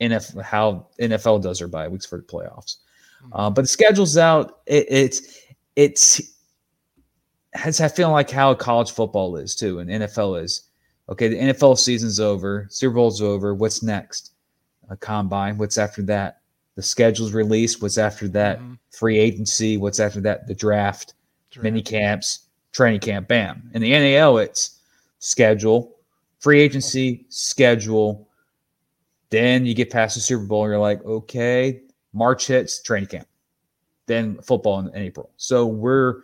NFL 0.00 0.42
how 0.42 0.86
NFL 1.00 1.42
does 1.42 1.58
their 1.58 1.68
bye 1.68 1.88
weeks 1.88 2.06
for 2.06 2.18
the 2.18 2.24
playoffs. 2.24 2.76
Uh, 3.32 3.50
but 3.50 3.62
the 3.62 3.68
schedule's 3.68 4.16
out. 4.16 4.60
It, 4.66 4.86
it's 4.88 5.40
it's 5.76 6.20
has 7.54 7.78
that 7.78 7.96
feeling 7.96 8.12
like 8.12 8.30
how 8.30 8.54
college 8.54 8.90
football 8.90 9.36
is 9.36 9.54
too, 9.54 9.78
and 9.78 9.90
NFL 9.90 10.42
is. 10.42 10.68
Okay, 11.08 11.28
the 11.28 11.38
NFL 11.38 11.78
season's 11.78 12.20
over, 12.20 12.66
Super 12.70 12.94
Bowl's 12.94 13.20
over. 13.20 13.54
What's 13.54 13.82
next? 13.82 14.32
A 14.88 14.96
combine. 14.96 15.58
What's 15.58 15.78
after 15.78 16.02
that? 16.02 16.41
The 16.74 16.82
schedule's 16.82 17.32
released. 17.32 17.82
What's 17.82 17.98
after 17.98 18.28
that? 18.28 18.60
Mhm. 18.60 18.78
Free 18.90 19.18
agency. 19.18 19.76
What's 19.76 20.00
after 20.00 20.20
that? 20.22 20.46
The 20.46 20.54
draft, 20.54 21.14
Draft. 21.50 21.62
mini 21.64 21.82
camps, 21.82 22.48
training 22.72 23.00
camp. 23.00 23.28
Bam. 23.28 23.70
In 23.74 23.82
the 23.82 23.90
NAL, 23.92 24.38
it's 24.38 24.78
schedule, 25.18 25.96
free 26.40 26.60
agency, 26.60 27.26
schedule. 27.28 28.28
Then 29.30 29.66
you 29.66 29.74
get 29.74 29.90
past 29.90 30.14
the 30.14 30.20
Super 30.20 30.44
Bowl, 30.44 30.64
and 30.64 30.70
you're 30.70 30.78
like, 30.80 31.04
okay, 31.04 31.82
March 32.12 32.46
hits, 32.46 32.82
training 32.82 33.08
camp. 33.08 33.26
Then 34.06 34.38
football 34.42 34.80
in 34.80 34.90
April. 34.94 35.30
So 35.36 35.66
we're 35.66 36.22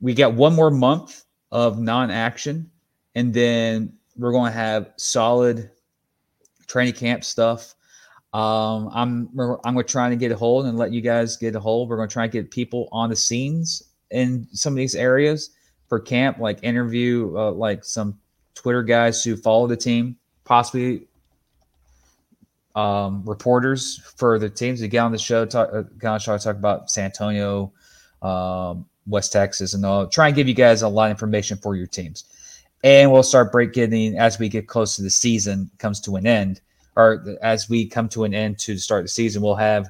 we 0.00 0.12
got 0.12 0.34
one 0.34 0.54
more 0.54 0.70
month 0.70 1.24
of 1.52 1.78
non-action, 1.80 2.70
and 3.14 3.32
then 3.32 3.92
we're 4.16 4.32
going 4.32 4.52
to 4.52 4.58
have 4.58 4.90
solid 4.96 5.70
training 6.66 6.92
camp 6.94 7.24
stuff. 7.24 7.75
Um, 8.36 8.90
I'm 8.92 9.30
I'm 9.64 9.72
going 9.72 9.76
to 9.78 9.82
try 9.84 10.10
to 10.10 10.16
get 10.16 10.30
a 10.30 10.36
hold 10.36 10.66
and 10.66 10.76
let 10.76 10.92
you 10.92 11.00
guys 11.00 11.38
get 11.38 11.56
a 11.56 11.60
hold. 11.60 11.88
We're 11.88 11.96
going 11.96 12.10
to 12.10 12.12
try 12.12 12.24
and 12.24 12.32
get 12.32 12.50
people 12.50 12.86
on 12.92 13.08
the 13.08 13.16
scenes 13.16 13.82
in 14.10 14.46
some 14.52 14.74
of 14.74 14.76
these 14.76 14.94
areas 14.94 15.50
for 15.88 15.98
camp, 15.98 16.38
like 16.38 16.58
interview 16.62 17.34
uh, 17.34 17.52
like 17.52 17.82
some 17.82 18.18
Twitter 18.54 18.82
guys 18.82 19.24
who 19.24 19.38
follow 19.38 19.66
the 19.66 19.76
team, 19.76 20.18
possibly 20.44 21.06
um, 22.74 23.22
reporters 23.24 24.02
for 24.16 24.38
the 24.38 24.50
teams 24.50 24.80
to 24.80 24.88
get 24.88 24.98
on 24.98 25.12
the 25.12 25.18
show, 25.18 25.46
talk, 25.46 25.70
uh, 25.72 25.84
get 25.98 26.08
on 26.08 26.14
the 26.16 26.18
show, 26.18 26.36
talk 26.36 26.56
about 26.56 26.90
San 26.90 27.06
Antonio, 27.06 27.72
um, 28.20 28.84
West 29.06 29.32
Texas, 29.32 29.72
and 29.72 29.86
all. 29.86 30.08
Try 30.08 30.26
and 30.26 30.36
give 30.36 30.46
you 30.46 30.52
guys 30.52 30.82
a 30.82 30.88
lot 30.88 31.06
of 31.06 31.10
information 31.12 31.56
for 31.56 31.74
your 31.74 31.86
teams, 31.86 32.24
and 32.84 33.10
we'll 33.10 33.22
start 33.22 33.50
break 33.50 33.72
getting 33.72 34.18
as 34.18 34.38
we 34.38 34.50
get 34.50 34.66
close 34.66 34.94
to 34.96 35.02
the 35.02 35.08
season 35.08 35.70
comes 35.78 36.00
to 36.00 36.16
an 36.16 36.26
end, 36.26 36.60
or 36.96 37.24
as 37.42 37.68
we 37.68 37.86
come 37.86 38.08
to 38.10 38.24
an 38.24 38.34
end 38.34 38.58
to 38.60 38.78
start 38.78 39.04
the 39.04 39.08
season, 39.08 39.42
we'll 39.42 39.54
have 39.54 39.88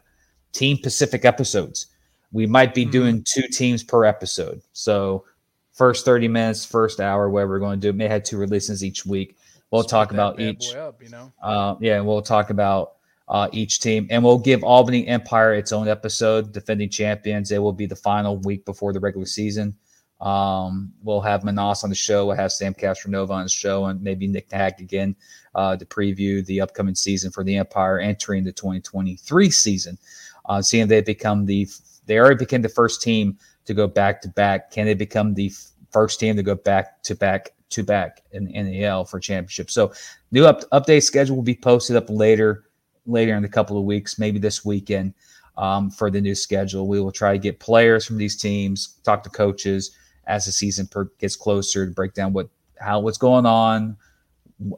team 0.53 0.79
Pacific 0.83 1.25
episodes. 1.25 1.87
We 2.33 2.47
might 2.47 2.75
be 2.75 2.85
Mhm. 2.85 2.91
doing 2.91 3.23
two 3.25 3.47
teams 3.49 3.83
per 3.85 4.05
episode, 4.05 4.61
so 4.73 5.25
first 5.73 6.05
thirty 6.05 6.29
minutes, 6.29 6.65
first 6.65 7.01
hour, 7.01 7.31
whatever 7.31 7.53
we're 7.53 7.59
going 7.61 7.81
to 7.81 7.93
do. 7.93 7.97
May 7.97 8.09
have 8.09 8.25
two 8.25 8.37
releases 8.37 8.85
each 8.85 9.07
week. 9.07 9.37
We'll 9.71 9.85
talk 9.85 10.13
about 10.13 10.41
each. 10.41 10.75
Up, 10.75 11.03
you 11.03 11.09
know. 11.09 11.33
Uh, 11.43 11.75
yeah, 11.81 12.01
we'll 12.01 12.23
talk 12.23 12.51
about 12.51 12.93
uh, 13.29 13.49
each 13.53 13.81
team, 13.81 14.07
and 14.11 14.23
we'll 14.23 14.39
give 14.39 14.63
Albany 14.63 15.07
Empire 15.09 15.55
its 15.55 15.73
own 15.73 15.89
episode. 15.89 16.53
Defending 16.53 16.89
champions, 16.89 17.51
it 17.51 17.59
will 17.61 17.73
be 17.73 17.87
the 17.87 17.97
final 17.97 18.37
week 18.39 18.65
before 18.65 18.93
the 18.93 19.01
regular 19.01 19.27
season. 19.27 19.75
Um, 20.21 20.93
we'll 21.03 21.21
have 21.21 21.45
Manas 21.45 21.85
on 21.85 21.91
the 21.91 21.97
show. 21.97 22.27
We'll 22.27 22.37
have 22.37 22.53
Sam 22.53 22.75
Castronova 22.75 23.31
on 23.31 23.43
the 23.45 23.51
show, 23.51 23.87
and 23.87 24.01
maybe 24.01 24.27
Nick 24.27 24.51
Nag 24.51 24.81
again 24.81 25.15
uh, 25.55 25.77
to 25.77 25.85
preview 25.85 26.45
the 26.47 26.61
upcoming 26.61 26.95
season 26.95 27.31
for 27.31 27.45
the 27.45 27.57
Empire 27.57 27.99
entering 27.99 28.45
the 28.45 28.53
2023 28.53 29.51
season. 29.51 29.99
Uh, 30.47 30.63
seeing 30.63 30.87
they 30.87 31.01
become 31.03 31.45
the 31.45 31.69
they 32.07 32.19
already 32.19 32.37
became 32.37 32.63
the 32.63 32.69
first 32.69 33.03
team 33.03 33.37
to 33.67 33.75
go 33.75 33.87
back 33.87 34.23
to 34.23 34.29
back. 34.29 34.71
Can 34.71 34.87
they 34.87 34.95
become 34.95 35.35
the 35.35 35.49
f- 35.49 35.71
first 35.91 36.21
team 36.21 36.37
to 36.37 36.43
go 36.43 36.55
back 36.55 37.03
to 37.03 37.15
back 37.15 37.53
to 37.71 37.83
back 37.83 38.23
in 38.33 38.45
NAL 38.53 39.05
for 39.05 39.19
championship? 39.19 39.71
So 39.71 39.93
new 40.31 40.47
up, 40.47 40.63
update 40.71 41.03
schedule 41.03 41.37
will 41.37 41.43
be 41.43 41.57
posted 41.57 41.97
up 41.97 42.09
later 42.09 42.65
later 43.07 43.35
in 43.37 43.45
a 43.45 43.49
couple 43.49 43.77
of 43.77 43.85
weeks, 43.85 44.19
maybe 44.19 44.39
this 44.39 44.65
weekend 44.65 45.15
um, 45.59 45.91
for 45.91 46.11
the 46.11 46.21
new 46.21 46.35
schedule. 46.35 46.89
We 46.89 47.01
will 47.01 47.13
try 47.13 47.33
to 47.33 47.39
get 47.39 47.61
players 47.61 48.07
from 48.07 48.17
these 48.17 48.41
teams, 48.41 48.97
talk 49.05 49.23
to 49.25 49.31
coaches 49.31 49.97
as 50.27 50.47
the 50.47 50.53
season 50.53 50.87
per, 50.87 51.05
gets 51.19 51.37
closer 51.37 51.87
to 51.87 51.93
break 51.93 52.15
down 52.15 52.33
what 52.33 52.49
how 52.79 53.01
what's 53.01 53.19
going 53.19 53.47
on, 53.47 53.97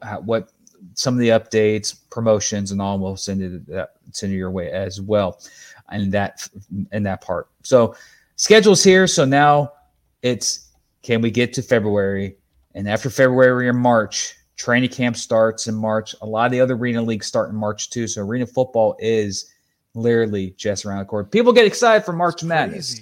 how, 0.01 0.21
what 0.21 0.51
some 0.93 1.13
of 1.13 1.19
the 1.19 1.29
updates, 1.29 1.95
promotions, 2.09 2.71
and 2.71 2.81
all. 2.81 2.99
We'll 2.99 3.17
send 3.17 3.41
it 3.41 3.67
that 3.67 3.93
send 4.11 4.33
it 4.33 4.37
your 4.37 4.51
way 4.51 4.71
as 4.71 5.01
well, 5.01 5.41
and 5.89 6.11
that 6.11 6.47
in 6.91 7.03
that 7.03 7.21
part. 7.21 7.49
So 7.63 7.95
schedule's 8.35 8.83
here. 8.83 9.07
So 9.07 9.25
now 9.25 9.73
it's 10.21 10.69
can 11.01 11.21
we 11.21 11.31
get 11.31 11.53
to 11.53 11.61
February? 11.61 12.35
And 12.75 12.87
after 12.87 13.09
February 13.09 13.67
and 13.67 13.77
March, 13.77 14.35
training 14.55 14.89
camp 14.89 15.17
starts 15.17 15.67
in 15.67 15.75
March. 15.75 16.15
A 16.21 16.25
lot 16.25 16.45
of 16.45 16.51
the 16.51 16.61
other 16.61 16.75
arena 16.75 17.01
leagues 17.01 17.25
start 17.25 17.49
in 17.49 17.55
March 17.55 17.89
too. 17.89 18.07
So 18.07 18.21
arena 18.21 18.45
football 18.45 18.95
is 18.99 19.51
literally 19.95 20.53
just 20.57 20.85
around 20.85 20.99
the 20.99 21.05
corner. 21.05 21.27
People 21.27 21.53
get 21.53 21.65
excited 21.65 22.05
for 22.05 22.13
March 22.13 22.43
Madness. 22.43 23.01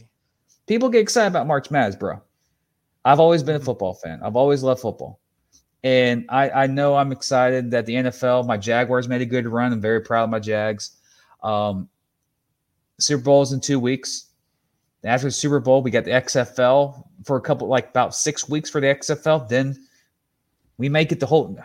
People 0.67 0.89
get 0.89 0.99
excited 1.01 1.27
about 1.27 1.47
March 1.47 1.69
Madness, 1.71 1.95
bro. 1.95 2.21
I've 3.07 3.21
always 3.21 3.41
been 3.41 3.55
a 3.55 3.59
football 3.61 3.93
fan. 3.93 4.19
I've 4.21 4.35
always 4.35 4.63
loved 4.63 4.81
football. 4.81 5.21
And 5.81 6.25
I, 6.27 6.49
I 6.49 6.67
know 6.67 6.97
I'm 6.97 7.13
excited 7.13 7.71
that 7.71 7.85
the 7.85 7.95
NFL, 7.95 8.45
my 8.45 8.57
Jaguars 8.57 9.07
made 9.07 9.21
a 9.21 9.25
good 9.25 9.47
run. 9.47 9.71
I'm 9.71 9.79
very 9.79 10.01
proud 10.01 10.25
of 10.25 10.29
my 10.29 10.39
Jags. 10.39 10.97
Um, 11.41 11.87
Super 12.99 13.23
Bowl's 13.23 13.53
in 13.53 13.61
two 13.61 13.79
weeks. 13.79 14.25
After 15.05 15.27
the 15.27 15.31
Super 15.31 15.61
Bowl, 15.61 15.81
we 15.81 15.89
got 15.89 16.03
the 16.03 16.11
XFL 16.11 17.01
for 17.23 17.37
a 17.37 17.41
couple, 17.41 17.69
like 17.69 17.91
about 17.91 18.13
six 18.13 18.49
weeks 18.49 18.69
for 18.69 18.81
the 18.81 18.87
XFL. 18.87 19.47
Then 19.47 19.77
we 20.77 20.89
may 20.89 21.05
get 21.05 21.21
the 21.21 21.27
whole, 21.27 21.57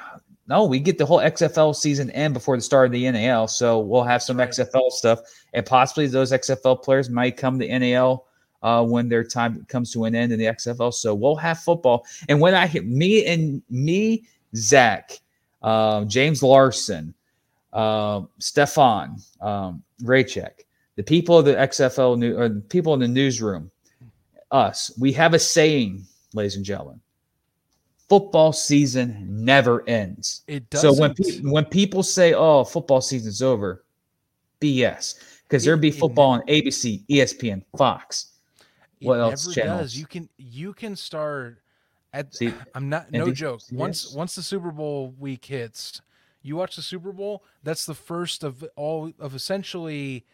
no, 0.47 0.64
we 0.64 0.78
get 0.78 0.97
the 0.97 1.07
whole 1.07 1.18
XFL 1.18 1.74
season 1.74 2.09
end 2.12 2.34
before 2.34 2.57
the 2.57 2.62
start 2.62 2.86
of 2.86 2.93
the 2.93 3.11
NAL. 3.11 3.49
So 3.49 3.80
we'll 3.80 4.05
have 4.05 4.22
some. 4.22 4.36
XFL 4.36 4.93
stuff, 4.93 5.18
and 5.55 5.66
possibly 5.66 6.07
those 6.07 6.30
XFL 6.30 6.84
players 6.84 7.11
might 7.11 7.36
come 7.36 7.59
to 7.59 7.78
NAL 7.78 8.28
uh, 8.63 8.85
when 8.85 9.09
their 9.09 9.25
time 9.25 9.65
comes 9.69 9.93
to 9.93 10.05
an 10.05 10.15
end 10.15 10.33
in 10.33 10.39
the 10.39 10.47
XFL. 10.47 10.95
So 10.95 11.15
we'll 11.15 11.37
have 11.37 11.59
football. 11.61 12.07
And 12.29 12.41
when 12.41 12.55
I 12.55 12.67
hit 12.67 12.87
me 12.87 13.27
and 13.27 13.63
me, 13.71 14.25
Zach, 14.55 15.21
uh, 15.63 16.05
James 16.05 16.43
Larson, 16.43 17.15
uh, 17.73 18.23
Stefan, 18.39 19.17
um, 19.41 19.83
Raycheck, 20.03 20.65
the 20.97 21.03
people 21.03 21.39
of 21.39 21.45
the 21.45 21.55
XFL 21.55 22.19
new, 22.19 22.37
or 22.37 22.49
the 22.49 22.61
people 22.61 22.95
in 22.95 23.01
the 23.01 23.09
newsroom, 23.09 23.71
us, 24.51 24.93
we 24.99 25.13
have 25.13 25.35
a 25.35 25.39
saying, 25.39 26.05
ladies 26.35 26.57
and 26.57 26.65
gentlemen. 26.65 27.01
Football 28.09 28.53
season 28.53 29.27
never 29.27 29.89
ends. 29.89 30.43
It 30.47 30.69
doesn't. 30.69 30.95
So 30.95 31.01
when 31.01 31.15
pe- 31.15 31.41
when 31.41 31.65
people 31.65 32.03
say, 32.03 32.35
"Oh, 32.35 32.63
football 32.63 33.01
season's 33.01 33.41
over," 33.41 33.85
BS, 34.61 35.15
because 35.45 35.65
there'd 35.65 35.81
be 35.81 35.91
football 35.91 36.33
on 36.33 36.43
ABC, 36.43 37.05
ESPN, 37.09 37.63
Fox. 37.79 38.32
It 39.03 39.07
what 39.07 39.21
else 39.21 39.47
never 39.47 39.55
channels? 39.61 39.81
does. 39.83 39.99
You 39.99 40.07
can 40.07 40.29
you 40.39 40.73
can 40.73 40.97
start 40.97 41.59
at. 42.13 42.35
See, 42.35 42.53
I'm 42.75 42.89
not 42.89 43.11
no 43.13 43.21
Andy? 43.23 43.33
joke. 43.33 43.61
Once 43.73 44.05
Yes. 44.07 44.15
once 44.15 44.35
the 44.35 44.43
Super 44.43 44.71
Bowl 44.71 45.15
week 45.19 45.45
hits, 45.45 46.01
you 46.43 46.57
watch 46.57 46.77
the 46.77 46.83
Super 46.83 47.13
Bowl. 47.13 47.45
That's 47.63 47.85
the 47.87 47.95
first 47.95 48.43
of 48.45 48.65
all 48.77 49.13
of 49.19 49.35
essentially 49.35 50.25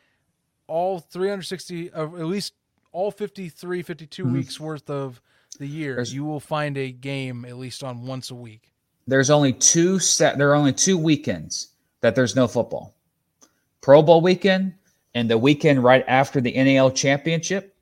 all 0.67 0.99
360 0.99 1.91
of 1.91 2.15
at 2.15 2.27
least 2.27 2.53
all 2.93 3.11
53 3.11 3.83
52 3.83 4.25
Mhm. 4.25 4.33
weeks 4.33 4.61
worth 4.61 4.89
of 4.91 5.21
the 5.59 5.67
year. 5.67 5.95
There's- 5.97 6.13
you 6.13 6.25
will 6.25 6.41
find 6.41 6.77
a 6.77 6.91
game 6.93 7.45
at 7.45 7.57
least 7.57 7.83
on 7.83 8.07
once 8.07 8.31
a 8.31 8.35
week. 8.35 8.73
There's 9.07 9.31
only 9.31 9.53
two 9.55 9.99
set. 9.99 10.37
There 10.37 10.51
are 10.51 10.55
only 10.55 10.73
two 10.75 10.99
weekends 10.99 11.69
that 12.03 12.15
there's 12.15 12.37
no 12.37 12.47
football: 12.47 12.95
Pro 13.81 14.03
Bowl 14.03 14.21
weekend 14.21 14.75
and 15.15 15.31
the 15.31 15.39
weekend 15.39 15.83
right 15.83 16.05
after 16.07 16.41
the 16.41 16.53
NAL 16.55 16.91
championship. 16.91 17.75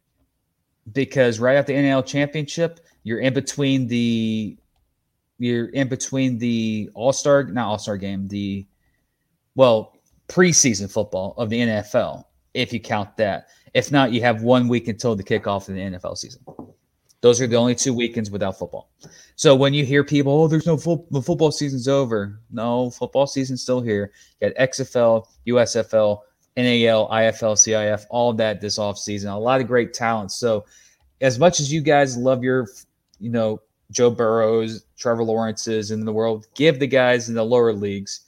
Because 0.92 1.40
right 1.40 1.56
after 1.56 1.72
the 1.72 1.82
NAL 1.82 2.02
championship, 2.02 2.80
you're 3.02 3.20
in 3.20 3.34
between 3.34 3.86
the 3.86 4.56
you're 5.38 5.68
in 5.68 5.88
between 5.88 6.38
the 6.38 6.90
All 6.94 7.12
Star, 7.12 7.44
not 7.44 7.66
All 7.66 7.78
Star 7.78 7.96
game, 7.96 8.28
the 8.28 8.66
well 9.54 9.96
preseason 10.28 10.90
football 10.90 11.34
of 11.36 11.50
the 11.50 11.60
NFL, 11.60 12.24
if 12.54 12.72
you 12.72 12.80
count 12.80 13.16
that. 13.16 13.48
If 13.74 13.92
not, 13.92 14.12
you 14.12 14.22
have 14.22 14.42
one 14.42 14.68
week 14.68 14.88
until 14.88 15.14
the 15.14 15.22
kickoff 15.22 15.68
of 15.68 15.74
the 15.74 15.80
NFL 15.80 16.16
season. 16.16 16.42
Those 17.20 17.40
are 17.40 17.46
the 17.46 17.56
only 17.56 17.74
two 17.74 17.92
weekends 17.92 18.30
without 18.30 18.58
football. 18.58 18.90
So 19.36 19.54
when 19.54 19.74
you 19.74 19.84
hear 19.84 20.04
people, 20.04 20.32
oh, 20.32 20.48
there's 20.48 20.66
no 20.66 20.76
football, 20.76 21.06
the 21.10 21.22
football 21.22 21.50
season's 21.50 21.88
over. 21.88 22.40
No, 22.50 22.90
football 22.90 23.26
season's 23.26 23.62
still 23.62 23.80
here. 23.80 24.12
You 24.40 24.48
got 24.48 24.70
XFL, 24.70 25.26
USFL, 25.46 26.20
NAL, 26.56 27.08
IFL, 27.08 27.54
CIF, 27.56 28.06
all 28.10 28.30
of 28.30 28.36
that 28.38 28.60
this 28.60 28.78
offseason. 28.78 29.32
A 29.32 29.38
lot 29.38 29.60
of 29.60 29.66
great 29.66 29.92
talent. 29.92 30.32
So 30.32 30.64
as 31.20 31.38
much 31.38 31.60
as 31.60 31.72
you 31.72 31.80
guys 31.80 32.16
love 32.16 32.42
your, 32.42 32.66
you 33.20 33.30
know, 33.30 33.60
Joe 33.90 34.10
Burrows, 34.10 34.84
Trevor 34.98 35.22
Lawrence's 35.22 35.90
in 35.90 36.04
the 36.04 36.12
world, 36.12 36.46
give 36.54 36.78
the 36.78 36.86
guys 36.86 37.28
in 37.28 37.34
the 37.34 37.44
lower 37.44 37.72
leagues, 37.72 38.22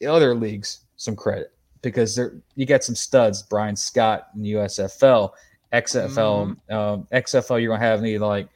the 0.00 0.06
other 0.06 0.34
leagues, 0.34 0.80
some 0.96 1.14
credit 1.14 1.52
because 1.82 2.16
there 2.16 2.34
you 2.56 2.66
got 2.66 2.82
some 2.82 2.94
studs, 2.96 3.42
Brian 3.42 3.76
Scott 3.76 4.28
in 4.34 4.42
the 4.42 4.52
USFL, 4.54 5.32
XFL, 5.72 6.56
Mhm. 6.68 6.72
um, 6.74 7.06
XFL. 7.12 7.60
You're 7.60 7.74
gonna 7.76 7.86
have 7.86 8.00
any 8.00 8.18
like. 8.18 8.48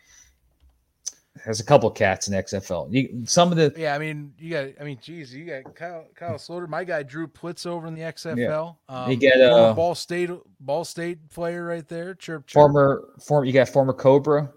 There's 1.44 1.60
a 1.60 1.64
couple 1.64 1.90
cats 1.90 2.28
in 2.28 2.34
XFL. 2.34 2.92
You, 2.92 3.24
some 3.26 3.50
of 3.50 3.56
the 3.56 3.72
Yeah, 3.76 3.94
I 3.94 3.98
mean, 3.98 4.32
you 4.38 4.50
got. 4.50 4.68
I 4.80 4.84
mean, 4.84 4.98
geez, 5.00 5.34
you 5.34 5.44
got 5.46 5.74
Kyle, 5.74 6.04
Kyle 6.14 6.34
Sloter. 6.34 6.68
My 6.68 6.84
guy 6.84 7.02
Drew 7.02 7.26
Plitt 7.26 7.66
over 7.66 7.86
in 7.86 7.94
the 7.94 8.02
XFL. 8.02 8.76
Um, 8.88 9.10
You 9.10 9.16
got 9.16 9.32
former 9.38 9.68
uh, 9.70 9.74
Ball 9.74 9.94
State, 9.94 10.30
Ball 10.60 10.84
State 10.84 11.28
player 11.30 11.64
right 11.64 11.86
there. 11.88 12.14
Chirp, 12.14 12.46
chirp. 12.46 12.52
former 12.52 13.08
former 13.20 13.46
you 13.46 13.52
got 13.52 13.68
former 13.68 13.92
Cobra, 13.92 14.50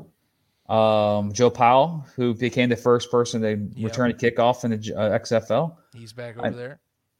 um, 0.69 1.31
Joe 1.34 1.49
Powell, 1.49 2.05
who 2.15 2.34
became 2.34 2.69
the 2.69 2.75
first 2.75 3.09
person 3.11 3.41
to 3.41 3.49
Yep. 3.79 3.89
return 3.89 4.11
a 4.11 4.13
kickoff 4.13 4.63
in 4.65 4.71
the 4.71 4.93
uh, 4.95 5.19
XFL. 5.19 5.75
He's 5.93 6.13
back 6.13 6.36
I- 6.39 6.47
over 6.47 6.57
there. 6.57 6.79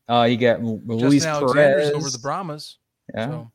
Uh, 0.09 0.24
you 0.24 0.36
got 0.36 0.61
Lu- 0.61 0.82
Luis 0.86 1.26
Perez 1.26 1.91
over 1.91 2.09
the 2.09 2.20
Brahmas. 2.20 2.78
Yeah. 3.16 3.28
So, 3.30 3.51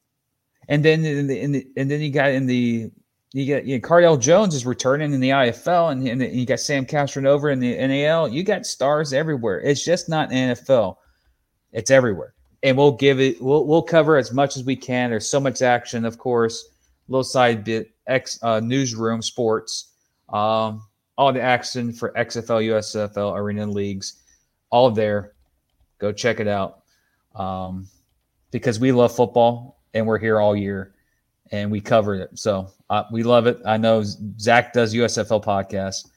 And 0.68 0.82
then 0.82 1.04
in 1.04 1.26
the, 1.26 1.38
in 1.40 1.52
the 1.52 1.66
and 1.76 1.90
then 1.90 2.00
you 2.00 2.10
got 2.10 2.30
in 2.30 2.46
the 2.46 2.90
you 3.32 3.54
got 3.54 3.66
you 3.66 3.78
know, 3.78 3.86
Cardale 3.86 4.20
Jones 4.20 4.54
is 4.54 4.64
returning 4.64 5.12
in 5.12 5.20
the 5.20 5.30
IFL, 5.30 5.92
and, 5.92 6.06
and 6.06 6.34
you 6.34 6.46
got 6.46 6.60
Sam 6.60 6.86
Castronova 6.86 7.52
in 7.52 7.60
the 7.60 7.76
NAL. 7.76 8.28
You 8.28 8.42
got 8.42 8.64
stars 8.64 9.12
everywhere. 9.12 9.60
It's 9.60 9.84
just 9.84 10.08
not 10.08 10.30
NFL; 10.30 10.96
it's 11.72 11.90
everywhere. 11.90 12.34
And 12.62 12.76
we'll 12.76 12.92
give 12.92 13.20
it. 13.20 13.40
We'll 13.40 13.66
we'll 13.66 13.82
cover 13.82 14.16
as 14.16 14.32
much 14.32 14.56
as 14.56 14.64
we 14.64 14.76
can. 14.76 15.10
There's 15.10 15.28
so 15.28 15.40
much 15.40 15.60
action, 15.60 16.04
of 16.04 16.18
course. 16.18 16.68
Little 17.08 17.24
side 17.24 17.64
bit: 17.64 17.90
X 18.06 18.38
uh, 18.42 18.60
newsroom 18.60 19.20
sports, 19.20 19.92
um, 20.30 20.82
all 21.18 21.32
the 21.32 21.42
action 21.42 21.92
for 21.92 22.12
XFL, 22.12 22.64
USFL, 22.64 23.36
arena 23.36 23.66
leagues, 23.66 24.22
all 24.70 24.90
there. 24.90 25.34
Go 25.98 26.12
check 26.12 26.40
it 26.40 26.48
out. 26.48 26.82
Um, 27.34 27.88
because 28.50 28.80
we 28.80 28.90
love 28.92 29.14
football 29.14 29.82
and 29.92 30.06
we're 30.06 30.18
here 30.18 30.40
all 30.40 30.56
year 30.56 30.94
and 31.50 31.70
we 31.70 31.80
cover 31.80 32.14
it. 32.14 32.38
So 32.38 32.70
uh, 32.90 33.04
we 33.12 33.22
love 33.22 33.46
it. 33.46 33.58
I 33.66 33.76
know 33.76 34.02
Zach 34.38 34.72
does 34.72 34.94
USFL 34.94 35.42
podcast. 35.44 36.08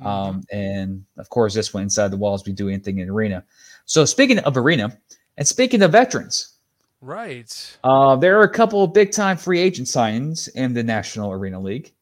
mm-hmm. 0.00 0.06
Um, 0.06 0.42
and 0.50 1.04
of 1.18 1.28
course, 1.30 1.54
this 1.54 1.72
one 1.74 1.84
inside 1.84 2.08
the 2.08 2.16
walls, 2.16 2.44
we 2.46 2.52
do 2.52 2.68
anything 2.68 2.98
in 2.98 3.10
arena. 3.10 3.44
So 3.86 4.04
speaking 4.04 4.38
of 4.40 4.56
arena 4.56 4.96
and 5.36 5.46
speaking 5.46 5.82
of 5.82 5.92
veterans, 5.92 6.54
right. 7.00 7.78
uh, 7.84 8.16
there 8.16 8.38
are 8.40 8.44
a 8.44 8.52
couple 8.52 8.82
of 8.82 8.92
big 8.92 9.12
time 9.12 9.36
free 9.36 9.60
agent 9.60 9.88
signings 9.88 10.48
in 10.54 10.74
the 10.74 10.82
National 10.82 11.32
Arena 11.32 11.60
League. 11.60 11.92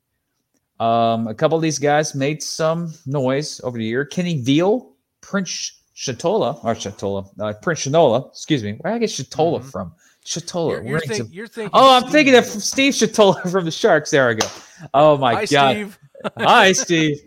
Um, 0.80 1.28
a 1.28 1.34
couple 1.34 1.56
of 1.56 1.62
these 1.62 1.78
guys 1.78 2.14
made 2.14 2.42
some 2.42 2.92
noise 3.06 3.60
over 3.62 3.78
the 3.78 3.84
year. 3.84 4.04
Kenny 4.04 4.40
Veal, 4.40 4.92
Prince 5.20 5.80
Shatola, 5.94 6.64
or 6.64 6.74
Shatola, 6.74 7.28
uh, 7.40 7.52
Prince 7.62 7.86
Shanola, 7.86 8.28
excuse 8.30 8.64
me. 8.64 8.72
Where 8.80 8.92
did 8.92 8.96
I 8.96 8.98
get 9.00 9.10
Shatola 9.10 9.60
Mhm. 9.60 9.70
from? 9.70 9.92
Shatola. 10.24 10.70
You're, 10.70 10.82
you're, 10.84 11.00
think, 11.00 11.34
you're 11.34 11.46
thinking. 11.46 11.70
Oh, 11.72 11.96
I'm 11.96 12.10
thinking 12.10 12.34
of 12.34 12.44
Steve 12.44 12.94
Shatola 12.94 13.42
from 13.50 13.64
the 13.64 13.70
Sharks. 13.70 14.10
There 14.10 14.28
we 14.28 14.34
go. 14.36 14.46
Oh 14.94 15.16
my 15.16 15.34
Hi, 15.34 15.46
god. 15.46 15.74
Steve. 15.74 15.98
Hi, 16.38 16.72
Steve. 16.72 17.18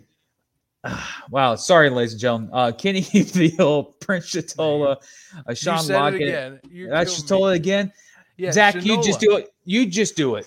wow. 1.30 1.54
Sorry, 1.56 1.90
ladies 1.90 2.12
and 2.12 2.20
gentlemen. 2.20 2.50
Uh, 2.52 2.72
Kenny 2.72 3.00
Veal, 3.12 3.84
Prince 4.00 4.26
Shatola, 4.26 4.96
uh, 5.46 5.54
Sean 5.54 5.76
you 5.78 5.82
said 5.82 5.96
Lockett. 6.00 6.20
it 6.20 6.28
again. 6.28 6.60
You 6.70 6.92
Uh, 6.92 7.04
killed 7.04 7.50
me. 7.50 7.54
Again. 7.56 7.92
Yeah, 8.38 8.52
Zach, 8.52 8.84
you 8.84 9.02
just 9.02 9.20
do 9.20 9.36
it. 9.36 9.52
You 9.64 9.86
just 9.86 10.14
do 10.14 10.34
it. 10.34 10.46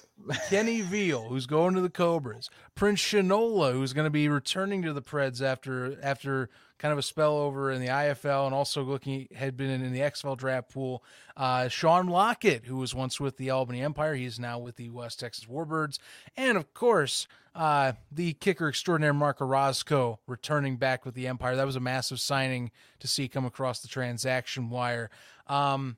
Kenny 0.50 0.82
Veal, 0.82 1.24
who's 1.28 1.48
going 1.48 1.74
to 1.74 1.82
the 1.82 1.90
Cobras. 1.90 2.50
Prince 2.76 3.00
Shinola, 3.02 3.72
who's 3.72 3.94
going 3.94 4.06
to 4.06 4.12
be 4.12 4.30
returning 4.30 4.84
to 4.84 4.94
the 4.94 5.02
Preds 5.02 5.42
after 5.42 5.98
after 6.04 6.50
kind 6.80 6.92
of 6.92 6.98
a 6.98 7.04
spell 7.04 7.38
over 7.38 7.72
in 7.72 7.82
the 7.82 7.88
IFL 7.88 8.46
and 8.46 8.56
also 8.56 8.82
looking 8.82 9.28
had 9.36 9.56
been 9.56 9.70
in, 9.70 9.94
the 9.94 10.00
XFL 10.00 10.38
draft 10.38 10.70
pool. 10.70 11.04
Uh, 11.38 11.68
Sean 11.68 12.08
Lockett, 12.08 12.66
who 12.66 12.78
was 12.78 12.96
once 12.96 13.20
with 13.20 13.38
the 13.38 13.50
Albany 13.52 13.82
Empire, 13.82 14.16
he 14.16 14.26
is 14.26 14.40
now 14.40 14.58
with 14.58 14.78
the 14.78 14.90
West 14.90 15.20
Texas 15.20 15.46
Warbirds, 15.46 16.00
and 16.36 16.58
of 16.58 16.74
course. 16.74 17.28
Uh, 17.56 17.94
the 18.12 18.34
kicker 18.34 18.70
extraordinaire 18.70 19.14
Marco 19.14 19.44
Orozco 19.44 20.20
returning 20.28 20.78
back 20.78 21.04
with 21.04 21.16
the 21.16 21.28
Empire. 21.28 21.56
That 21.56 21.66
was 21.66 21.76
a 21.76 21.82
massive 21.82 22.22
signing 22.22 22.70
to 23.00 23.08
see 23.08 23.28
come 23.28 23.44
across 23.44 23.80
the 23.82 23.88
transaction 23.88 24.70
wire. 24.70 25.10
Um, 25.48 25.98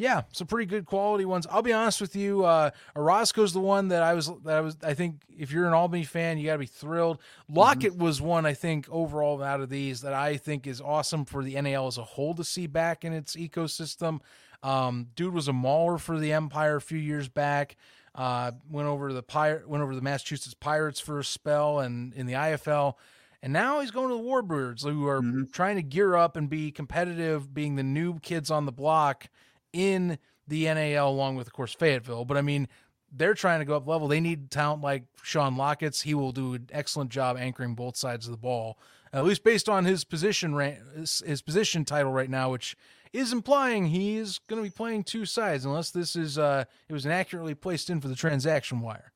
yeah, 0.00 0.22
some 0.32 0.46
pretty 0.46 0.66
good 0.66 0.86
quality 0.86 1.26
ones. 1.26 1.46
I'll 1.50 1.62
be 1.62 1.74
honest 1.74 2.00
with 2.00 2.16
you. 2.16 2.44
Uh, 2.44 2.70
Orozco's 2.96 3.52
the 3.52 3.60
one 3.60 3.88
that 3.88 4.02
I 4.02 4.14
was 4.14 4.30
that 4.44 4.56
I 4.56 4.60
was. 4.60 4.76
I 4.82 4.94
think 4.94 5.20
if 5.36 5.52
you're 5.52 5.66
an 5.66 5.74
Albany 5.74 6.04
fan, 6.04 6.38
you 6.38 6.46
got 6.46 6.54
to 6.54 6.58
be 6.58 6.66
thrilled. 6.66 7.18
Lockett 7.50 7.96
was 7.96 8.20
one 8.20 8.46
I 8.46 8.54
think 8.54 8.88
overall 8.90 9.42
out 9.42 9.60
of 9.60 9.68
these 9.68 10.00
that 10.00 10.14
I 10.14 10.38
think 10.38 10.66
is 10.66 10.80
awesome 10.80 11.26
for 11.26 11.44
the 11.44 11.60
NAL 11.60 11.86
as 11.86 11.98
a 11.98 12.02
whole 12.02 12.34
to 12.34 12.44
see 12.44 12.66
back 12.66 13.04
in 13.04 13.12
its 13.12 13.36
ecosystem. 13.36 14.20
Um, 14.62 15.08
dude 15.14 15.34
was 15.34 15.48
a 15.48 15.52
mauler 15.52 15.98
for 15.98 16.18
the 16.18 16.32
Empire 16.32 16.76
a 16.76 16.80
few 16.80 16.98
years 16.98 17.28
back. 17.28 17.76
Uh, 18.14 18.52
went 18.70 18.88
over 18.88 19.08
to 19.08 19.14
the 19.14 19.22
pirate, 19.22 19.68
went 19.68 19.82
over 19.82 19.92
to 19.92 19.96
the 19.96 20.02
Massachusetts 20.02 20.54
Pirates 20.54 20.98
for 20.98 21.18
a 21.18 21.24
spell, 21.24 21.80
and 21.80 22.14
in 22.14 22.26
the 22.26 22.32
IFL. 22.32 22.94
And 23.42 23.52
now 23.52 23.80
he's 23.80 23.90
going 23.90 24.08
to 24.08 24.16
the 24.16 24.28
Warbirds, 24.28 24.82
who 24.82 25.06
are 25.06 25.22
trying 25.52 25.76
to 25.76 25.82
gear 25.82 26.16
up 26.16 26.36
and 26.36 26.48
be 26.50 26.70
competitive, 26.70 27.54
being 27.54 27.76
the 27.76 27.82
new 27.82 28.18
kids 28.18 28.50
on 28.50 28.66
the 28.66 28.72
block 28.72 29.28
in 29.72 30.18
the 30.48 30.64
NAL, 30.64 31.08
along 31.08 31.36
with, 31.36 31.46
of 31.46 31.52
course, 31.52 31.72
Fayetteville. 31.74 32.24
But 32.24 32.36
I 32.36 32.42
mean, 32.42 32.68
they're 33.12 33.34
trying 33.34 33.60
to 33.60 33.64
go 33.64 33.76
up 33.76 33.86
level. 33.86 34.08
They 34.08 34.20
need 34.20 34.50
talent 34.50 34.82
like 34.82 35.04
Sean 35.22 35.56
Lockett's. 35.56 36.02
He 36.02 36.14
will 36.14 36.32
do 36.32 36.54
an 36.54 36.68
excellent 36.72 37.10
job 37.10 37.36
anchoring 37.38 37.74
both 37.74 37.96
sides 37.96 38.26
of 38.26 38.32
the 38.32 38.38
ball, 38.38 38.78
at 39.12 39.24
least 39.24 39.42
based 39.44 39.68
on 39.68 39.84
his 39.84 40.04
position 40.04 40.54
his, 40.96 41.22
his 41.26 41.42
position 41.42 41.84
title 41.84 42.12
right 42.12 42.30
now, 42.30 42.50
which 42.50 42.76
is 43.12 43.32
implying 43.32 43.86
he 43.86 44.16
is 44.16 44.38
going 44.48 44.62
to 44.62 44.68
be 44.68 44.72
playing 44.72 45.02
two 45.02 45.24
sides, 45.24 45.64
unless 45.64 45.90
this 45.90 46.14
is 46.14 46.38
uh, 46.38 46.64
it 46.88 46.92
was 46.92 47.04
inaccurately 47.06 47.54
placed 47.54 47.90
in 47.90 48.00
for 48.00 48.08
the 48.08 48.14
transaction 48.14 48.80
wire. 48.80 49.12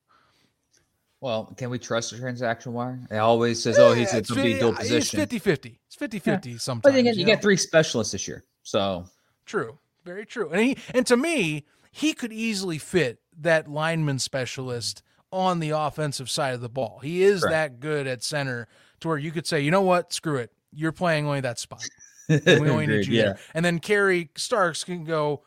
Well, 1.21 1.45
can 1.57 1.69
we 1.69 1.79
trust 1.79 2.11
the 2.11 2.17
transaction 2.17 2.73
wire? 2.73 2.99
It 3.09 3.17
always 3.17 3.63
says, 3.63 3.79
"Oh, 3.79 3.93
he's 3.93 4.07
Yeah, 4.07 4.11
going 4.11 4.19
it's 4.19 4.29
to 4.29 4.35
be 4.35 4.53
fi- 4.53 4.59
dual 4.59 4.69
It's 4.71 4.79
position." 4.79 5.19
50-50. 5.21 5.77
It's 5.87 5.95
50-50 5.95 6.59
sometimes. 6.61 6.81
But 6.83 6.95
again, 6.95 7.13
you 7.13 7.21
you 7.21 7.25
get 7.25 7.35
know? 7.37 7.41
three 7.41 7.57
specialists 7.57 8.11
this 8.11 8.27
year, 8.27 8.43
so 8.63 9.05
True. 9.45 9.79
Very 10.05 10.25
true. 10.25 10.49
And 10.49 10.61
he 10.61 10.77
and 10.93 11.05
to 11.07 11.17
me, 11.17 11.65
he 11.91 12.13
could 12.13 12.31
easily 12.31 12.77
fit 12.77 13.19
that 13.41 13.67
lineman 13.67 14.19
specialist 14.19 15.01
on 15.31 15.59
the 15.59 15.71
offensive 15.71 16.29
side 16.29 16.53
of 16.53 16.61
the 16.61 16.69
ball. 16.69 16.99
He 17.01 17.23
is 17.23 17.41
Correct. 17.41 17.51
that 17.51 17.79
good 17.79 18.07
at 18.07 18.23
center 18.23 18.67
to 19.01 19.07
where 19.07 19.17
you 19.17 19.31
could 19.31 19.47
say, 19.47 19.61
you 19.61 19.71
know 19.71 19.81
what, 19.81 20.13
screw 20.13 20.37
it. 20.37 20.51
You're 20.71 20.91
playing 20.91 21.25
only 21.25 21.41
that 21.41 21.59
spot. 21.59 21.83
And 22.29 22.61
we 22.61 22.69
only 22.69 22.87
need 22.87 23.07
you 23.07 23.21
there. 23.21 23.39
And 23.53 23.65
then 23.65 23.79
Kerry 23.79 24.29
Starks 24.35 24.83
can 24.83 25.03
go 25.03 25.43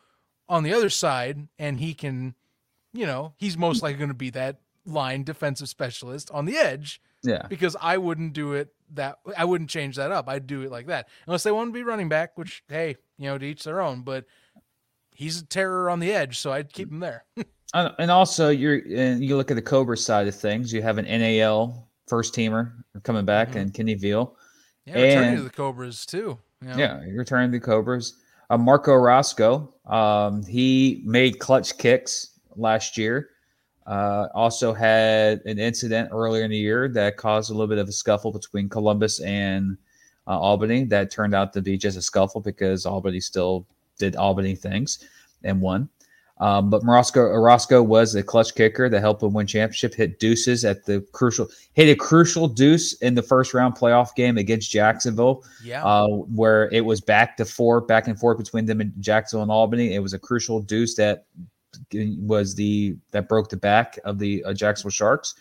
on 0.47 0.63
the 0.63 0.73
other 0.73 0.89
side 0.89 1.47
and 1.57 1.79
he 1.79 1.93
can, 1.93 2.35
you 2.93 3.05
know, 3.05 3.33
he's 3.37 3.57
most 3.57 3.81
likely 3.81 3.97
going 3.97 4.09
to 4.09 4.15
be 4.15 4.29
that 4.31 4.57
line 4.85 5.23
defensive 5.23 5.69
specialist 5.69 6.29
on 6.31 6.45
the 6.45 6.57
edge 6.57 7.01
yeah. 7.23 7.45
because 7.47 7.75
I 7.79 7.97
wouldn't 7.97 8.33
do 8.33 8.53
it 8.53 8.69
that 8.93 9.19
I 9.37 9.45
wouldn't 9.45 9.69
change 9.69 9.95
that 9.97 10.11
up. 10.11 10.27
I'd 10.27 10.47
do 10.47 10.63
it 10.63 10.71
like 10.71 10.87
that. 10.87 11.07
Unless 11.27 11.43
they 11.43 11.51
want 11.51 11.69
to 11.69 11.73
be 11.73 11.83
running 11.83 12.09
back, 12.09 12.37
which 12.37 12.63
hey, 12.67 12.95
you 13.17 13.25
know, 13.25 13.37
to 13.37 13.45
each 13.45 13.63
their 13.63 13.81
own, 13.81 14.01
but 14.01 14.25
he's 15.19 15.41
a 15.41 15.45
terror 15.45 15.89
on 15.89 15.99
the 15.99 16.13
edge, 16.13 16.39
so 16.39 16.51
I'd 16.53 16.71
keep 16.71 16.89
him 16.89 16.99
there. 17.01 17.25
And 17.75 18.09
also, 18.09 18.49
you're 18.49 18.81
and 18.95 19.23
you 19.23 19.37
look 19.37 19.51
at 19.51 19.53
the 19.53 19.61
Cobra 19.61 19.95
side 19.95 20.25
of 20.27 20.33
things. 20.33 20.73
You 20.73 20.81
have 20.81 20.97
an 20.97 21.05
NAL 21.05 21.87
first 22.07 22.33
teamer 22.33 22.71
coming 23.03 23.25
back, 23.25 23.49
Mhm. 23.51 23.55
and 23.61 23.73
Kenny 23.75 23.93
Veal. 23.93 24.35
yeah, 24.85 24.95
returning 24.99 25.35
to 25.35 25.43
the 25.43 25.51
Cobras 25.51 26.03
too. 26.07 26.39
you 26.63 26.67
know. 26.69 26.75
Yeah, 26.77 26.99
returning 27.13 27.51
to 27.51 27.59
the 27.59 27.63
Cobras. 27.63 28.15
Uh, 28.49 28.57
Marco 28.57 28.91
Orozco, 28.91 29.71
um, 29.85 30.43
he 30.47 31.03
made 31.05 31.37
clutch 31.37 31.77
kicks 31.77 32.31
last 32.55 32.97
year. 32.97 33.29
Uh, 33.85 34.29
also 34.33 34.73
had 34.73 35.41
an 35.45 35.59
incident 35.59 36.09
earlier 36.11 36.43
in 36.45 36.49
the 36.49 36.57
year 36.57 36.89
that 36.89 37.17
caused 37.17 37.51
a 37.51 37.53
little 37.53 37.67
bit 37.67 37.77
of 37.77 37.87
a 37.87 37.91
scuffle 37.91 38.31
between 38.31 38.67
Columbus 38.67 39.19
and 39.21 39.77
uh, 40.25 40.31
Albany. 40.39 40.85
That 40.85 41.11
turned 41.11 41.35
out 41.35 41.53
to 41.53 41.61
be 41.61 41.77
just 41.77 41.97
a 41.97 42.01
scuffle 42.01 42.41
because 42.41 42.87
Albany 42.87 43.19
still 43.19 43.67
did 43.99 44.15
Albany 44.15 44.55
things 44.55 45.07
and 45.43 45.61
won. 45.61 45.87
Um, 46.41 46.69
but 46.69 46.83
Morosco 46.85 47.19
Orozco 47.19 47.83
was 47.83 48.15
a 48.15 48.23
clutch 48.23 48.55
kicker 48.55 48.87
that 48.87 49.01
helped 49.01 49.21
him 49.21 49.33
win 49.33 49.45
championship. 49.45 49.93
Hit 49.93 50.19
deuces 50.19 50.63
at 50.63 50.85
the 50.85 51.05
crucial, 51.11 51.49
hit 51.73 51.89
a 51.89 51.95
crucial 51.95 52.47
deuce 52.47 52.93
in 53.01 53.13
the 53.13 53.21
first 53.21 53.53
round 53.53 53.75
playoff 53.75 54.15
game 54.15 54.37
against 54.37 54.71
Jacksonville 54.71 55.43
Yeah. 55.61 55.83
uh, 55.83 56.07
where 56.07 56.69
it 56.71 56.85
was 56.85 57.01
back 57.01 57.35
to 57.37 57.45
four, 57.45 57.81
back 57.81 58.07
and 58.07 58.17
forth 58.17 58.37
between 58.37 58.65
them 58.65 58.79
and 58.79 58.93
Jacksonville 59.01 59.43
and 59.43 59.51
Albany. 59.51 59.93
It 59.93 59.99
was 59.99 60.13
a 60.13 60.19
crucial 60.19 60.61
deuce 60.61 60.95
that 60.95 61.25
was 62.21 62.55
the 62.55 62.95
that 63.11 63.27
broke 63.27 63.49
the 63.49 63.57
back 63.57 63.99
of 64.05 64.17
the 64.17 64.41
uh, 64.45 64.53
Jacksonville 64.53 64.91
Sharks. 64.91 65.35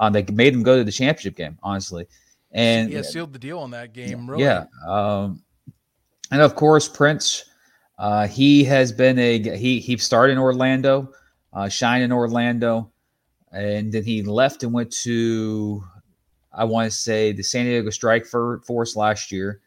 Um, 0.00 0.12
they 0.12 0.22
made 0.34 0.52
them 0.52 0.62
go 0.62 0.76
to 0.76 0.84
the 0.84 0.92
championship 0.92 1.34
game, 1.34 1.56
honestly, 1.62 2.06
and 2.50 2.90
yeah, 2.92 3.00
sealed 3.00 3.32
the 3.32 3.38
deal 3.38 3.58
on 3.58 3.70
that 3.70 3.94
game. 3.94 4.28
Really. 4.28 4.44
yeah, 4.44 4.64
um, 4.86 5.42
and 6.30 6.42
of 6.42 6.56
course 6.56 6.88
Prince. 6.88 7.46
Uh, 8.02 8.26
he 8.26 8.64
has 8.64 8.90
been 8.90 9.16
a 9.16 9.38
he 9.56 9.78
he 9.78 9.96
started 9.96 10.32
in 10.32 10.38
Orlando, 10.38 11.12
uh, 11.52 11.68
shine 11.68 12.02
in 12.02 12.10
Orlando, 12.10 12.90
and 13.52 13.92
then 13.92 14.02
he 14.02 14.22
left 14.24 14.64
and 14.64 14.72
went 14.72 14.90
to 15.04 15.84
I 16.52 16.64
want 16.64 16.90
to 16.90 16.96
say 16.96 17.30
the 17.30 17.44
San 17.44 17.64
Diego 17.64 17.90
Strike 17.90 18.26
for, 18.26 18.60
Force 18.66 18.96
last 18.96 19.30
year, 19.30 19.60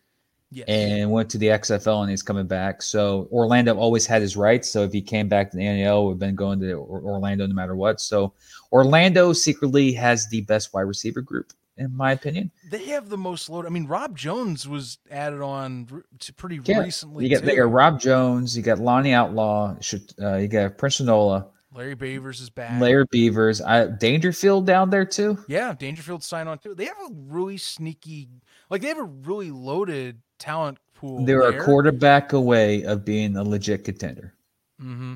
Yes. 0.51 0.65
and 0.67 1.11
went 1.11 1.29
to 1.29 1.38
the 1.38 1.47
XFL 1.47 2.01
and 2.01 2.09
he's 2.09 2.21
coming 2.21 2.45
back. 2.45 2.81
So 2.81 3.29
Orlando 3.31 3.77
always 3.77 4.05
had 4.05 4.21
his 4.21 4.36
rights. 4.38 4.69
So 4.69 4.83
if 4.83 4.91
he 4.91 5.01
came 5.01 5.29
back 5.29 5.49
to 5.51 5.57
the 5.57 5.63
NAL, 5.63 6.07
we've 6.07 6.19
been 6.19 6.36
going 6.36 6.59
to 6.59 6.73
Orlando 6.73 7.47
no 7.47 7.55
matter 7.55 7.75
what. 7.75 7.99
So 8.01 8.33
Orlando 8.71 9.31
secretly 9.31 9.93
has 9.93 10.27
the 10.27 10.41
best 10.41 10.73
wide 10.73 10.81
receiver 10.81 11.21
group, 11.21 11.53
in 11.78 11.95
my 11.95 12.11
opinion. 12.11 12.51
They 12.69 12.86
have 12.86 13.09
the 13.09 13.17
most 13.17 13.49
load. 13.49 13.65
I 13.65 13.69
mean, 13.69 13.86
Rob 13.86 14.17
Jones 14.17 14.67
was 14.67 14.97
added 15.11 15.41
on 15.41 16.03
to 16.19 16.34
pretty 16.34 16.59
Yeah, 16.63 16.80
recently. 16.80 17.26
You 17.26 17.30
got 17.36 17.41
too. 17.41 17.45
they 17.47 17.55
got 17.57 17.71
Rob 17.71 17.99
Jones, 17.99 18.55
you 18.55 18.63
got 18.63 18.80
Lonnie 18.80 19.13
Outlaw, 19.13 19.76
should- 19.82 20.13
uh, 20.21 20.36
you 20.38 20.47
got 20.47 20.78
Prince 20.78 21.01
Nola, 21.01 21.47
Larry 21.73 21.95
Beavers 21.95 22.39
is 22.39 22.49
back. 22.49 22.80
Larry 22.80 23.05
Beavers, 23.11 23.61
I, 23.61 23.88
Dangerfield 23.88 24.65
down 24.65 24.89
there 24.89 25.03
too. 25.05 25.38
Yeah, 25.47 25.73
Dangerfield 25.73 26.23
signed 26.23 26.47
on 26.47 26.57
too. 26.59 26.73
They 26.73 26.86
have 26.86 26.97
a 26.97 27.09
really 27.13 27.57
sneaky, 27.57 28.30
like 28.69 28.82
they 28.82 28.88
have 28.88 28.97
a 28.97 29.03
really 29.03 29.51
loaded 29.51 30.21
talent 30.39 30.78
pool. 30.93 31.26
They're 31.26 31.51
there. 31.51 31.59
a 31.59 31.63
quarterback 31.65 32.32
away 32.32 32.84
of 32.84 33.03
being 33.03 33.36
a 33.36 33.43
legit 33.43 33.84
contender. 33.84 34.34
Mm-hmm. 34.82 35.15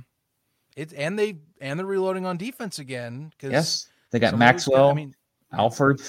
It 0.75 0.93
and 0.97 1.17
they 1.17 1.37
and 1.61 1.79
they're 1.79 1.85
reloading 1.85 2.25
on 2.25 2.35
defense 2.35 2.79
again. 2.79 3.31
Yes, 3.41 3.87
they 4.11 4.19
got 4.19 4.31
some 4.31 4.35
of 4.35 4.39
those 4.39 4.45
Maxwell, 4.53 4.89
I 4.89 4.93
mean, 4.93 5.15
Alford. 5.53 6.01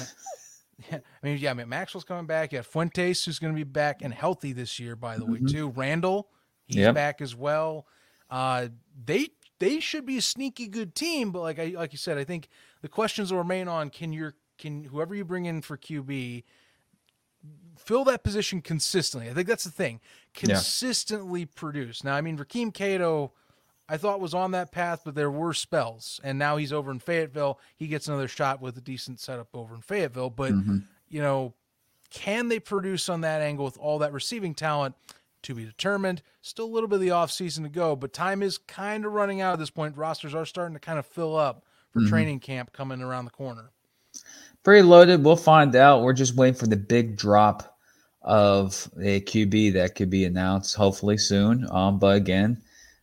Yeah, 0.90 0.98
I 1.22 1.26
mean, 1.26 1.38
yeah, 1.38 1.50
I 1.50 1.54
mean, 1.54 1.68
Maxwell's 1.68 2.04
coming 2.04 2.26
back. 2.26 2.52
You 2.52 2.58
got 2.58 2.66
Fuentes, 2.66 3.24
who's 3.24 3.38
going 3.38 3.52
to 3.52 3.56
be 3.56 3.64
back 3.64 4.02
and 4.02 4.12
healthy 4.14 4.52
this 4.52 4.78
year, 4.78 4.96
by 4.96 5.16
the 5.18 5.26
way, 5.26 5.38
Mhm. 5.38 5.50
too. 5.50 5.68
Randall, 5.70 6.30
he's 6.66 6.76
Yep. 6.76 6.94
back 6.94 7.20
as 7.20 7.34
well. 7.34 7.86
Uh, 8.30 8.68
they 9.04 9.28
they 9.58 9.78
should 9.78 10.06
be 10.06 10.16
a 10.16 10.22
sneaky 10.22 10.66
good 10.68 10.94
team, 10.94 11.32
but 11.32 11.40
like 11.42 11.58
I 11.58 11.66
like 11.76 11.92
you 11.92 11.98
said, 11.98 12.16
I 12.16 12.24
think 12.24 12.48
the 12.80 12.88
questions 12.88 13.30
will 13.30 13.38
remain 13.40 13.68
on 13.68 13.90
can 13.90 14.12
your 14.12 14.34
can 14.56 14.84
whoever 14.84 15.14
you 15.14 15.24
bring 15.24 15.44
in 15.46 15.60
for 15.62 15.76
QB 15.76 16.44
fill 17.78 18.04
that 18.04 18.22
position 18.22 18.60
consistently. 18.60 19.30
I 19.30 19.34
think 19.34 19.48
that's 19.48 19.64
the 19.64 19.70
thing. 19.70 20.00
Yeah. 20.42 20.54
Consistently 20.54 21.46
produce. 21.46 22.04
Now, 22.04 22.14
I 22.14 22.20
mean, 22.20 22.36
Raheem 22.36 22.70
Cato, 22.72 23.32
I 23.93 23.97
thought 23.97 24.20
was 24.20 24.34
on 24.34 24.53
that 24.53 24.70
path, 24.70 25.03
but 25.05 25.16
there 25.16 25.30
were 25.30 25.53
spells, 25.53 26.20
and 26.22 26.38
now 26.38 26.57
he's 26.57 26.72
over 26.72 26.93
in 26.93 27.01
Fayetteville. 27.01 27.59
He 27.76 27.88
gets 27.88 28.07
another 28.07 28.28
shot 28.28 28.62
with 28.62 28.78
a 28.78 28.80
decent 28.80 29.18
setup 29.18 29.49
over 29.53 29.74
in 29.74 29.80
Fayetteville. 29.80 30.30
But 30.30 30.53
Mhm. 30.53 30.84
you 31.09 31.20
know, 31.20 31.55
can 32.11 32.49
they 32.49 32.61
produce 32.61 33.09
on 33.09 33.20
that 33.22 33.43
angle 33.43 33.64
with 33.64 33.76
all 33.78 33.99
that 33.99 34.12
receiving 34.12 34.55
talent? 34.55 34.95
To 35.45 35.55
be 35.55 35.64
determined. 35.64 36.20
Still 36.43 36.66
a 36.66 36.70
little 36.70 36.86
bit 36.88 36.97
of 36.97 37.01
the 37.01 37.09
offseason 37.09 37.62
to 37.62 37.70
go, 37.70 37.97
but 37.97 38.12
time 38.12 38.43
is 38.43 38.59
kind 38.59 39.07
of 39.07 39.12
running 39.12 39.41
out 39.41 39.55
at 39.55 39.59
this 39.59 39.70
point. 39.70 39.97
Rosters 39.97 40.34
are 40.34 40.45
starting 40.45 40.74
to 40.74 40.80
kind 40.80 40.99
of 40.99 41.07
fill 41.07 41.34
up 41.34 41.64
for 41.91 42.01
Mhm. 42.01 42.09
training 42.11 42.41
camp 42.41 42.74
coming 42.74 43.01
around 43.01 43.24
the 43.24 43.30
corner. 43.30 43.70
Pretty 44.62 44.82
loaded. 44.82 45.24
We'll 45.24 45.36
find 45.36 45.74
out. 45.74 46.03
We're 46.03 46.12
just 46.12 46.36
waiting 46.36 46.61
for 46.61 46.66
the 46.66 46.76
big 46.76 47.16
drop 47.16 47.78
of 48.22 48.91
a 49.01 49.20
QB 49.22 49.70
that 49.70 49.95
could 49.95 50.11
be 50.11 50.26
announced 50.26 50.76
hopefully 50.76 51.16
soon. 51.16 51.66
Um, 51.70 51.99
but 51.99 52.16
again, 52.16 52.61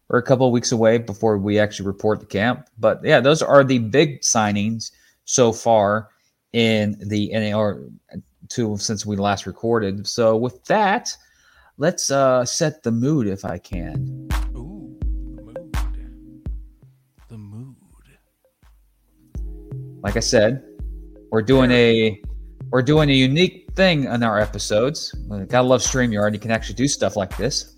we're 0.09 0.19
a 0.19 0.23
couple 0.23 0.45
of 0.45 0.53
weeks 0.53 0.71
away 0.71 0.97
before 0.97 1.37
we 1.37 1.59
actually 1.59 1.87
report 1.87 2.19
the 2.19 2.25
camp. 2.25 2.69
But 2.77 3.01
yeah, 3.03 3.19
those 3.19 3.41
are 3.41 3.63
the 3.63 3.79
big 3.79 4.21
signings 4.21 4.91
so 5.25 5.51
far 5.51 6.09
in 6.53 6.97
the 6.99 7.29
NAR 7.33 7.83
two 8.49 8.77
since 8.77 9.05
we 9.05 9.17
last 9.17 9.45
recorded. 9.45 10.07
So 10.07 10.37
with 10.37 10.63
that, 10.65 11.15
let's 11.77 12.09
uh 12.09 12.45
set 12.45 12.83
the 12.83 12.91
mood 12.91 13.27
if 13.27 13.43
I 13.43 13.57
can. 13.57 14.29
Ooh, 14.55 14.97
the 14.99 15.43
mood. 15.43 16.25
The 17.27 17.37
mood. 17.37 17.75
Like 20.01 20.15
I 20.15 20.21
said, 20.21 20.63
we're 21.31 21.41
doing 21.41 21.71
a 21.71 22.21
we're 22.71 22.81
doing 22.81 23.09
a 23.09 23.13
unique 23.13 23.69
thing 23.75 24.05
in 24.05 24.23
our 24.23 24.39
episodes. 24.39 25.11
Gotta 25.49 25.67
love 25.67 25.81
StreamYard. 25.81 26.33
You 26.33 26.39
can 26.39 26.51
actually 26.51 26.75
do 26.75 26.87
stuff 26.87 27.15
like 27.15 27.35
this. 27.37 27.76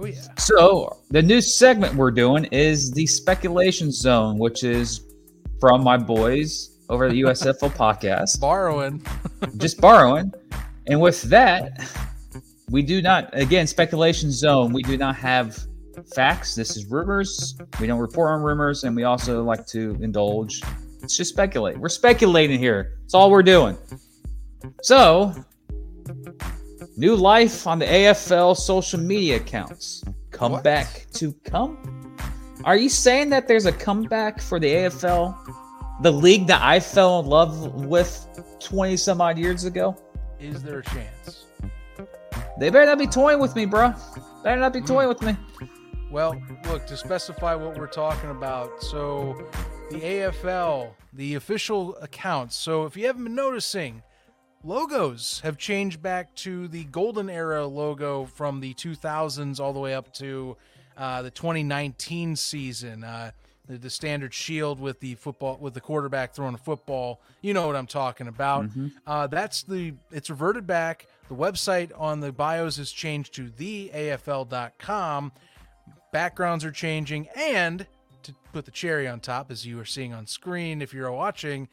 Oh 0.00 0.06
yeah. 0.06 0.34
So 0.38 0.96
the 1.10 1.20
new 1.20 1.42
segment 1.42 1.94
we're 1.94 2.10
doing 2.10 2.46
is 2.46 2.90
the 2.90 3.06
speculation 3.06 3.92
zone, 3.92 4.38
which 4.38 4.64
is 4.64 5.02
from 5.60 5.84
my 5.84 5.98
boys 5.98 6.78
over 6.88 7.10
the 7.10 7.20
USFL 7.20 7.70
podcast. 7.76 8.40
Borrowing. 8.40 9.04
Just 9.58 9.78
borrowing. 9.78 10.32
And 10.86 11.02
with 11.02 11.20
that, 11.24 11.86
we 12.70 12.80
do 12.80 13.02
not 13.02 13.28
again 13.34 13.66
speculation 13.66 14.32
zone. 14.32 14.72
We 14.72 14.82
do 14.82 14.96
not 14.96 15.16
have 15.16 15.58
facts. 16.14 16.54
This 16.54 16.78
is 16.78 16.86
rumors. 16.86 17.58
We 17.78 17.86
don't 17.86 17.98
report 17.98 18.30
on 18.30 18.40
rumors, 18.40 18.84
and 18.84 18.96
we 18.96 19.04
also 19.04 19.44
like 19.44 19.66
to 19.66 19.98
indulge. 20.00 20.62
It's 21.02 21.16
just 21.16 21.30
speculate. 21.30 21.78
We're 21.78 21.88
speculating 21.88 22.58
here. 22.58 22.98
That's 23.02 23.14
all 23.14 23.30
we're 23.30 23.42
doing. 23.42 23.76
So, 24.82 25.34
new 27.00 27.16
life 27.16 27.66
on 27.66 27.78
the 27.78 27.86
AFL 27.86 28.54
social 28.54 29.00
media 29.00 29.36
accounts. 29.36 30.04
Come 30.30 30.52
What? 30.52 30.62
back 30.64 31.06
to 31.14 31.32
come. 31.44 31.78
Are 32.64 32.76
you 32.76 32.90
saying 32.90 33.30
that 33.30 33.48
there's 33.48 33.64
a 33.64 33.72
comeback 33.72 34.38
for 34.38 34.60
the 34.60 34.66
AFL, 34.66 35.34
the 36.02 36.12
league 36.12 36.46
that 36.48 36.60
I 36.60 36.78
fell 36.78 37.20
in 37.20 37.26
love 37.26 37.74
with 37.86 38.12
20 38.60 38.98
some 38.98 39.22
odd 39.22 39.38
years 39.38 39.64
ago? 39.64 39.96
Is 40.38 40.62
there 40.62 40.80
a 40.80 40.84
chance? 40.84 41.46
They 42.58 42.68
better 42.68 42.84
not 42.84 42.98
be 42.98 43.06
toying 43.06 43.40
with 43.40 43.56
me, 43.56 43.64
bro. 43.64 43.94
Better 44.44 44.60
not 44.60 44.74
be 44.74 44.82
toying 44.82 45.08
with 45.08 45.22
me. 45.22 45.34
Well, 46.10 46.36
look, 46.66 46.86
to 46.88 46.98
specify 46.98 47.54
what 47.54 47.78
we're 47.78 47.86
talking 47.86 48.28
about, 48.28 48.82
so 48.82 49.48
the 49.90 50.00
AFL, 50.00 50.90
the 51.14 51.36
official 51.36 51.96
accounts. 52.02 52.56
So 52.56 52.84
if 52.84 52.94
you 52.94 53.06
haven't 53.06 53.24
been 53.24 53.34
noticing, 53.34 54.02
logos 54.64 55.40
have 55.40 55.58
changed 55.58 56.02
back 56.02 56.34
to 56.36 56.68
the 56.68 56.84
golden 56.84 57.30
era 57.30 57.66
logo 57.66 58.26
from 58.26 58.60
the 58.60 58.74
2000s 58.74 59.60
all 59.60 59.72
the 59.72 59.80
way 59.80 59.94
up 59.94 60.12
to 60.14 60.56
uh, 60.96 61.22
the 61.22 61.30
2019 61.30 62.36
season. 62.36 63.04
Uh, 63.04 63.30
the, 63.66 63.78
the 63.78 63.90
standard 63.90 64.34
shield 64.34 64.80
with 64.80 65.00
the 65.00 65.14
football 65.14 65.56
with 65.60 65.74
the 65.74 65.80
quarterback 65.80 66.34
throwing 66.34 66.54
a 66.54 66.58
football. 66.58 67.20
You 67.40 67.54
know 67.54 67.66
what 67.66 67.76
I'm 67.76 67.86
talking 67.86 68.26
about. 68.26 68.66
Uh, 69.06 69.26
that's 69.28 69.62
the 69.62 69.94
it's 70.10 70.28
reverted 70.28 70.66
back. 70.66 71.06
The 71.28 71.36
website 71.36 71.92
on 71.96 72.20
the 72.20 72.32
bios 72.32 72.76
has 72.78 72.90
changed 72.90 73.34
to 73.34 73.48
theafl.com 73.48 75.32
backgrounds 76.12 76.64
are 76.64 76.72
changing 76.72 77.28
and 77.36 77.86
to 78.22 78.34
put 78.52 78.64
the 78.64 78.70
cherry 78.70 79.06
on 79.06 79.20
top 79.20 79.50
as 79.50 79.64
you 79.64 79.78
are 79.78 79.84
seeing 79.84 80.12
on 80.12 80.26
screen 80.26 80.82
if 80.82 80.92
you're 80.92 81.10
watching 81.12 81.68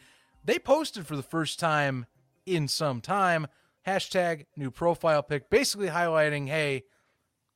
they 0.46 0.60
posted 0.60 1.08
for 1.08 1.16
the 1.16 1.24
first 1.24 1.60
time 1.60 2.06
in 2.48 2.68
some 2.68 3.02
time 3.02 3.48
hashtag 3.86 4.45
new 4.56 4.72
profile 4.72 5.22
pic 5.24 5.50
basically 5.50 5.88
highlighting 5.88 6.48
hey 6.48 6.84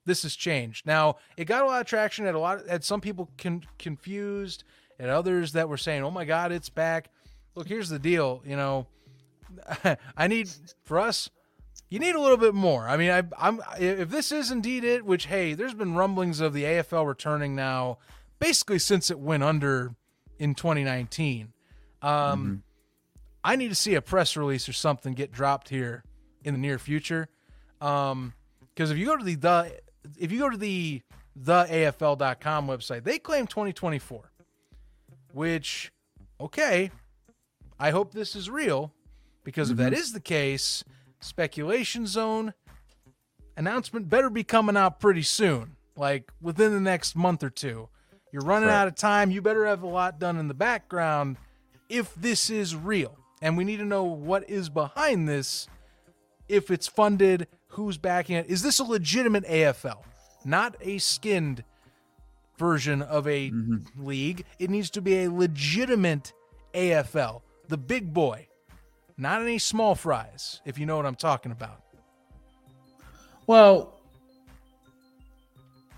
this 0.05 0.23
has 0.23 0.35
changed 0.35 0.85
now 0.85 1.15
it 1.37 1.45
got 1.45 1.63
a 1.63 1.65
lot 1.65 1.81
of 1.81 1.87
traction 1.87 2.25
at 2.25 2.35
a 2.35 2.39
lot 2.39 2.67
had 2.67 2.83
some 2.83 3.01
people 3.01 3.29
con- 3.37 3.63
confused 3.79 4.63
and 4.99 5.09
others 5.09 5.53
that 5.53 5.69
were 5.69 5.77
saying 5.77 6.03
oh 6.03 6.11
my 6.11 6.25
god 6.25 6.51
it's 6.51 6.69
back 6.69 7.09
look 7.55 7.67
here's 7.67 7.89
the 7.89 7.99
deal 7.99 8.41
you 8.45 8.55
know 8.55 8.87
i 10.17 10.27
need 10.27 10.49
for 10.83 10.99
us 10.99 11.29
you 11.91 11.99
need 11.99 12.15
a 12.15 12.21
little 12.21 12.37
bit 12.37 12.55
more. 12.55 12.87
I 12.87 12.95
mean, 12.95 13.11
I, 13.11 13.23
I'm 13.37 13.61
if 13.77 14.09
this 14.09 14.31
is 14.31 14.49
indeed 14.49 14.85
it, 14.85 15.05
which 15.05 15.25
hey, 15.25 15.53
there's 15.53 15.73
been 15.73 15.93
rumblings 15.93 16.39
of 16.39 16.53
the 16.53 16.63
AFL 16.63 17.05
returning 17.05 17.53
now, 17.53 17.97
basically 18.39 18.79
since 18.79 19.11
it 19.11 19.19
went 19.19 19.43
under 19.43 19.93
in 20.39 20.55
2019. 20.55 21.51
Um, 22.01 22.63
I 23.43 23.55
need 23.55 23.69
to 23.69 23.75
see 23.75 23.95
a 23.95 24.01
press 24.01 24.37
release 24.37 24.69
or 24.69 24.73
something 24.73 25.13
get 25.13 25.31
dropped 25.31 25.69
here 25.69 26.03
in 26.43 26.53
the 26.53 26.59
near 26.59 26.77
future. 26.79 27.27
Um, 27.79 28.33
because 28.73 28.91
if 28.91 28.97
you 28.97 29.05
go 29.05 29.17
to 29.17 29.23
the 29.23 29.35
the 29.35 29.79
if 30.19 30.31
you 30.31 30.39
go 30.39 30.49
to 30.49 30.57
the 30.57 31.01
theafl.com 31.39 32.67
website, 32.67 33.03
they 33.03 33.17
claim 33.19 33.47
2024, 33.47 34.31
which 35.33 35.91
okay, 36.39 36.91
I 37.79 37.91
hope 37.91 38.13
this 38.13 38.35
is 38.35 38.49
real 38.49 38.91
because 39.43 39.69
if 39.71 39.77
that 39.77 39.93
is 39.93 40.13
the 40.13 40.19
case, 40.19 40.83
speculation 41.19 42.05
zone 42.07 42.53
announcement 43.57 44.09
better 44.09 44.29
be 44.29 44.43
coming 44.43 44.77
out 44.77 44.99
pretty 44.99 45.21
soon, 45.23 45.75
like 45.95 46.31
within 46.41 46.71
the 46.73 46.79
next 46.79 47.15
month 47.15 47.43
or 47.43 47.49
two. 47.49 47.89
You're 48.31 48.43
running 48.43 48.69
Right. 48.69 48.75
out 48.75 48.87
of 48.87 48.95
time. 48.95 49.29
You 49.29 49.41
better 49.41 49.65
have 49.65 49.83
a 49.83 49.87
lot 49.87 50.17
done 50.19 50.37
in 50.37 50.47
the 50.47 50.53
background 50.53 51.37
if 51.89 52.15
this 52.15 52.49
is 52.49 52.75
real. 52.75 53.17
And 53.41 53.57
we 53.57 53.63
need 53.63 53.77
to 53.77 53.85
know 53.85 54.03
what 54.03 54.49
is 54.49 54.69
behind 54.69 55.27
this, 55.27 55.67
if 56.47 56.69
it's 56.69 56.87
funded, 56.87 57.47
who's 57.69 57.97
backing 57.97 58.35
it. 58.35 58.47
Is 58.47 58.61
this 58.61 58.79
a 58.79 58.83
legitimate 58.83 59.45
AFL? 59.45 60.03
Not 60.45 60.75
a 60.81 60.97
skinned 60.97 61.63
version 62.57 63.01
of 63.01 63.27
a 63.27 63.49
mm-hmm. 63.49 64.05
league. 64.05 64.45
It 64.59 64.69
needs 64.69 64.89
to 64.91 65.01
be 65.01 65.23
a 65.23 65.31
legitimate 65.31 66.33
AFL, 66.73 67.41
the 67.67 67.77
big 67.77 68.13
boy, 68.13 68.47
not 69.17 69.41
any 69.41 69.57
small 69.57 69.95
fries, 69.95 70.61
if 70.65 70.77
you 70.77 70.85
know 70.85 70.95
what 70.95 71.05
I'm 71.05 71.15
talking 71.15 71.51
about. 71.51 71.81
Well, 73.47 73.99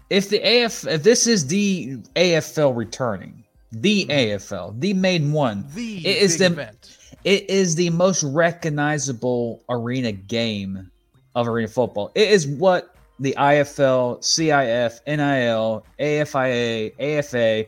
if 0.10 0.30
the 0.30 0.40
AF 0.40 0.86
if 0.88 1.04
this 1.04 1.28
is 1.28 1.48
the 1.48 1.98
AFL 2.16 2.76
returning, 2.76 3.44
the 3.72 4.06
mm-hmm. 4.06 4.12
AFL, 4.12 4.80
the 4.80 4.94
main 4.94 5.32
one, 5.32 5.66
The 5.74 6.08
it 6.08 6.22
is 6.22 6.38
the 6.38 6.46
event. 6.46 6.98
It 7.24 7.50
is 7.50 7.76
the 7.76 7.90
most 7.92 8.24
recognizable 8.24 9.64
arena 9.70 10.12
game 10.12 10.90
of 11.36 11.48
arena 11.48 11.68
football. 11.68 12.12
It 12.16 12.30
is 12.30 12.48
what 12.48 12.96
the 13.20 13.34
IFL, 13.38 14.20
CIF, 14.20 15.00
NIL, 15.08 15.86
AFIA, 16.00 16.92
AFA, 17.00 17.66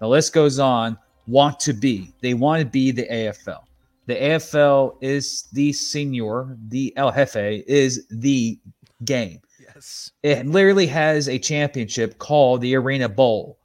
the 0.00 0.08
list 0.08 0.32
goes 0.32 0.58
on, 0.58 0.98
want 1.26 1.60
to 1.60 1.72
be. 1.72 2.12
They 2.20 2.34
want 2.34 2.60
to 2.60 2.66
be 2.66 2.90
the 2.90 3.06
AFL. 3.06 3.60
The 4.06 4.14
AFL 4.14 4.96
is 5.00 5.48
the 5.52 5.72
senior, 5.72 6.56
the 6.68 6.92
El 6.96 7.10
Jefe 7.12 7.64
is 7.66 8.06
the 8.10 8.58
game. 9.04 9.40
Yes. 9.58 10.10
It 10.22 10.46
literally 10.46 10.86
has 10.88 11.28
a 11.28 11.38
championship 11.38 12.18
called 12.18 12.60
the 12.60 12.74
Arena 12.76 13.08
Bowl, 13.08 13.58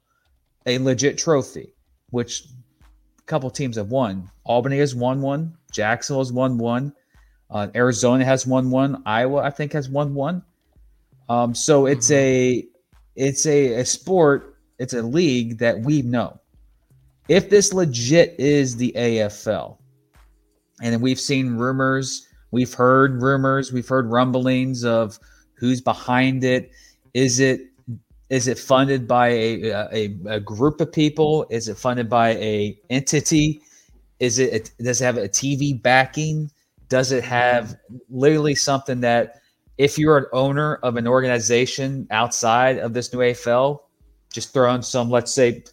a 0.66 0.78
legit 0.78 1.18
trophy, 1.18 1.74
which 2.12 2.46
couple 3.30 3.49
teams 3.49 3.77
have 3.77 3.91
won. 3.91 4.30
Albany 4.43 4.80
has 4.80 4.95
won 4.95 5.21
one, 5.21 5.55
Jacksonville 5.71 6.21
has 6.21 6.34
won 6.34 6.57
one, 6.57 6.91
uh, 7.51 7.67
Arizona 7.75 8.25
has 8.25 8.45
won 8.45 8.69
one, 8.69 9.01
Iowa 9.05 9.41
I 9.41 9.51
think 9.51 9.71
has 9.73 9.88
won 9.88 10.13
one. 10.13 10.43
Um, 11.30 11.53
so 11.53 11.86
it's 11.86 12.11
a 12.11 12.65
it's 13.15 13.45
a, 13.45 13.75
a 13.75 13.86
sport, 13.86 14.57
it's 14.80 14.93
a 14.93 15.01
league 15.01 15.59
that 15.59 15.80
we 15.80 16.01
know. 16.01 16.39
If 17.27 17.49
this 17.49 17.71
legit 17.71 18.36
is 18.39 18.75
the 18.75 18.91
AFL, 18.95 19.77
and 20.82 21.01
we've 21.01 21.19
seen 21.19 21.55
rumors, 21.55 22.27
we've 22.51 22.73
heard 22.73 23.21
rumors, 23.21 23.71
we've 23.71 23.88
heard 23.88 24.09
rumblings 24.09 24.84
of 24.84 25.19
who's 25.53 25.82
behind 25.82 26.43
it. 26.43 26.71
Is 27.13 27.39
it 27.39 27.61
is 28.30 28.47
it 28.47 28.59
funded 28.59 29.07
by 29.07 29.30
a, 29.30 29.71
a, 29.91 30.17
a 30.27 30.39
group 30.39 30.82
of 30.82 30.91
people? 30.91 31.47
Is 31.49 31.67
it 31.67 31.77
funded 31.77 32.09
by 32.09 32.32
a 32.36 32.80
entity? 32.89 33.61
Is 34.19 34.38
it 34.38 34.71
does 34.80 35.01
it 35.01 35.05
have 35.05 35.17
a 35.17 35.27
TV 35.27 35.82
backing? 35.82 36.51
Does 36.89 37.11
it 37.11 37.23
have 37.23 37.75
literally 38.09 38.55
something 38.55 38.99
that 39.01 39.41
if 39.77 39.97
you're 39.97 40.17
an 40.17 40.25
owner 40.34 40.75
of 40.84 40.97
an 40.97 41.07
organization 41.07 42.05
outside 42.11 42.77
of 42.77 42.93
this 42.93 43.13
new 43.13 43.19
AFL, 43.19 43.80
just 44.32 44.53
throw 44.53 44.73
in 44.75 44.84
some, 44.84 45.09
let's 45.09 45.34
say, 45.34 45.63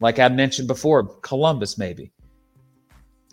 like 0.00 0.18
I 0.18 0.28
mentioned 0.28 0.68
before, 0.68 1.04
Columbus 1.22 1.78
maybe. 1.78 2.12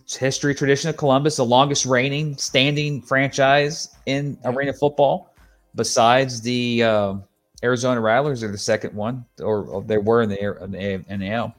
It's 0.00 0.16
history, 0.16 0.54
tradition 0.54 0.88
of 0.88 0.96
Columbus, 0.96 1.36
the 1.36 1.44
longest 1.44 1.84
reigning 1.84 2.36
standing 2.36 3.02
franchise 3.02 3.94
in 4.06 4.38
arena 4.44 4.72
football, 4.72 5.34
besides 5.74 6.40
the 6.40 6.82
uh, 6.82 7.14
Arizona 7.62 8.00
Rattlers, 8.00 8.40
they're 8.40 8.50
the 8.50 8.58
second 8.58 8.94
one, 8.94 9.24
or, 9.40 9.64
or 9.64 9.82
they 9.82 9.98
were 9.98 10.22
in 10.22 10.28
the, 10.28 10.40
in 10.40 10.70
the 10.72 11.16
NAL. 11.16 11.54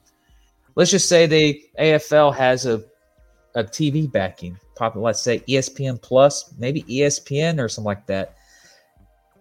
Let's 0.76 0.92
just 0.92 1.08
say 1.08 1.26
the 1.28 1.64
AFL 1.80 2.36
has 2.36 2.66
a, 2.66 2.84
a 3.56 3.64
TV 3.64 4.12
backing, 4.12 4.58
probably 4.76 5.04
let's 5.04 5.22
say 5.22 5.40
ESPN 5.40 6.02
Plus, 6.02 6.54
maybe 6.58 6.84
ESPN 6.84 7.60
or 7.60 7.70
something 7.70 7.86
like 7.86 8.06
that 8.08 8.36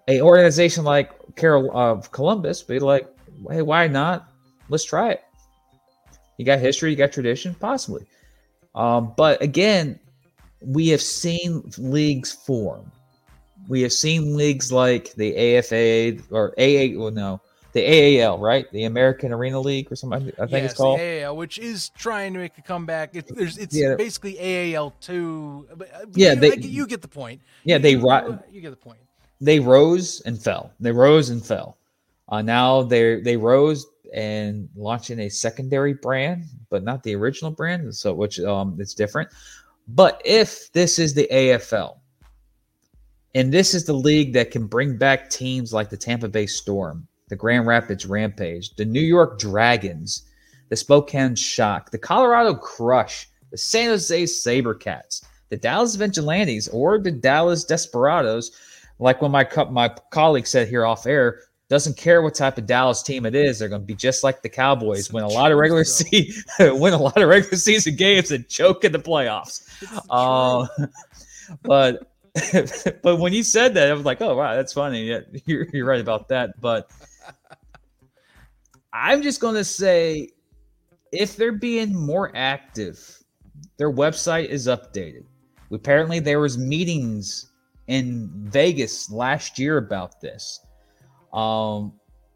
a 0.08 0.20
organization 0.20 0.84
like 0.84 1.12
Carol 1.36 1.70
of 1.76 2.04
uh, 2.04 2.08
Columbus 2.10 2.62
be 2.62 2.78
like, 2.78 3.08
hey, 3.50 3.62
why 3.62 3.86
not? 3.86 4.28
Let's 4.68 4.84
try 4.84 5.12
it. 5.12 5.24
You 6.38 6.44
got 6.44 6.58
history, 6.58 6.90
you 6.90 6.96
got 6.96 7.12
tradition, 7.12 7.54
possibly. 7.54 8.06
Um, 8.74 9.12
but 9.16 9.40
again, 9.42 9.98
we 10.60 10.88
have 10.88 11.02
seen 11.02 11.70
leagues 11.78 12.32
form. 12.32 12.90
We 13.68 13.82
have 13.82 13.92
seen 13.92 14.36
leagues 14.36 14.72
like 14.72 15.12
the 15.14 15.36
AFA 15.56 16.18
or 16.30 16.52
AA. 16.58 16.98
Well, 16.98 17.10
no, 17.10 17.40
the 17.72 17.80
AAL, 17.80 18.38
right? 18.38 18.70
The 18.72 18.84
American 18.84 19.32
Arena 19.32 19.60
League 19.60 19.90
or 19.90 19.96
something. 19.96 20.28
I 20.38 20.46
think 20.46 20.50
yes, 20.50 20.72
it's 20.72 20.74
called 20.74 21.00
AAL, 21.00 21.36
which 21.36 21.58
is 21.58 21.90
trying 21.90 22.32
to 22.34 22.38
make 22.40 22.58
a 22.58 22.62
comeback. 22.62 23.10
It's 23.14 23.30
there's 23.32 23.58
it's 23.58 23.74
Yeah. 23.74 23.94
basically 23.96 24.38
AAL 24.38 24.90
two. 25.00 25.66
Uh, 25.72 25.84
Yeah, 26.14 26.32
you, 26.34 26.40
they- 26.40 26.52
I 26.52 26.56
get- 26.56 26.64
you 26.70 26.86
get 26.86 27.02
the 27.02 27.08
point. 27.08 27.40
Yeah, 27.64 27.76
You- 27.76 27.82
they 27.82 27.90
you, 27.92 28.38
you 28.52 28.60
get 28.60 28.70
the 28.70 28.76
point. 28.76 28.98
they 29.40 29.58
rose 29.60 30.20
and 30.26 30.40
fell. 30.42 30.72
They 30.80 30.92
rose 30.92 31.30
and 31.30 31.44
fell. 31.44 31.76
Uh, 32.28 32.42
now 32.42 32.82
they 32.82 33.20
they 33.20 33.36
rose 33.36 33.86
and 34.12 34.68
launching 34.76 35.20
a 35.20 35.28
secondary 35.30 35.94
brand, 35.94 36.44
but 36.68 36.82
not 36.82 37.02
the 37.02 37.14
original 37.14 37.50
brand. 37.50 37.94
So 37.94 38.12
which 38.12 38.38
um 38.40 38.76
it's 38.80 38.92
different. 38.94 39.30
But 39.88 40.20
if 40.24 40.70
this 40.72 40.98
is 40.98 41.14
the 41.14 41.26
AFL, 41.30 41.96
and 43.34 43.52
this 43.52 43.74
is 43.74 43.84
the 43.84 43.92
league 43.92 44.32
that 44.34 44.50
can 44.50 44.66
bring 44.66 44.96
back 44.96 45.30
teams 45.30 45.72
like 45.72 45.90
the 45.90 45.96
Tampa 45.96 46.28
Bay 46.28 46.46
Storm, 46.46 47.06
the 47.28 47.36
Grand 47.36 47.66
Rapids 47.66 48.06
Rampage, 48.06 48.74
the 48.76 48.84
New 48.84 49.00
York 49.00 49.38
Dragons, 49.38 50.28
the 50.68 50.76
Spokane 50.76 51.34
Shock, 51.34 51.90
the 51.90 51.98
Colorado 51.98 52.54
Crush, 52.54 53.28
the 53.50 53.58
San 53.58 53.88
Jose 53.88 54.24
Sabercats, 54.24 55.24
the 55.48 55.56
Dallas 55.56 55.94
Vigilantes, 55.94 56.68
or 56.68 56.98
the 56.98 57.10
Dallas 57.10 57.64
Desperados, 57.64 58.52
like 58.98 59.20
when 59.20 59.30
my 59.30 59.44
co- 59.44 59.70
my 59.70 59.88
colleague 60.10 60.46
said 60.46 60.68
here 60.68 60.86
off 60.86 61.06
air, 61.06 61.40
doesn't 61.68 61.96
care 61.96 62.20
what 62.20 62.34
type 62.34 62.58
of 62.58 62.66
Dallas 62.66 63.02
team 63.02 63.24
it 63.24 63.34
is, 63.34 63.58
they're 63.58 63.68
going 63.68 63.80
to 63.80 63.86
be 63.86 63.94
just 63.94 64.22
like 64.22 64.42
the 64.42 64.48
Cowboys, 64.48 65.10
win 65.10 65.24
a 65.24 65.28
lot 65.28 65.50
of 65.50 65.56
regular 65.58 65.84
season, 65.84 66.44
win 66.78 66.92
a 66.92 66.98
lot 66.98 67.20
of 67.20 67.28
regular 67.28 67.56
season 67.56 67.96
games, 67.96 68.30
and 68.30 68.46
choke 68.46 68.84
in 68.84 68.92
the 68.92 68.98
playoffs. 68.98 69.66
Uh, 70.10 70.66
but 71.62 72.11
but 73.02 73.16
when 73.18 73.32
you 73.32 73.42
said 73.42 73.74
that, 73.74 73.90
I 73.90 73.92
was 73.92 74.04
like, 74.04 74.20
oh 74.22 74.34
wow, 74.36 74.54
that's 74.54 74.72
funny. 74.72 75.04
Yeah, 75.04 75.20
you're, 75.46 75.66
you're 75.72 75.86
right 75.86 76.00
about 76.00 76.28
that. 76.28 76.60
But 76.60 76.90
I'm 78.92 79.22
just 79.22 79.40
going 79.40 79.54
to 79.54 79.64
say, 79.64 80.30
if 81.12 81.36
they're 81.36 81.52
being 81.52 81.94
more 81.94 82.32
active, 82.34 83.22
their 83.76 83.92
website 83.92 84.46
is 84.48 84.66
updated. 84.66 85.24
Apparently, 85.70 86.20
there 86.20 86.40
was 86.40 86.58
meetings 86.58 87.50
in 87.86 88.30
Vegas 88.34 89.10
last 89.10 89.58
year 89.58 89.78
about 89.78 90.20
this. 90.20 90.60
Um, 91.32 91.92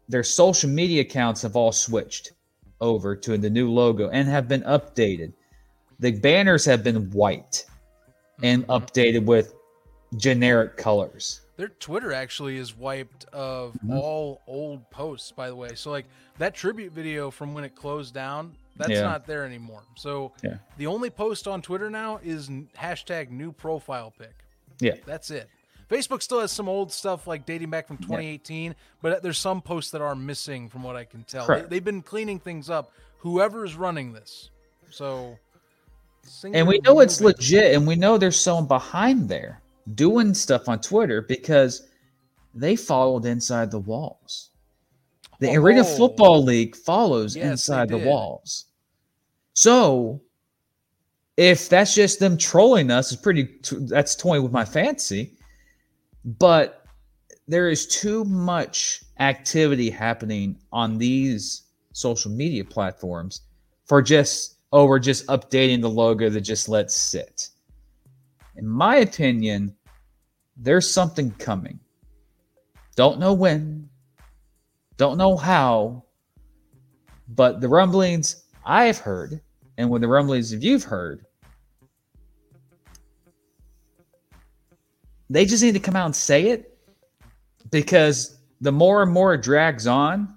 their 0.09 0.23
social 0.23 0.69
media 0.69 1.01
accounts 1.01 1.41
have 1.41 1.55
all 1.55 1.71
switched 1.71 2.31
over 2.81 3.15
to 3.15 3.37
the 3.37 3.49
new 3.49 3.71
logo 3.71 4.09
and 4.09 4.27
have 4.27 4.47
been 4.47 4.61
updated. 4.63 5.33
The 5.99 6.11
banners 6.19 6.65
have 6.65 6.83
been 6.83 7.09
white 7.11 7.65
and 8.43 8.65
Mhm. 8.67 8.79
updated 8.79 9.25
with 9.25 9.53
generic 10.15 10.77
colors. 10.77 11.41
Their 11.57 11.69
Twitter 11.69 12.13
actually 12.13 12.57
is 12.57 12.75
wiped 12.77 13.25
of 13.33 13.73
Mhm. 13.83 13.99
all 13.99 14.41
old 14.47 14.89
posts, 14.91 15.31
by 15.31 15.49
the 15.49 15.55
way. 15.55 15.75
So 15.75 15.89
like 15.91 16.05
that 16.37 16.53
tribute 16.53 16.93
video 16.93 17.31
from 17.31 17.53
when 17.53 17.63
it 17.63 17.75
closed 17.75 18.13
down, 18.13 18.55
that's 18.75 18.91
Yeah. 18.91 19.01
not 19.01 19.25
there 19.25 19.43
anymore. 19.43 19.83
So 19.95 20.31
Yeah. 20.43 20.57
the 20.77 20.87
only 20.87 21.09
post 21.09 21.47
on 21.47 21.61
Twitter 21.61 21.89
now 21.89 22.19
is 22.23 22.47
hashtag 22.77 23.31
new 23.31 23.51
profile 23.51 24.13
pic. 24.17 24.35
Yeah. 24.79 24.95
That's 25.05 25.31
it. 25.31 25.49
Facebook 25.89 26.21
still 26.21 26.41
has 26.41 26.51
some 26.51 26.67
old 26.69 26.91
stuff 26.91 27.27
like 27.27 27.45
dating 27.45 27.69
back 27.69 27.87
from 27.87 27.97
2018, 27.97 28.75
but 29.01 29.23
there's 29.23 29.37
some 29.39 29.61
posts 29.61 29.89
that 29.91 30.01
are 30.01 30.15
missing 30.15 30.69
from 30.69 30.83
what 30.83 30.95
I 30.95 31.05
can 31.05 31.23
tell. 31.23 31.47
They, 31.47 31.61
they've 31.61 31.83
been 31.83 32.01
cleaning 32.01 32.39
things 32.39 32.69
up. 32.69 32.91
Whoever's 33.19 33.75
running 33.75 34.13
this, 34.13 34.51
so. 34.91 35.37
And 36.43 36.67
we 36.67 36.79
know 36.79 36.99
it's 36.99 37.21
legit, 37.21 37.73
and 37.73 37.87
we 37.87 37.95
know 37.95 38.17
there's 38.17 38.39
someone 38.39 38.67
behind 38.67 39.29
there 39.29 39.61
doing 39.95 40.33
stuff 40.33 40.67
on 40.67 40.79
Twitter 40.81 41.21
because 41.21 41.87
they 42.53 42.75
followed 42.75 43.25
inside 43.25 43.71
the 43.71 43.79
walls. 43.79 44.49
The 45.39 45.55
Arena 45.55 45.81
Oh. 45.81 45.97
Football 45.97 46.43
League 46.43 46.75
follows 46.75 47.35
Yes, 47.35 47.45
inside 47.45 47.89
the 47.89 47.99
walls. 47.99 48.65
So, 49.53 50.21
if 51.37 51.69
that's 51.69 51.93
just 51.93 52.19
them 52.19 52.37
trolling 52.37 52.89
us, 52.89 53.11
it's 53.11 53.21
pretty. 53.21 53.59
That's 53.71 54.15
toying 54.15 54.43
with 54.43 54.51
my 54.51 54.65
fancy. 54.65 55.33
But 56.25 56.83
there 57.47 57.69
is 57.69 57.87
too 57.87 58.25
much 58.25 59.03
activity 59.19 59.89
happening 59.89 60.57
on 60.71 60.97
these 60.97 61.63
social 61.93 62.31
media 62.31 62.63
platforms 62.63 63.41
for 63.85 64.01
just 64.01 64.55
oh 64.73 64.85
we're 64.85 64.99
just 64.99 65.25
updating 65.27 65.81
the 65.81 65.89
logo 65.89 66.29
that 66.29 66.41
just 66.41 66.67
let 66.67 66.91
sit. 66.91 67.49
In 68.55 68.67
my 68.67 68.97
opinion, 68.97 69.75
there's 70.57 70.89
something 70.89 71.31
coming. 71.31 71.79
Don't 72.95 73.19
know 73.19 73.33
when, 73.33 73.89
don't 74.97 75.17
know 75.17 75.37
how, 75.37 76.03
but 77.29 77.61
the 77.61 77.67
rumblings 77.67 78.43
I've 78.65 78.97
heard, 78.97 79.39
and 79.77 79.89
with 79.89 80.01
the 80.01 80.07
rumblings 80.07 80.53
you've 80.53 80.83
heard, 80.83 81.25
they 85.29 85.45
just 85.45 85.61
need 85.61 85.73
to 85.73 85.79
come 85.79 85.95
out 85.95 86.05
and 86.05 86.15
say 86.15 86.49
it 86.49 86.77
because 87.69 88.39
the 88.61 88.71
more 88.71 89.03
and 89.03 89.11
more 89.11 89.35
it 89.35 89.43
drags 89.43 89.85
on, 89.85 90.36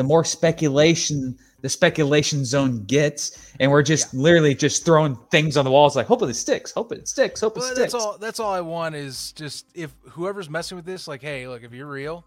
the 0.00 0.04
more 0.04 0.24
speculation 0.24 1.36
the 1.60 1.68
speculation 1.68 2.42
zone 2.42 2.84
gets, 2.86 3.52
and 3.60 3.70
we're 3.70 3.82
just 3.82 4.14
literally 4.14 4.54
just 4.54 4.82
throwing 4.82 5.14
things 5.30 5.58
on 5.58 5.64
the 5.66 5.70
walls 5.70 5.94
like, 5.94 6.06
hope 6.06 6.22
it 6.22 6.34
sticks, 6.34 6.72
hope 6.72 6.90
it 6.90 7.06
sticks, 7.06 7.42
hope 7.42 7.54
it 7.58 7.62
sticks. 7.62 7.78
that's 7.78 7.94
all. 7.94 8.16
That's 8.18 8.40
all 8.40 8.50
I 8.50 8.62
want 8.62 8.94
is 8.94 9.32
just 9.32 9.66
if 9.74 9.94
whoever's 10.08 10.48
messing 10.48 10.76
with 10.76 10.86
this, 10.86 11.06
like, 11.06 11.20
hey, 11.20 11.46
look, 11.46 11.62
if 11.62 11.74
you're 11.74 11.86
real, 11.86 12.24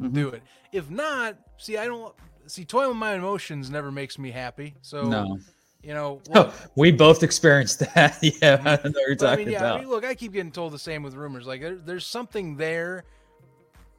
Mhm. 0.00 0.14
do 0.14 0.28
it. 0.28 0.42
If 0.70 0.88
not, 0.88 1.36
see, 1.58 1.76
I 1.76 1.86
don't 1.86 2.14
see 2.46 2.64
toying 2.64 2.88
with 2.90 2.96
my 2.96 3.14
emotions 3.14 3.70
never 3.70 3.90
makes 3.90 4.20
me 4.20 4.30
happy. 4.30 4.76
So 4.82 5.02
No, 5.08 5.38
You 5.82 5.94
know, 5.94 6.20
look, 6.34 6.54
we 6.76 6.92
both 6.92 7.24
experienced 7.24 7.80
that. 7.80 8.18
yeah, 8.22 8.78
I 8.84 8.88
know 8.88 9.00
you're 9.06 9.16
talking 9.16 9.32
I 9.32 9.36
mean, 9.46 9.48
yeah, 9.52 9.58
about. 9.58 9.76
I 9.78 9.80
mean, 9.80 9.88
look, 9.88 10.04
I 10.04 10.14
keep 10.14 10.32
getting 10.32 10.52
told 10.52 10.72
the 10.72 10.78
same 10.78 11.02
with 11.02 11.14
rumors. 11.14 11.44
Like, 11.44 11.60
there, 11.60 11.74
there's 11.74 12.06
something 12.06 12.56
there. 12.56 13.02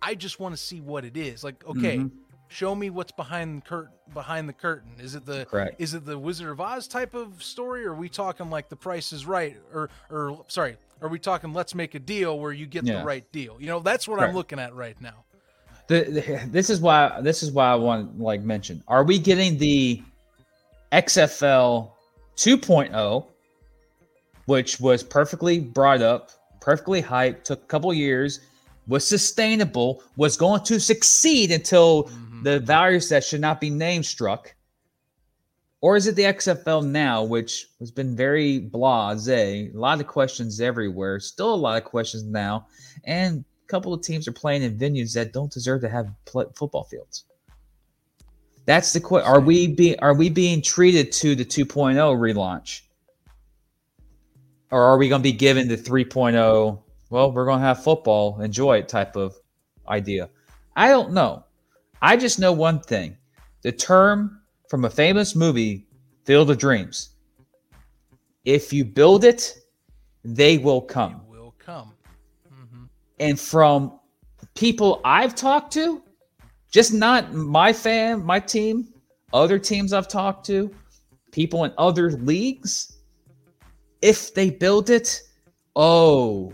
I 0.01 0.15
just 0.15 0.39
want 0.39 0.55
to 0.55 0.61
see 0.61 0.79
what 0.79 1.03
it 1.03 1.17
is. 1.17 1.43
Like, 1.43 1.65
okay, 1.67 1.97
mm-hmm. 1.97 2.15
Show 2.47 2.75
me 2.75 2.89
what's 2.89 3.11
behind 3.11 3.61
the 3.61 3.65
curtain. 3.65 3.93
Behind 4.13 4.47
the 4.47 4.53
curtain, 4.53 4.91
is 4.99 5.15
it 5.15 5.25
the 5.25 5.45
Correct. 5.45 5.79
is 5.79 5.93
it 5.93 6.05
the 6.05 6.17
Wizard 6.17 6.49
of 6.49 6.61
Oz 6.61 6.87
type 6.87 7.13
of 7.13 7.43
story? 7.43 7.85
Or 7.85 7.91
are 7.91 7.95
we 7.95 8.07
talking 8.07 8.49
like 8.49 8.69
The 8.69 8.75
Price 8.75 9.11
is 9.11 9.25
Right? 9.25 9.57
Or 9.73 9.89
or 10.09 10.45
sorry, 10.47 10.77
are 11.01 11.09
we 11.09 11.19
talking 11.19 11.53
Let's 11.53 11.75
Make 11.75 11.93
a 11.95 11.99
Deal 11.99 12.39
where 12.39 12.53
you 12.53 12.65
get 12.65 12.85
yeah. 12.85 12.99
the 12.99 13.05
right 13.05 13.29
deal? 13.31 13.57
You 13.59 13.67
know, 13.67 13.79
that's 13.79 14.07
what 14.07 14.19
I'm 14.21 14.33
looking 14.33 14.59
at 14.59 14.73
right 14.73 14.99
now. 15.01 15.25
The, 15.87 16.03
the, 16.03 16.49
this 16.49 16.69
is 16.69 16.79
why 16.79 17.19
this 17.21 17.43
is 17.43 17.51
why 17.51 17.71
I 17.71 17.75
want 17.75 18.19
like 18.19 18.41
mention. 18.41 18.83
Are 18.87 19.03
we 19.03 19.19
getting 19.19 19.57
the 19.57 20.01
XFL 20.91 21.91
2.0, 22.37 23.25
which 24.45 24.79
was 24.79 25.03
perfectly 25.03 25.59
brought 25.59 26.01
up, 26.01 26.31
perfectly 26.61 27.01
hyped, 27.01 27.43
took 27.43 27.61
a 27.61 27.65
couple 27.65 27.93
years, 27.93 28.41
was 28.87 29.05
sustainable, 29.05 30.03
was 30.15 30.37
going 30.37 30.63
to 30.63 30.79
succeed 30.79 31.51
until 31.51 32.03
mm-hmm. 32.03 32.26
Mm-hmm. 32.37 32.43
the 32.43 32.59
values 32.59 33.09
that 33.09 33.23
should 33.23 33.41
not 33.41 33.59
be 33.59 33.69
name 33.69 34.03
struck? 34.03 34.53
Or 35.81 35.95
is 35.95 36.07
it 36.07 36.15
the 36.15 36.23
XFL 36.23 36.85
now, 36.85 37.23
which 37.23 37.67
has 37.79 37.91
been 37.91 38.15
very 38.15 38.59
blase, 38.59 39.27
a 39.27 39.69
lot 39.73 39.99
of 39.99 40.07
questions 40.07 40.59
everywhere, 40.59 41.19
still 41.19 41.53
a 41.53 41.55
lot 41.55 41.77
of 41.77 41.83
questions 41.83 42.23
now, 42.23 42.67
and 43.03 43.45
a 43.63 43.67
couple 43.67 43.93
of 43.93 44.01
teams 44.01 44.27
are 44.27 44.31
playing 44.31 44.63
in 44.63 44.77
venues 44.77 45.13
that 45.13 45.33
don't 45.33 45.51
deserve 45.51 45.81
to 45.81 45.89
have 45.89 46.11
football 46.25 46.83
fields. 46.85 47.25
That's 48.65 48.91
the 48.91 48.99
question. 48.99 49.31
Are 49.31 49.39
we 49.39 49.67
being 49.67 49.99
are 49.99 50.13
we 50.13 50.29
being 50.29 50.61
treated 50.61 51.11
to 51.13 51.35
the 51.35 51.45
2.0 51.45 51.95
relaunch? 51.95 52.81
Or 54.71 54.81
are 54.81 54.97
we 54.97 55.07
going 55.07 55.21
to 55.21 55.23
be 55.23 55.31
given 55.31 55.69
the 55.69 55.77
3.0, 55.77 56.81
well, 57.09 57.31
we're 57.31 57.45
going 57.45 57.59
to 57.59 57.65
have 57.65 57.83
football, 57.83 58.41
enjoy 58.41 58.79
it 58.79 58.89
type 58.89 59.15
of 59.15 59.37
idea? 59.87 60.29
I 60.75 60.89
don't 60.89 61.13
know. 61.13 61.45
I 62.01 62.17
just 62.17 62.39
know 62.39 62.51
one 62.51 62.79
thing. 62.79 63.17
The 63.61 63.71
term 63.71 64.41
from 64.69 64.85
a 64.85 64.89
famous 64.89 65.35
movie, 65.35 65.87
Field 66.25 66.49
of 66.49 66.57
Dreams. 66.57 67.09
If 68.45 68.71
you 68.71 68.85
build 68.85 69.23
it, 69.23 69.57
they 70.23 70.57
will 70.57 70.81
come. 70.81 71.21
They 71.31 71.37
will 71.37 71.55
come. 71.57 71.93
Mm-hmm. 72.53 72.83
And 73.19 73.39
from 73.39 73.99
people 74.55 75.01
I've 75.03 75.35
talked 75.35 75.73
to, 75.73 76.01
just 76.71 76.93
not 76.93 77.33
my 77.33 77.73
fan, 77.73 78.23
my 78.23 78.39
team, 78.39 78.93
other 79.33 79.57
teams 79.57 79.93
I've 79.93 80.07
talked 80.07 80.45
to, 80.47 80.73
people 81.31 81.63
in 81.63 81.73
other 81.77 82.11
leagues. 82.11 82.97
If 84.01 84.33
they 84.33 84.49
build 84.49 84.89
it, 84.89 85.21
oh, 85.75 86.53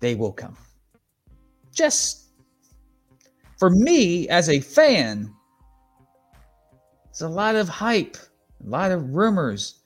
they 0.00 0.14
will 0.14 0.32
come. 0.32 0.56
Just 1.72 2.25
for 3.56 3.70
me 3.70 4.28
as 4.28 4.48
a 4.48 4.60
fan, 4.60 5.32
it's 7.10 7.22
a 7.22 7.28
lot 7.28 7.56
of 7.56 7.68
hype, 7.68 8.16
a 8.64 8.68
lot 8.68 8.92
of 8.92 9.14
rumors. 9.14 9.80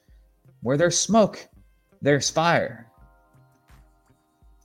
Where 0.63 0.77
there's 0.77 0.99
smoke, 0.99 1.49
there's 2.03 2.29
fire. 2.29 2.87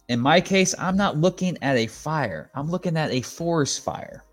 In 0.10 0.20
my 0.20 0.42
case, 0.42 0.76
I'm 0.78 0.98
not 0.98 1.18
looking 1.18 1.58
at 1.62 1.78
a 1.78 1.88
fire, 1.88 2.52
I'm 2.54 2.70
looking 2.70 2.98
at 2.98 3.12
a 3.12 3.22
forest 3.22 3.84
fire 3.84 4.24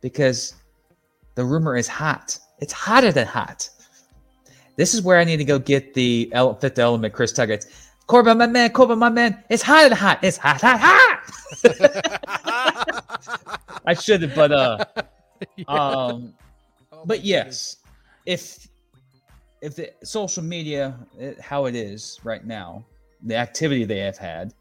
because 0.00 0.54
the 1.34 1.44
rumor 1.44 1.76
is 1.76 1.86
hot. 1.86 2.38
It's 2.60 2.72
hotter 2.72 3.12
than 3.12 3.26
hot. 3.26 3.68
This 4.76 4.92
is 4.92 5.02
where 5.02 5.18
I 5.18 5.24
need 5.24 5.36
to 5.36 5.44
go 5.44 5.58
get 5.58 5.94
the 5.94 6.32
fifth 6.60 6.78
element, 6.78 7.14
Chris 7.14 7.32
Tucker. 7.32 7.58
Korben, 8.08 8.38
my 8.38 8.46
man, 8.46 8.70
Korben, 8.70 8.98
my 8.98 9.10
man. 9.10 9.42
It's 9.48 9.62
hotter 9.62 9.90
than 9.90 9.98
hot. 9.98 10.18
It's 10.22 10.36
hot, 10.36 10.60
hot, 10.60 10.80
hot. 10.80 11.07
I 13.84 13.94
should 13.94 14.22
have, 14.22 14.34
but 14.34 14.52
uh, 14.52 14.84
yeah. 15.56 15.64
um, 15.68 16.34
oh 16.92 17.04
but 17.04 17.24
yes, 17.24 17.76
if 18.26 18.68
if 19.60 19.74
the 19.74 19.92
social 20.04 20.42
media 20.42 20.94
how 21.40 21.66
it 21.66 21.74
is 21.74 22.20
right 22.24 22.44
now, 22.44 22.84
the 23.22 23.36
activity 23.36 23.84
they 23.84 23.98
have 23.98 24.18
had, 24.18 24.54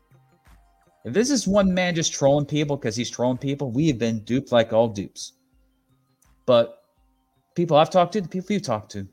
if 1.05 1.13
this 1.13 1.29
is 1.29 1.47
one 1.47 1.73
man 1.73 1.95
just 1.95 2.13
trolling 2.13 2.45
people 2.45 2.75
because 2.75 2.95
he's 2.95 3.09
trolling 3.09 3.37
people, 3.37 3.71
we 3.71 3.87
have 3.87 3.99
been 3.99 4.19
duped 4.19 4.51
like 4.51 4.73
all 4.73 4.87
dupes. 4.87 5.33
But 6.45 6.83
people 7.55 7.77
I've 7.77 7.89
talked 7.89 8.13
to, 8.13 8.21
the 8.21 8.27
people 8.27 8.53
you've 8.53 8.63
talked 8.63 8.91
to, 8.91 9.07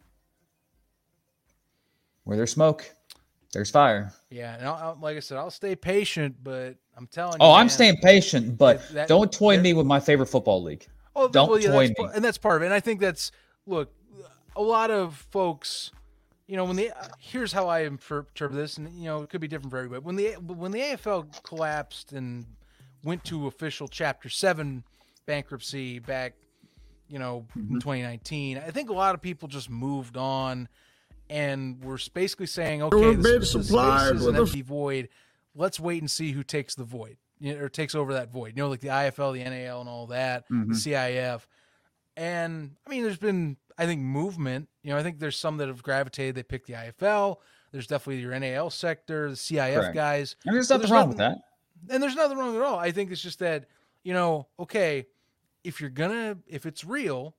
where 2.24 2.36
there's 2.36 2.52
smoke, 2.52 2.90
there's 3.54 3.70
fire. 3.70 4.12
Yeah, 4.30 4.56
and 4.58 4.68
I'll, 4.68 4.98
like 5.00 5.16
I 5.16 5.20
said, 5.20 5.38
I'll 5.38 5.50
stay 5.50 5.74
patient, 5.74 6.36
but 6.42 6.76
I'm 6.96 7.06
telling 7.06 7.34
you. 7.34 7.46
Oh, 7.46 7.52
I'm 7.52 7.70
staying 7.70 7.96
patient, 8.02 8.58
but 8.58 8.86
that, 8.92 9.08
don't 9.08 9.32
toy 9.32 9.58
me 9.58 9.72
with 9.72 9.86
my 9.86 10.00
favorite 10.00 10.26
football 10.26 10.62
league. 10.62 10.86
Oh, 11.16 11.28
don't 11.28 11.48
well, 11.48 11.58
yeah, 11.58 11.70
toy 11.70 11.88
me. 11.88 12.08
And 12.14 12.22
that's 12.22 12.38
part 12.38 12.56
of 12.56 12.62
it. 12.62 12.66
And 12.66 12.74
I 12.74 12.80
think 12.80 13.00
that's 13.00 13.32
look, 13.66 13.90
a 14.56 14.62
lot 14.62 14.90
of 14.90 15.14
folks 15.30 15.90
you 16.46 16.56
know, 16.56 16.64
when 16.64 16.76
the 16.76 16.92
here's 17.18 17.52
how 17.52 17.68
I 17.68 17.80
interpret 17.80 18.52
this, 18.52 18.76
and 18.76 18.90
you 18.90 19.06
know, 19.06 19.22
it 19.22 19.30
could 19.30 19.40
be 19.40 19.48
different 19.48 19.70
for 19.70 19.78
everybody. 19.78 20.02
When 20.02 20.16
the 20.16 20.32
when 20.34 20.72
the 20.72 20.80
AFL 20.80 21.42
collapsed 21.42 22.12
and 22.12 22.44
went 23.02 23.24
to 23.24 23.46
official 23.46 23.88
Chapter 23.88 24.28
Seven 24.28 24.84
bankruptcy 25.26 26.00
back, 26.00 26.34
you 27.08 27.18
know, 27.18 27.46
mm-hmm. 27.56 27.74
in 27.74 27.80
2019, 27.80 28.58
I 28.58 28.70
think 28.70 28.90
a 28.90 28.92
lot 28.92 29.14
of 29.14 29.22
people 29.22 29.48
just 29.48 29.70
moved 29.70 30.16
on 30.16 30.68
and 31.34 31.82
we're 31.82 31.98
basically 32.12 32.46
saying, 32.46 32.82
okay, 32.82 33.14
this, 33.16 33.52
this, 33.52 33.68
this 33.68 34.12
is 34.12 34.26
an 34.26 34.36
empty 34.36 34.62
void. 34.62 35.08
Let's 35.56 35.80
wait 35.80 36.00
and 36.00 36.10
see 36.10 36.32
who 36.32 36.42
takes 36.42 36.74
the 36.74 36.84
void 36.84 37.16
you 37.40 37.54
know, 37.54 37.64
or 37.64 37.68
takes 37.68 37.94
over 37.94 38.14
that 38.14 38.30
void. 38.30 38.54
You 38.56 38.62
know, 38.62 38.68
like 38.68 38.80
the 38.80 38.88
IFL, 38.88 39.34
the 39.34 39.44
NAL, 39.44 39.80
and 39.80 39.88
all 39.88 40.06
that, 40.08 40.44
mm-hmm. 40.48 40.72
the 40.72 40.74
CIF. 40.74 41.42
And 42.16 42.76
I 42.86 42.90
mean, 42.90 43.02
there's 43.02 43.18
been 43.18 43.56
I 43.76 43.86
think 43.86 44.00
movement. 44.00 44.68
You 44.82 44.92
know, 44.92 44.98
I 44.98 45.02
think 45.02 45.18
there's 45.18 45.36
some 45.36 45.56
that 45.58 45.68
have 45.68 45.82
gravitated. 45.82 46.36
They 46.36 46.42
pick 46.42 46.66
the 46.66 46.74
IFL. 46.74 47.36
There's 47.72 47.88
definitely 47.88 48.22
your 48.22 48.38
NAL 48.38 48.70
sector, 48.70 49.30
the 49.30 49.36
CIF 49.36 49.74
Correct. 49.74 49.94
guys. 49.94 50.36
And 50.46 50.54
there's 50.54 50.70
nothing 50.70 50.86
so 50.86 50.94
wrong 50.94 51.08
with 51.08 51.18
that. 51.18 51.38
And 51.90 52.00
there's 52.00 52.14
nothing 52.14 52.38
wrong 52.38 52.54
at 52.54 52.62
all. 52.62 52.78
I 52.78 52.92
think 52.92 53.10
it's 53.10 53.20
just 53.20 53.40
that 53.40 53.66
you 54.04 54.12
know, 54.12 54.46
okay, 54.60 55.06
if 55.64 55.80
you're 55.80 55.90
gonna, 55.90 56.38
if 56.46 56.66
it's 56.66 56.84
real, 56.84 57.34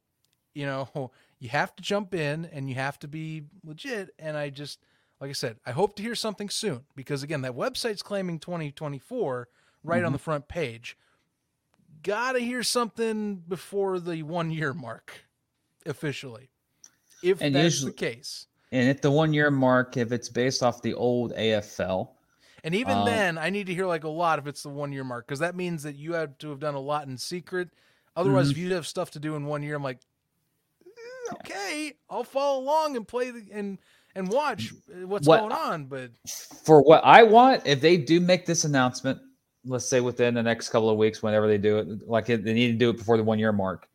you 0.54 0.66
know, 0.66 1.12
you 1.40 1.50
have 1.50 1.76
to 1.76 1.84
jump 1.84 2.14
in 2.14 2.46
and 2.46 2.70
you 2.70 2.76
have 2.76 3.00
to 3.00 3.08
be 3.08 3.44
legit. 3.64 4.10
And 4.18 4.38
I 4.38 4.50
just, 4.50 4.80
like 5.20 5.30
I 5.30 5.34
said, 5.34 5.58
I 5.66 5.72
hope 5.72 5.96
to 5.96 6.04
hear 6.04 6.16
something 6.16 6.50
soon 6.50 6.86
because 6.96 7.24
again, 7.24 7.42
that 7.42 7.56
website's 7.56 8.02
claiming 8.02 8.40
2024 8.40 9.48
right 9.84 9.98
mm-hmm. 9.98 10.06
on 10.06 10.14
the 10.14 10.20
front 10.20 10.48
page. 10.48 10.98
Gotta 12.04 12.40
hear 12.40 12.64
something 12.64 13.44
before 13.48 14.00
the 14.00 14.24
one 14.24 14.52
year 14.52 14.74
mark 14.74 15.26
officially. 15.86 16.50
If 17.24 17.42
and 17.42 17.56
that's 17.56 17.76
usually, 17.76 17.92
the 17.92 17.98
case. 17.98 18.48
And 18.72 18.90
at 18.90 19.02
the 19.02 19.12
one 19.12 19.34
year 19.34 19.50
mark, 19.50 19.98
if 19.98 20.12
it's 20.12 20.30
based 20.30 20.62
off 20.62 20.82
the 20.82 20.94
old 20.94 21.34
AFL. 21.34 22.10
And 22.64 22.76
even 22.76 22.98
um, 22.98 23.06
then, 23.06 23.38
I 23.38 23.50
need 23.50 23.68
to 23.68 23.74
hear 23.74 23.86
like 23.86 24.04
a 24.04 24.10
lot 24.10 24.40
if 24.40 24.48
it's 24.48 24.64
the 24.64 24.70
one 24.70 24.92
year 24.92 25.04
mark, 25.04 25.28
because 25.28 25.40
that 25.40 25.56
means 25.56 25.84
that 25.84 25.96
you 25.96 26.14
had 26.14 26.40
to 26.40 26.50
have 26.50 26.60
done 26.60 26.76
a 26.76 26.80
lot 26.80 27.08
in 27.08 27.18
secret. 27.18 27.70
Otherwise, 28.16 28.46
mm-hmm. 28.46 28.52
if 28.52 28.58
you 28.58 28.74
have 28.74 28.88
stuff 28.88 29.12
to 29.12 29.20
do 29.20 29.36
in 29.36 29.46
one 29.46 29.62
year, 29.62 29.76
I'm 29.76 29.84
like, 29.84 30.00
okay, 31.34 31.94
I'll 32.10 32.24
follow 32.24 32.62
along 32.62 32.96
and 32.96 33.08
play 33.08 33.32
the, 33.32 33.46
and 33.52 33.78
and 34.16 34.30
watch 34.30 34.74
uh, 34.90 35.08
what's 35.08 35.28
what, 35.28 35.42
going 35.42 35.52
on. 35.52 35.86
But 35.86 36.12
for 36.64 36.82
what 36.82 37.04
I 37.04 37.24
want, 37.24 37.66
if 37.66 37.82
they 37.82 37.98
do 37.98 38.20
make 38.20 38.46
this 38.46 38.64
announcement, 38.64 39.20
let's 39.66 39.88
say 39.88 40.02
within 40.02 40.34
the 40.34 40.44
next 40.44 40.70
couple 40.70 40.90
of 40.90 40.98
weeks, 40.98 41.22
whenever 41.22 41.48
they 41.48 41.58
do 41.58 41.80
it, 41.80 42.08
like 42.08 42.26
they 42.28 42.38
need 42.38 42.72
to 42.72 42.78
do 42.78 42.90
it 42.90 42.98
before 42.98 43.18
the 43.18 43.24
one 43.24 43.40
year 43.40 43.52
mark 43.52 43.88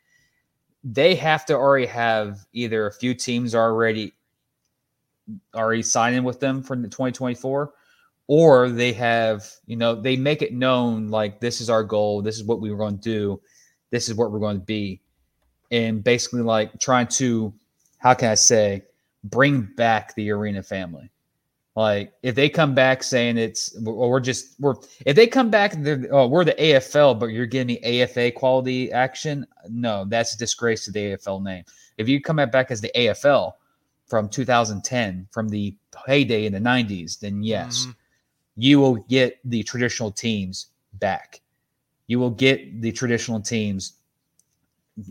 they 0.84 1.14
have 1.14 1.44
to 1.46 1.54
already 1.54 1.86
have 1.86 2.38
either 2.52 2.86
a 2.86 2.92
few 2.92 3.14
teams 3.14 3.54
already 3.54 4.14
already 5.54 5.82
signing 5.82 6.24
with 6.24 6.40
them 6.40 6.62
for 6.62 6.74
the 6.74 6.88
2024 6.88 7.72
or 8.26 8.68
they 8.68 8.92
have 8.92 9.46
you 9.66 9.76
know 9.76 9.94
they 9.94 10.16
make 10.16 10.42
it 10.42 10.52
known 10.52 11.08
like 11.08 11.38
this 11.40 11.60
is 11.60 11.70
our 11.70 11.84
goal 11.84 12.22
this 12.22 12.36
is 12.36 12.44
what 12.44 12.60
we 12.60 12.70
were 12.70 12.78
going 12.78 12.98
to 12.98 13.02
do 13.02 13.40
this 13.90 14.08
is 14.08 14.14
what 14.14 14.32
we're 14.32 14.38
going 14.38 14.58
to 14.58 14.64
be 14.64 15.00
and 15.70 16.02
basically 16.02 16.42
like 16.42 16.78
trying 16.80 17.06
to 17.06 17.52
how 17.98 18.14
can 18.14 18.30
i 18.30 18.34
say 18.34 18.82
bring 19.24 19.62
back 19.76 20.14
the 20.14 20.30
arena 20.30 20.62
family 20.62 21.10
like 21.76 22.12
if 22.22 22.34
they 22.34 22.48
come 22.48 22.74
back 22.74 23.02
saying 23.02 23.38
it's 23.38 23.76
or 23.86 24.10
we're 24.10 24.20
just 24.20 24.58
we're 24.58 24.74
if 25.06 25.14
they 25.14 25.26
come 25.26 25.50
back 25.50 25.72
they're 25.78 26.06
oh 26.10 26.26
we're 26.26 26.44
the 26.44 26.54
AFL 26.54 27.18
but 27.18 27.26
you're 27.26 27.46
getting 27.46 27.78
the 27.80 28.02
AFA 28.02 28.32
quality 28.32 28.90
action, 28.92 29.46
no, 29.68 30.04
that's 30.04 30.34
a 30.34 30.38
disgrace 30.38 30.84
to 30.84 30.90
the 30.90 31.00
AFL 31.00 31.42
name. 31.42 31.64
If 31.96 32.08
you 32.08 32.20
come 32.20 32.36
back 32.36 32.70
as 32.70 32.80
the 32.80 32.90
AFL 32.96 33.52
from 34.06 34.28
2010 34.28 35.28
from 35.30 35.48
the 35.48 35.74
heyday 36.06 36.46
in 36.46 36.52
the 36.52 36.58
90s, 36.58 37.20
then 37.20 37.42
yes, 37.42 37.82
mm-hmm. 37.82 37.90
you 38.56 38.80
will 38.80 38.96
get 38.96 39.38
the 39.44 39.62
traditional 39.62 40.10
teams 40.10 40.66
back. 40.94 41.40
You 42.08 42.18
will 42.18 42.30
get 42.30 42.82
the 42.82 42.90
traditional 42.90 43.40
teams, 43.40 43.92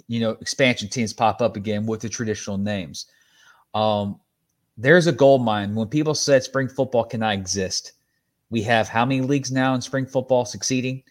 you 0.08 0.20
know, 0.20 0.32
expansion 0.42 0.90
teams 0.90 1.14
pop 1.14 1.42
up 1.42 1.56
again 1.56 1.86
with 1.86 2.02
the 2.02 2.10
traditional 2.10 2.58
names. 2.58 3.06
Um, 3.74 4.20
there's 4.78 5.08
a 5.08 5.12
gold 5.12 5.44
mine. 5.44 5.76
When 5.76 5.88
people 5.88 6.16
said 6.16 6.44
spring 6.44 6.68
football 6.70 7.04
cannot 7.04 7.34
exist, 7.34 7.94
we 8.50 8.62
have 8.64 8.88
how 8.88 9.06
many 9.06 9.22
leagues 9.22 9.52
now 9.52 9.76
in 9.76 9.82
spring 9.82 10.06
football 10.06 10.46
succeeding? 10.46 11.04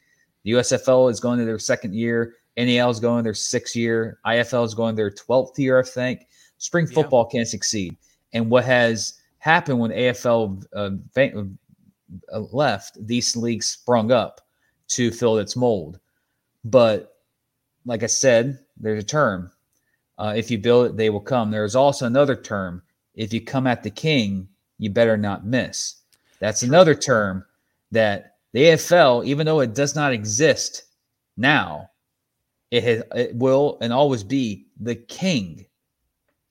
The 0.45 0.53
USFL 0.53 1.11
is 1.11 1.21
going 1.21 1.39
to 1.39 1.45
their 1.45 1.59
second 1.59 1.95
year. 1.95 2.35
NAL 2.57 2.91
is 2.91 2.99
going 2.99 3.23
their 3.25 3.35
sixth 3.35 3.77
year. 3.77 4.19
IFL 4.27 4.65
is 4.65 4.75
going 4.75 4.97
their 4.97 5.11
12th 5.11 5.59
year, 5.59 5.79
I 5.79 5.83
think. 5.85 6.27
Spring 6.59 6.87
Yeah. 6.89 6.95
football 6.95 7.27
can 7.27 7.47
succeed. 7.47 7.97
And 8.33 8.51
what 8.51 8.65
has 8.65 9.15
happened 9.39 9.79
when 9.79 9.93
AFL 9.93 10.65
uh, 10.75 10.91
uh, 12.33 12.41
left, 12.53 13.07
these 13.07 13.37
leagues 13.37 13.69
sprung 13.69 14.11
up 14.11 14.41
to 14.89 15.11
fill 15.11 15.39
its 15.39 15.55
mold. 15.55 16.01
But 16.65 17.18
like 17.85 18.03
I 18.03 18.07
said, 18.07 18.59
there's 18.77 19.03
a 19.03 19.07
term. 19.07 19.51
Uh, 20.19 20.35
if 20.37 20.51
you 20.51 20.59
build 20.59 20.87
it, 20.87 20.97
they 20.97 21.11
will 21.11 21.21
come. 21.21 21.51
There's 21.51 21.77
also 21.77 22.07
another 22.07 22.37
term. 22.37 22.83
If 23.15 23.33
you 23.33 23.41
come 23.41 23.67
at 23.67 23.83
the 23.83 23.91
king, 23.91 24.49
you 24.79 24.91
better 24.91 25.17
not 25.17 25.47
miss. 25.47 25.97
That's 26.41 26.63
another 26.63 26.95
term 26.95 27.45
that 27.93 28.37
the 28.53 28.65
AFL, 28.65 29.25
even 29.25 29.47
though 29.47 29.61
it 29.61 29.75
does 29.75 29.95
not 29.95 30.13
exist 30.13 30.85
now, 31.37 31.91
it 32.71 32.83
has, 32.83 33.03
it 33.15 33.35
will 33.35 33.79
and 33.81 33.93
always 33.93 34.23
be 34.23 34.67
the 34.81 34.95
king 34.95 35.65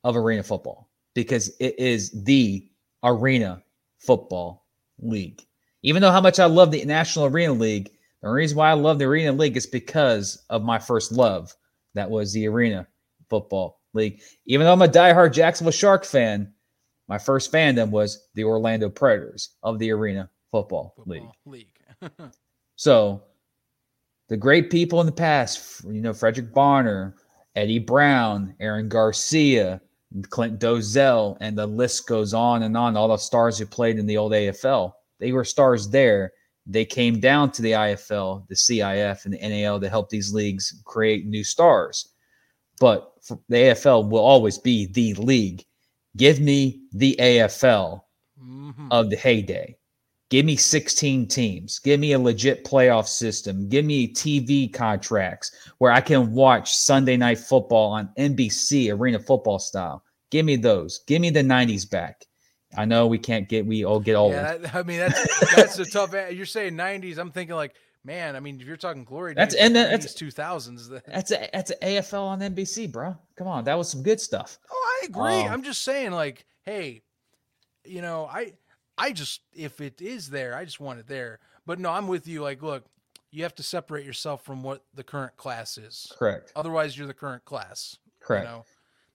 of 0.04 0.16
arena 0.16 0.44
football 0.44 0.90
because 1.14 1.50
it 1.60 1.78
is 1.78 2.12
the 2.24 2.68
arena 3.04 3.62
football 4.00 4.66
league. 5.00 5.42
Even 5.84 6.02
though 6.02 6.12
how 6.12 6.22
much 6.22 6.40
I 6.40 6.46
love 6.46 6.72
the 6.72 6.84
National 6.86 7.26
Arena 7.26 7.54
League, 7.54 7.92
the 8.22 8.30
reason 8.30 8.58
why 8.58 8.70
I 8.70 8.74
love 8.74 9.00
the 9.00 9.06
Arena 9.06 9.32
League 9.32 9.58
is 9.58 9.68
because 9.68 10.44
of 10.50 10.64
my 10.64 10.80
first 10.80 11.12
love. 11.12 11.54
That 11.94 12.10
was 12.10 12.34
the 12.34 12.48
Arena 12.48 12.88
Football 13.30 13.82
League. 13.94 14.22
Even 14.46 14.66
though 14.66 14.74
I'm 14.74 14.82
a 14.82 14.88
diehard 14.88 15.34
Jacksonville 15.34 15.72
Shark 15.72 16.06
fan, 16.06 16.54
my 17.08 17.18
first 17.18 17.52
fandom 17.52 17.90
was 17.90 18.28
the 18.34 18.44
Orlando 18.44 18.90
Predators 18.90 19.52
of 19.64 19.80
the 19.80 19.92
Arena 19.92 20.30
Football, 20.52 20.94
League. 21.06 21.24
League. 21.46 21.68
So 22.78 23.24
the 24.30 24.38
great 24.38 24.70
people 24.70 25.00
in 25.02 25.08
the 25.08 25.12
past, 25.12 25.84
you 25.86 26.02
know, 26.02 26.14
Frederick 26.14 26.54
Barner, 26.54 27.14
Eddie 27.56 27.80
Brown, 27.80 28.56
Aaron 28.60 28.88
Garcia, 28.88 29.82
Clint 30.30 30.60
Dolezel, 30.60 31.38
and 31.42 31.58
the 31.58 31.66
list 31.66 32.08
goes 32.08 32.34
on 32.34 32.64
and 32.64 32.78
on. 32.78 32.96
All 32.96 33.08
the 33.08 33.18
stars 33.18 33.58
who 33.58 33.66
played 33.66 33.98
in 33.98 34.06
the 34.06 34.18
old 34.18 34.32
AFL, 34.32 34.94
they 35.20 35.32
were 35.32 35.44
stars 35.44 35.90
there. 35.90 36.32
They 36.70 36.86
came 36.86 37.20
down 37.20 37.52
to 37.54 37.62
the 37.62 37.72
IFL, 37.72 38.46
the 38.48 38.56
CIF, 38.56 39.26
and 39.26 39.34
the 39.34 39.40
NAL 39.40 39.80
to 39.80 39.90
help 39.90 40.10
these 40.10 40.34
leagues 40.34 40.82
create 40.84 41.26
new 41.26 41.44
stars. 41.44 42.10
But 42.80 43.14
for- 43.22 43.40
the 43.48 43.58
AFL 43.58 44.10
will 44.10 44.20
always 44.20 44.58
be 44.58 44.86
the 44.86 45.14
league. 45.16 45.66
Give 46.18 46.40
me 46.40 46.82
the 46.92 47.16
AFL 47.20 48.06
Mhm. 48.42 48.88
of 48.92 49.10
the 49.10 49.16
heyday. 49.16 49.78
Give 50.30 50.46
me 50.46 50.58
16 50.58 51.26
teams. 51.26 51.80
Give 51.80 52.02
me 52.02 52.12
a 52.12 52.20
legit 52.20 52.66
playoff 52.66 53.08
system. 53.08 53.70
Give 53.70 53.86
me 53.86 54.10
TV 54.10 54.68
contracts 54.68 55.52
where 55.78 55.94
I 55.94 56.02
can 56.02 56.34
watch 56.34 56.76
Sunday 56.76 57.16
night 57.16 57.40
football 57.40 57.92
on 57.94 58.10
NBC 58.18 58.92
arena 58.92 59.20
football 59.20 59.58
style. 59.58 60.04
Give 60.30 60.46
me 60.46 60.58
those. 60.58 61.00
Give 61.08 61.22
me 61.22 61.30
the 61.30 61.44
90s 61.44 61.86
back. 61.86 62.26
I 62.78 62.86
know 62.86 63.08
we 63.08 63.18
can't 63.18 63.50
get 63.50 63.66
we 63.66 63.84
all 63.86 64.00
get 64.00 64.16
old. 64.16 64.34
Yeah, 64.34 64.58
I 64.74 64.84
mean 64.84 65.00
that's 65.00 65.56
that's 65.56 65.80
a 65.80 65.86
tough. 65.86 66.14
You're 66.32 66.46
saying 66.46 66.74
'90s. 66.76 67.18
I'm 67.18 67.32
thinking 67.32 67.56
like, 67.56 67.74
man. 68.04 68.36
I 68.36 68.40
mean, 68.40 68.60
if 68.62 68.68
you're 68.68 68.78
talking 68.78 69.04
glory 69.04 69.34
That's- 69.34 69.54
days, 69.54 69.62
and 69.64 69.76
that- 69.76 69.90
that's- 69.90 70.14
2000s. 70.14 70.90
Then, 70.90 71.02
That's 71.08 71.32
a, 71.32 71.50
that's 71.52 71.72
a 71.72 71.76
AFL 71.76 72.24
on 72.24 72.40
NBC, 72.40 72.92
bro. 72.92 73.18
Come 73.36 73.48
on, 73.48 73.64
that 73.66 73.78
was 73.78 73.90
some 73.90 74.04
good 74.04 74.22
stuff. 74.22 74.60
oh, 74.72 75.00
I 75.02 75.06
agree. 75.08 75.42
Um, 75.42 75.52
I'm 75.52 75.64
just 75.64 75.82
saying, 75.84 76.12
like, 76.12 76.46
hey, 76.64 77.02
you 77.86 78.02
know, 78.02 78.26
I, 78.32 78.54
I 78.98 79.12
just 79.12 79.42
if 79.54 79.82
it 79.82 80.02
is 80.02 80.30
there, 80.30 80.56
I 80.56 80.64
just 80.66 80.80
want 80.80 81.00
it 81.00 81.08
there. 81.08 81.40
But 81.66 81.80
no, 81.80 81.90
I'm 81.92 82.08
with 82.08 82.28
you. 82.28 82.42
Like, 82.42 82.62
look, 82.62 82.86
you 83.32 83.44
have 83.44 83.56
to 83.56 83.64
separate 83.64 84.06
yourself 84.06 84.44
from 84.46 84.64
what 84.64 84.84
the 84.94 85.04
current 85.04 85.36
class 85.36 85.78
is. 85.78 86.12
Correct. 86.18 86.52
Otherwise, 86.56 86.98
you're 86.98 87.08
the 87.08 87.14
current 87.14 87.44
class. 87.44 87.98
Correct. 88.22 88.46
You 88.46 88.52
know, 88.52 88.66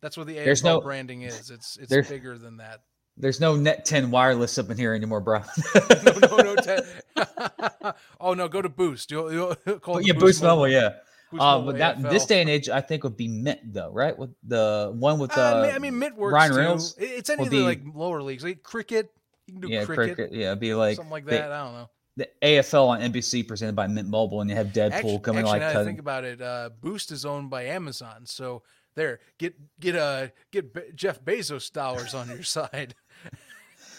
that's 0.02 0.16
what 0.18 0.26
the 0.26 0.34
AFL 0.36 0.44
There's 0.44 0.64
no- 0.64 0.80
branding 0.80 1.22
is. 1.22 1.50
It's 1.50 1.78
it's 1.78 2.08
bigger 2.08 2.36
than 2.36 2.58
that. 2.58 2.80
There's 3.16 3.40
no 3.40 3.56
Net 3.56 3.84
10 3.84 4.10
wireless 4.10 4.56
up 4.58 4.70
in 4.70 4.76
here 4.78 4.94
anymore, 4.94 5.20
bro. 5.20 5.42
No, 6.04 6.36
no, 6.36 6.54
no. 6.54 6.56
Te- 6.56 7.90
oh 8.20 8.34
no, 8.34 8.48
go 8.48 8.62
to 8.62 8.68
Boost. 8.68 9.10
You'll, 9.10 9.32
you'll 9.32 9.54
call 9.80 10.00
yeah, 10.00 10.14
Boost 10.14 10.42
Mobile, 10.42 10.68
yeah. 10.68 10.94
Boost 11.30 11.42
Uh, 11.42 11.58
Mobile 11.58 11.72
but 11.72 11.78
that, 11.78 12.02
this 12.10 12.26
day 12.26 12.40
and 12.40 12.48
age, 12.50 12.68
I 12.68 12.80
think 12.80 13.04
would 13.04 13.16
be 13.16 13.28
Mint 13.28 13.60
though, 13.72 13.90
right? 13.92 14.16
With 14.18 14.30
the 14.42 14.92
one 14.96 15.18
with 15.18 15.36
Uh, 15.36 15.40
uh, 15.40 15.72
I 15.74 15.78
mean, 15.78 15.98
Mint 15.98 16.16
works 16.16 16.32
Ryan. 16.34 16.54
Reynolds 16.54 16.96
It- 16.98 17.04
It's 17.04 17.30
any 17.30 17.44
of 17.44 17.50
the 17.50 17.60
like 17.60 17.80
lower 17.94 18.22
leagues, 18.22 18.44
like 18.44 18.62
cricket. 18.62 19.12
You 19.46 19.54
can 19.54 19.60
do 19.62 19.68
yeah, 19.68 19.84
cricket, 19.84 20.16
cricket, 20.16 20.34
yeah, 20.34 20.54
be 20.54 20.74
like 20.74 20.96
something 20.96 21.10
like 21.12 21.24
the- 21.26 21.32
that. 21.32 21.52
I 21.52 21.64
don't 21.64 21.74
know. 21.74 21.90
The, 22.16 22.28
AFL 22.42 22.88
on 22.88 23.00
NBC 23.00 23.48
presented 23.48 23.74
by 23.74 23.86
Mint 23.86 24.06
Mobile, 24.06 24.42
and 24.42 24.50
you 24.50 24.56
have 24.56 24.66
Deadpool 24.68 24.92
Actually, 24.92 25.18
coming 25.20 25.38
actually, 25.40 25.50
like 25.52 25.60
now 25.60 25.72
that 25.72 25.80
I 25.80 25.84
think 25.84 25.98
about 25.98 26.24
it, 26.24 26.42
uh, 26.42 26.68
Boost 26.82 27.10
is 27.10 27.24
owned 27.24 27.48
by 27.48 27.64
Amazon, 27.64 28.26
so 28.26 28.62
there, 28.94 29.20
get 29.38 29.54
get 29.80 29.96
uh 29.96 30.26
get 30.50 30.74
Be- 30.74 30.92
Jeff 30.94 31.24
Bezos 31.24 31.72
dollars 31.72 32.12
on 32.12 32.28
your 32.28 32.42
side. 32.42 32.94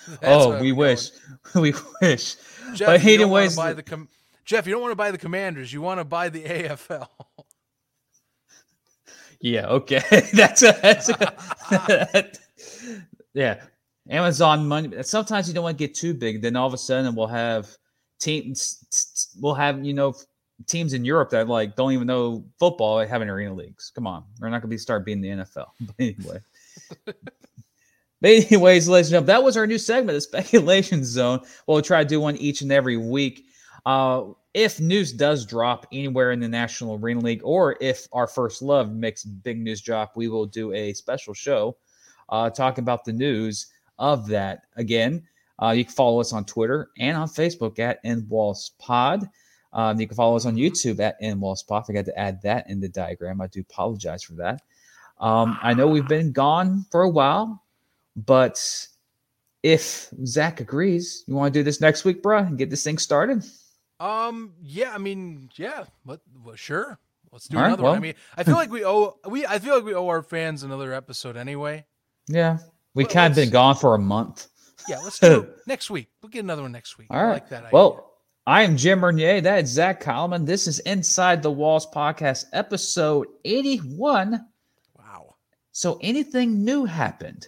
Oh, 0.24 0.60
we 0.60 0.72
wish, 0.72 1.12
we 1.56 1.74
wish. 2.02 2.36
Jeff, 2.74 2.88
but 2.88 3.04
you 3.04 3.18
don't 3.18 3.30
wanna 3.30 3.52
buy 3.52 3.74
the 3.74 3.84
com- 3.84 4.10
Jeff, 4.46 4.68
you 4.68 4.74
don't 4.74 4.82
want 4.82 4.92
to 4.92 4.98
buy 4.98 5.12
the 5.12 5.18
Commanders. 5.18 5.72
You 5.72 5.82
want 5.82 6.00
to 6.00 6.04
buy 6.04 6.30
the 6.30 6.44
AFL. 6.44 7.08
yeah, 9.42 9.68
okay, 9.68 10.02
that's 10.34 10.64
a, 10.64 10.78
that's 10.82 11.10
a 11.10 12.32
yeah. 13.34 13.62
Amazon 14.10 14.68
money. 14.68 15.02
Sometimes 15.04 15.48
you 15.48 15.54
don't 15.54 15.64
want 15.64 15.78
to 15.78 15.88
get 15.88 15.96
too 15.96 16.14
big. 16.14 16.42
Then 16.42 16.58
all 16.58 16.68
of 16.68 16.74
a 16.74 16.78
sudden, 16.78 17.16
we'll 17.16 17.28
have 17.28 17.70
teams. 18.20 19.32
We'll 19.40 19.54
have 19.54 19.84
you 19.84 19.94
know 19.94 20.14
teams 20.68 20.94
in 20.94 21.06
Europe 21.06 21.30
that 21.30 21.48
like 21.48 21.78
don't 21.78 21.94
even 21.94 22.08
know 22.08 22.44
football 22.60 23.00
having 23.06 23.30
arena 23.30 23.54
leagues. 23.54 23.92
Come 23.96 24.08
on, 24.08 24.26
we're 24.40 24.50
not 24.50 24.62
going 24.62 24.64
to 24.64 24.68
be 24.68 24.78
start 24.78 25.06
being 25.06 25.22
the 25.22 25.30
NFL. 25.30 25.68
But 25.80 25.96
anyway. 26.00 26.40
But 28.24 28.32
anyways, 28.32 28.88
ladies 28.88 29.08
and 29.08 29.12
gentlemen, 29.12 29.28
that 29.28 29.44
was 29.44 29.58
our 29.58 29.68
new 29.68 29.78
segment, 29.78 30.16
the 30.16 30.22
speculation 30.22 31.04
zone. 31.04 31.42
We'll 31.68 31.82
try 31.82 32.04
to 32.04 32.08
do 32.08 32.22
one 32.22 32.38
each 32.38 32.62
and 32.62 32.72
every 32.72 32.96
week. 32.96 33.44
Uh, 33.86 34.28
if 34.54 34.80
news 34.80 35.12
does 35.12 35.46
drop 35.46 35.86
anywhere 35.92 36.32
in 36.32 36.40
the 36.40 36.48
National 36.48 36.96
Arena 36.96 37.20
League, 37.20 37.42
or 37.44 37.76
if 37.82 38.08
our 38.14 38.28
first 38.28 38.62
love 38.62 38.94
makes 38.94 39.26
big 39.26 39.60
news 39.60 39.82
drop, 39.82 40.16
we 40.16 40.30
will 40.30 40.46
do 40.46 40.72
a 40.72 40.94
special 40.94 41.34
show 41.34 41.76
uh, 42.30 42.50
talking 42.50 42.84
about 42.84 43.04
the 43.04 43.12
news 43.12 43.68
of 44.00 44.26
that. 44.28 44.62
Again, 44.78 45.28
uh, 45.62 45.72
you 45.72 45.84
can 45.84 45.94
follow 45.94 46.22
us 46.22 46.32
on 46.32 46.46
Twitter 46.46 46.92
and 47.00 47.18
on 47.18 47.28
Facebook 47.28 47.78
at 47.78 48.02
NWallsPod. 48.06 49.30
Um, 49.74 50.00
you 50.00 50.08
can 50.08 50.16
follow 50.16 50.38
us 50.38 50.46
on 50.46 50.56
YouTube 50.56 51.02
at 51.02 51.22
NWallsPod. 51.22 51.82
I 51.82 51.86
forgot 51.86 52.06
to 52.06 52.18
add 52.18 52.42
that 52.44 52.70
in 52.70 52.80
the 52.80 52.88
diagram. 52.88 53.42
I 53.42 53.48
do 53.48 53.60
apologize 53.60 54.24
for 54.24 54.34
that. 54.36 54.62
Um, 55.20 55.58
I 55.62 55.74
know 55.74 55.88
we've 55.88 56.08
been 56.08 56.32
gone 56.32 56.86
for 56.90 57.02
a 57.02 57.10
while, 57.10 57.63
but 58.16 58.88
if 59.64 60.10
Zach 60.26 60.60
agrees, 60.60 61.24
you 61.28 61.36
want 61.36 61.54
to 61.54 61.60
do 61.60 61.64
this 61.64 61.80
next 61.82 62.06
week, 62.06 62.22
bro, 62.22 62.40
and 62.40 62.58
get 62.58 62.70
this 62.70 62.84
thing 62.84 62.98
started? 62.98 63.44
Um. 64.00 64.54
Yeah. 64.62 64.94
I 64.94 64.98
mean. 64.98 65.50
Yeah. 65.56 65.86
But 66.06 66.22
well, 66.44 66.56
sure. 66.56 67.00
Let's 67.32 67.48
do 67.48 67.58
All 67.58 67.64
right, 67.64 67.70
another 67.70 67.84
one. 67.84 67.98
I 67.98 68.00
mean, 68.00 68.14
I 68.38 68.44
feel 68.44 68.56
like 68.56 68.70
we 68.70 68.86
owe 68.86 69.18
we. 69.28 69.46
I 69.46 69.60
feel 69.60 69.76
like 69.76 69.86
we 69.86 69.96
owe 69.96 70.08
our 70.08 70.22
fans 70.22 70.64
another 70.64 70.94
episode 70.94 71.38
anyway. 71.38 71.86
Yeah. 72.28 72.60
We 72.94 73.06
kind 73.06 73.32
of 73.32 73.36
been 73.36 73.50
gone 73.50 73.76
for 73.76 73.96
a 73.96 74.00
month. 74.00 74.48
Yeah. 74.88 75.00
Let's 75.00 75.20
do 75.20 75.42
it 75.42 75.56
next 75.68 75.90
week. 75.90 76.10
We'll 76.22 76.30
get 76.30 76.42
another 76.42 76.62
one 76.62 76.72
next 76.72 76.98
week. 76.98 77.08
All 77.10 77.18
I 77.20 77.24
right. 77.24 77.34
like 77.34 77.50
that. 77.50 77.60
Idea. 77.66 77.70
Well, 77.72 78.12
I 78.46 78.64
am 78.64 78.76
Jim 78.76 79.00
Bernier. 79.00 79.42
That 79.42 79.64
is 79.64 79.70
Zach 79.70 80.02
Coleman. 80.02 80.44
This 80.46 80.68
is 80.68 80.80
Inside 80.80 81.42
the 81.42 81.52
Walls 81.52 81.88
podcast, 81.90 82.46
episode 82.52 83.28
81. 83.46 84.46
wow. 85.00 85.36
So 85.72 85.98
anything 86.02 86.64
new 86.66 86.84
happened? 86.86 87.48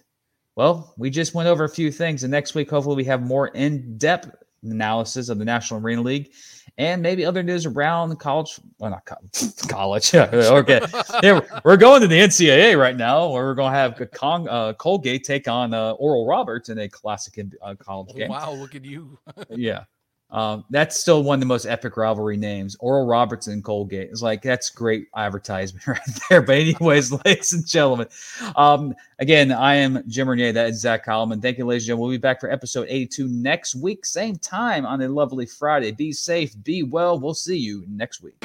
Well, 0.55 0.93
we 0.97 1.09
just 1.09 1.33
went 1.33 1.47
over 1.49 1.63
a 1.65 1.69
few 1.69 1.91
things, 1.91 2.23
and 2.23 2.31
next 2.31 2.55
week, 2.55 2.69
hopefully, 2.69 2.95
we 2.95 3.03
have 3.05 3.21
more 3.21 3.47
in-depth 3.49 4.31
analysis 4.63 5.29
of 5.29 5.37
the 5.37 5.45
National 5.45 5.79
Arena 5.79 6.01
League 6.01 6.31
and 6.77 7.01
maybe 7.01 7.23
other 7.23 7.43
news 7.43 7.65
around 7.65 8.15
college. 8.19 8.59
Well, 8.79 8.89
not 8.91 9.05
co- 9.05 9.15
college. 9.67 10.13
okay, 10.15 10.81
yeah, 11.23 11.33
we're- 11.33 11.47
we're 11.63 11.77
going 11.77 12.01
to 12.01 12.07
the 12.07 12.19
NCAA 12.19 12.79
right 12.79 12.95
now, 12.97 13.29
where 13.29 13.43
we're 13.45 13.53
going 13.53 13.71
to 13.73 13.77
have 13.77 14.01
Con- 14.11 14.47
uh, 14.49 14.73
Colgate 14.73 15.23
take 15.23 15.47
on 15.47 15.73
uh, 15.73 15.91
Oral 15.91 16.25
Roberts 16.27 16.69
in 16.69 16.79
a 16.79 16.89
classic 16.89 17.37
uh, 17.61 17.75
college 17.75 18.15
game. 18.15 18.29
Wow. 18.29 18.53
Look 18.53 18.75
at 18.75 18.85
you. 18.85 19.17
Yeah. 19.49 19.83
Um, 20.32 20.65
that's 20.69 20.99
still 20.99 21.23
one 21.23 21.36
of 21.36 21.39
the 21.39 21.45
most 21.45 21.65
epic 21.65 21.97
rivalry 21.97 22.36
names. 22.36 22.76
Oral 22.80 23.05
Roberts 23.05 23.47
and 23.47 23.63
Colgate. 23.63 24.09
It's 24.09 24.21
like 24.21 24.41
that's 24.41 24.69
great 24.69 25.07
advertisement 25.15 25.88
right 25.88 25.99
there. 26.30 26.41
But 26.41 26.57
anyways, 26.57 27.11
ladies 27.26 27.53
and 27.53 27.65
gentlemen, 27.65 28.07
um, 28.55 28.93
again, 29.19 29.51
I 29.51 29.76
am 29.76 30.03
Jim 30.07 30.28
Renier. 30.28 30.51
That 30.51 30.69
is 30.69 30.82
Zach 30.82 31.05
Coleman. 31.05 31.41
Thank 31.41 31.57
you, 31.57 31.65
ladies 31.65 31.84
and 31.84 31.88
gentlemen. 31.88 32.09
We'll 32.09 32.17
be 32.17 32.21
back 32.21 32.39
for 32.39 32.51
episode 32.51 32.88
82 32.89 33.28
next 33.28 33.76
week, 33.76 34.05
same 34.05 34.36
time 34.38 34.86
on 34.86 35.01
a 35.01 35.07
lovely 35.07 35.45
Friday. 35.45 35.91
Be 35.91 36.11
safe, 36.11 36.53
be 36.63 36.84
well. 36.84 37.19
We'll 37.19 37.34
see 37.34 37.57
you 37.57 37.86
next 37.88 38.21
week. 38.21 38.36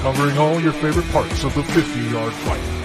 Covering 0.00 0.36
all 0.36 0.60
your 0.60 0.72
favorite 0.72 1.08
parts 1.10 1.44
of 1.44 1.54
the 1.54 1.62
50 1.62 2.00
yard 2.10 2.32
fight. 2.32 2.83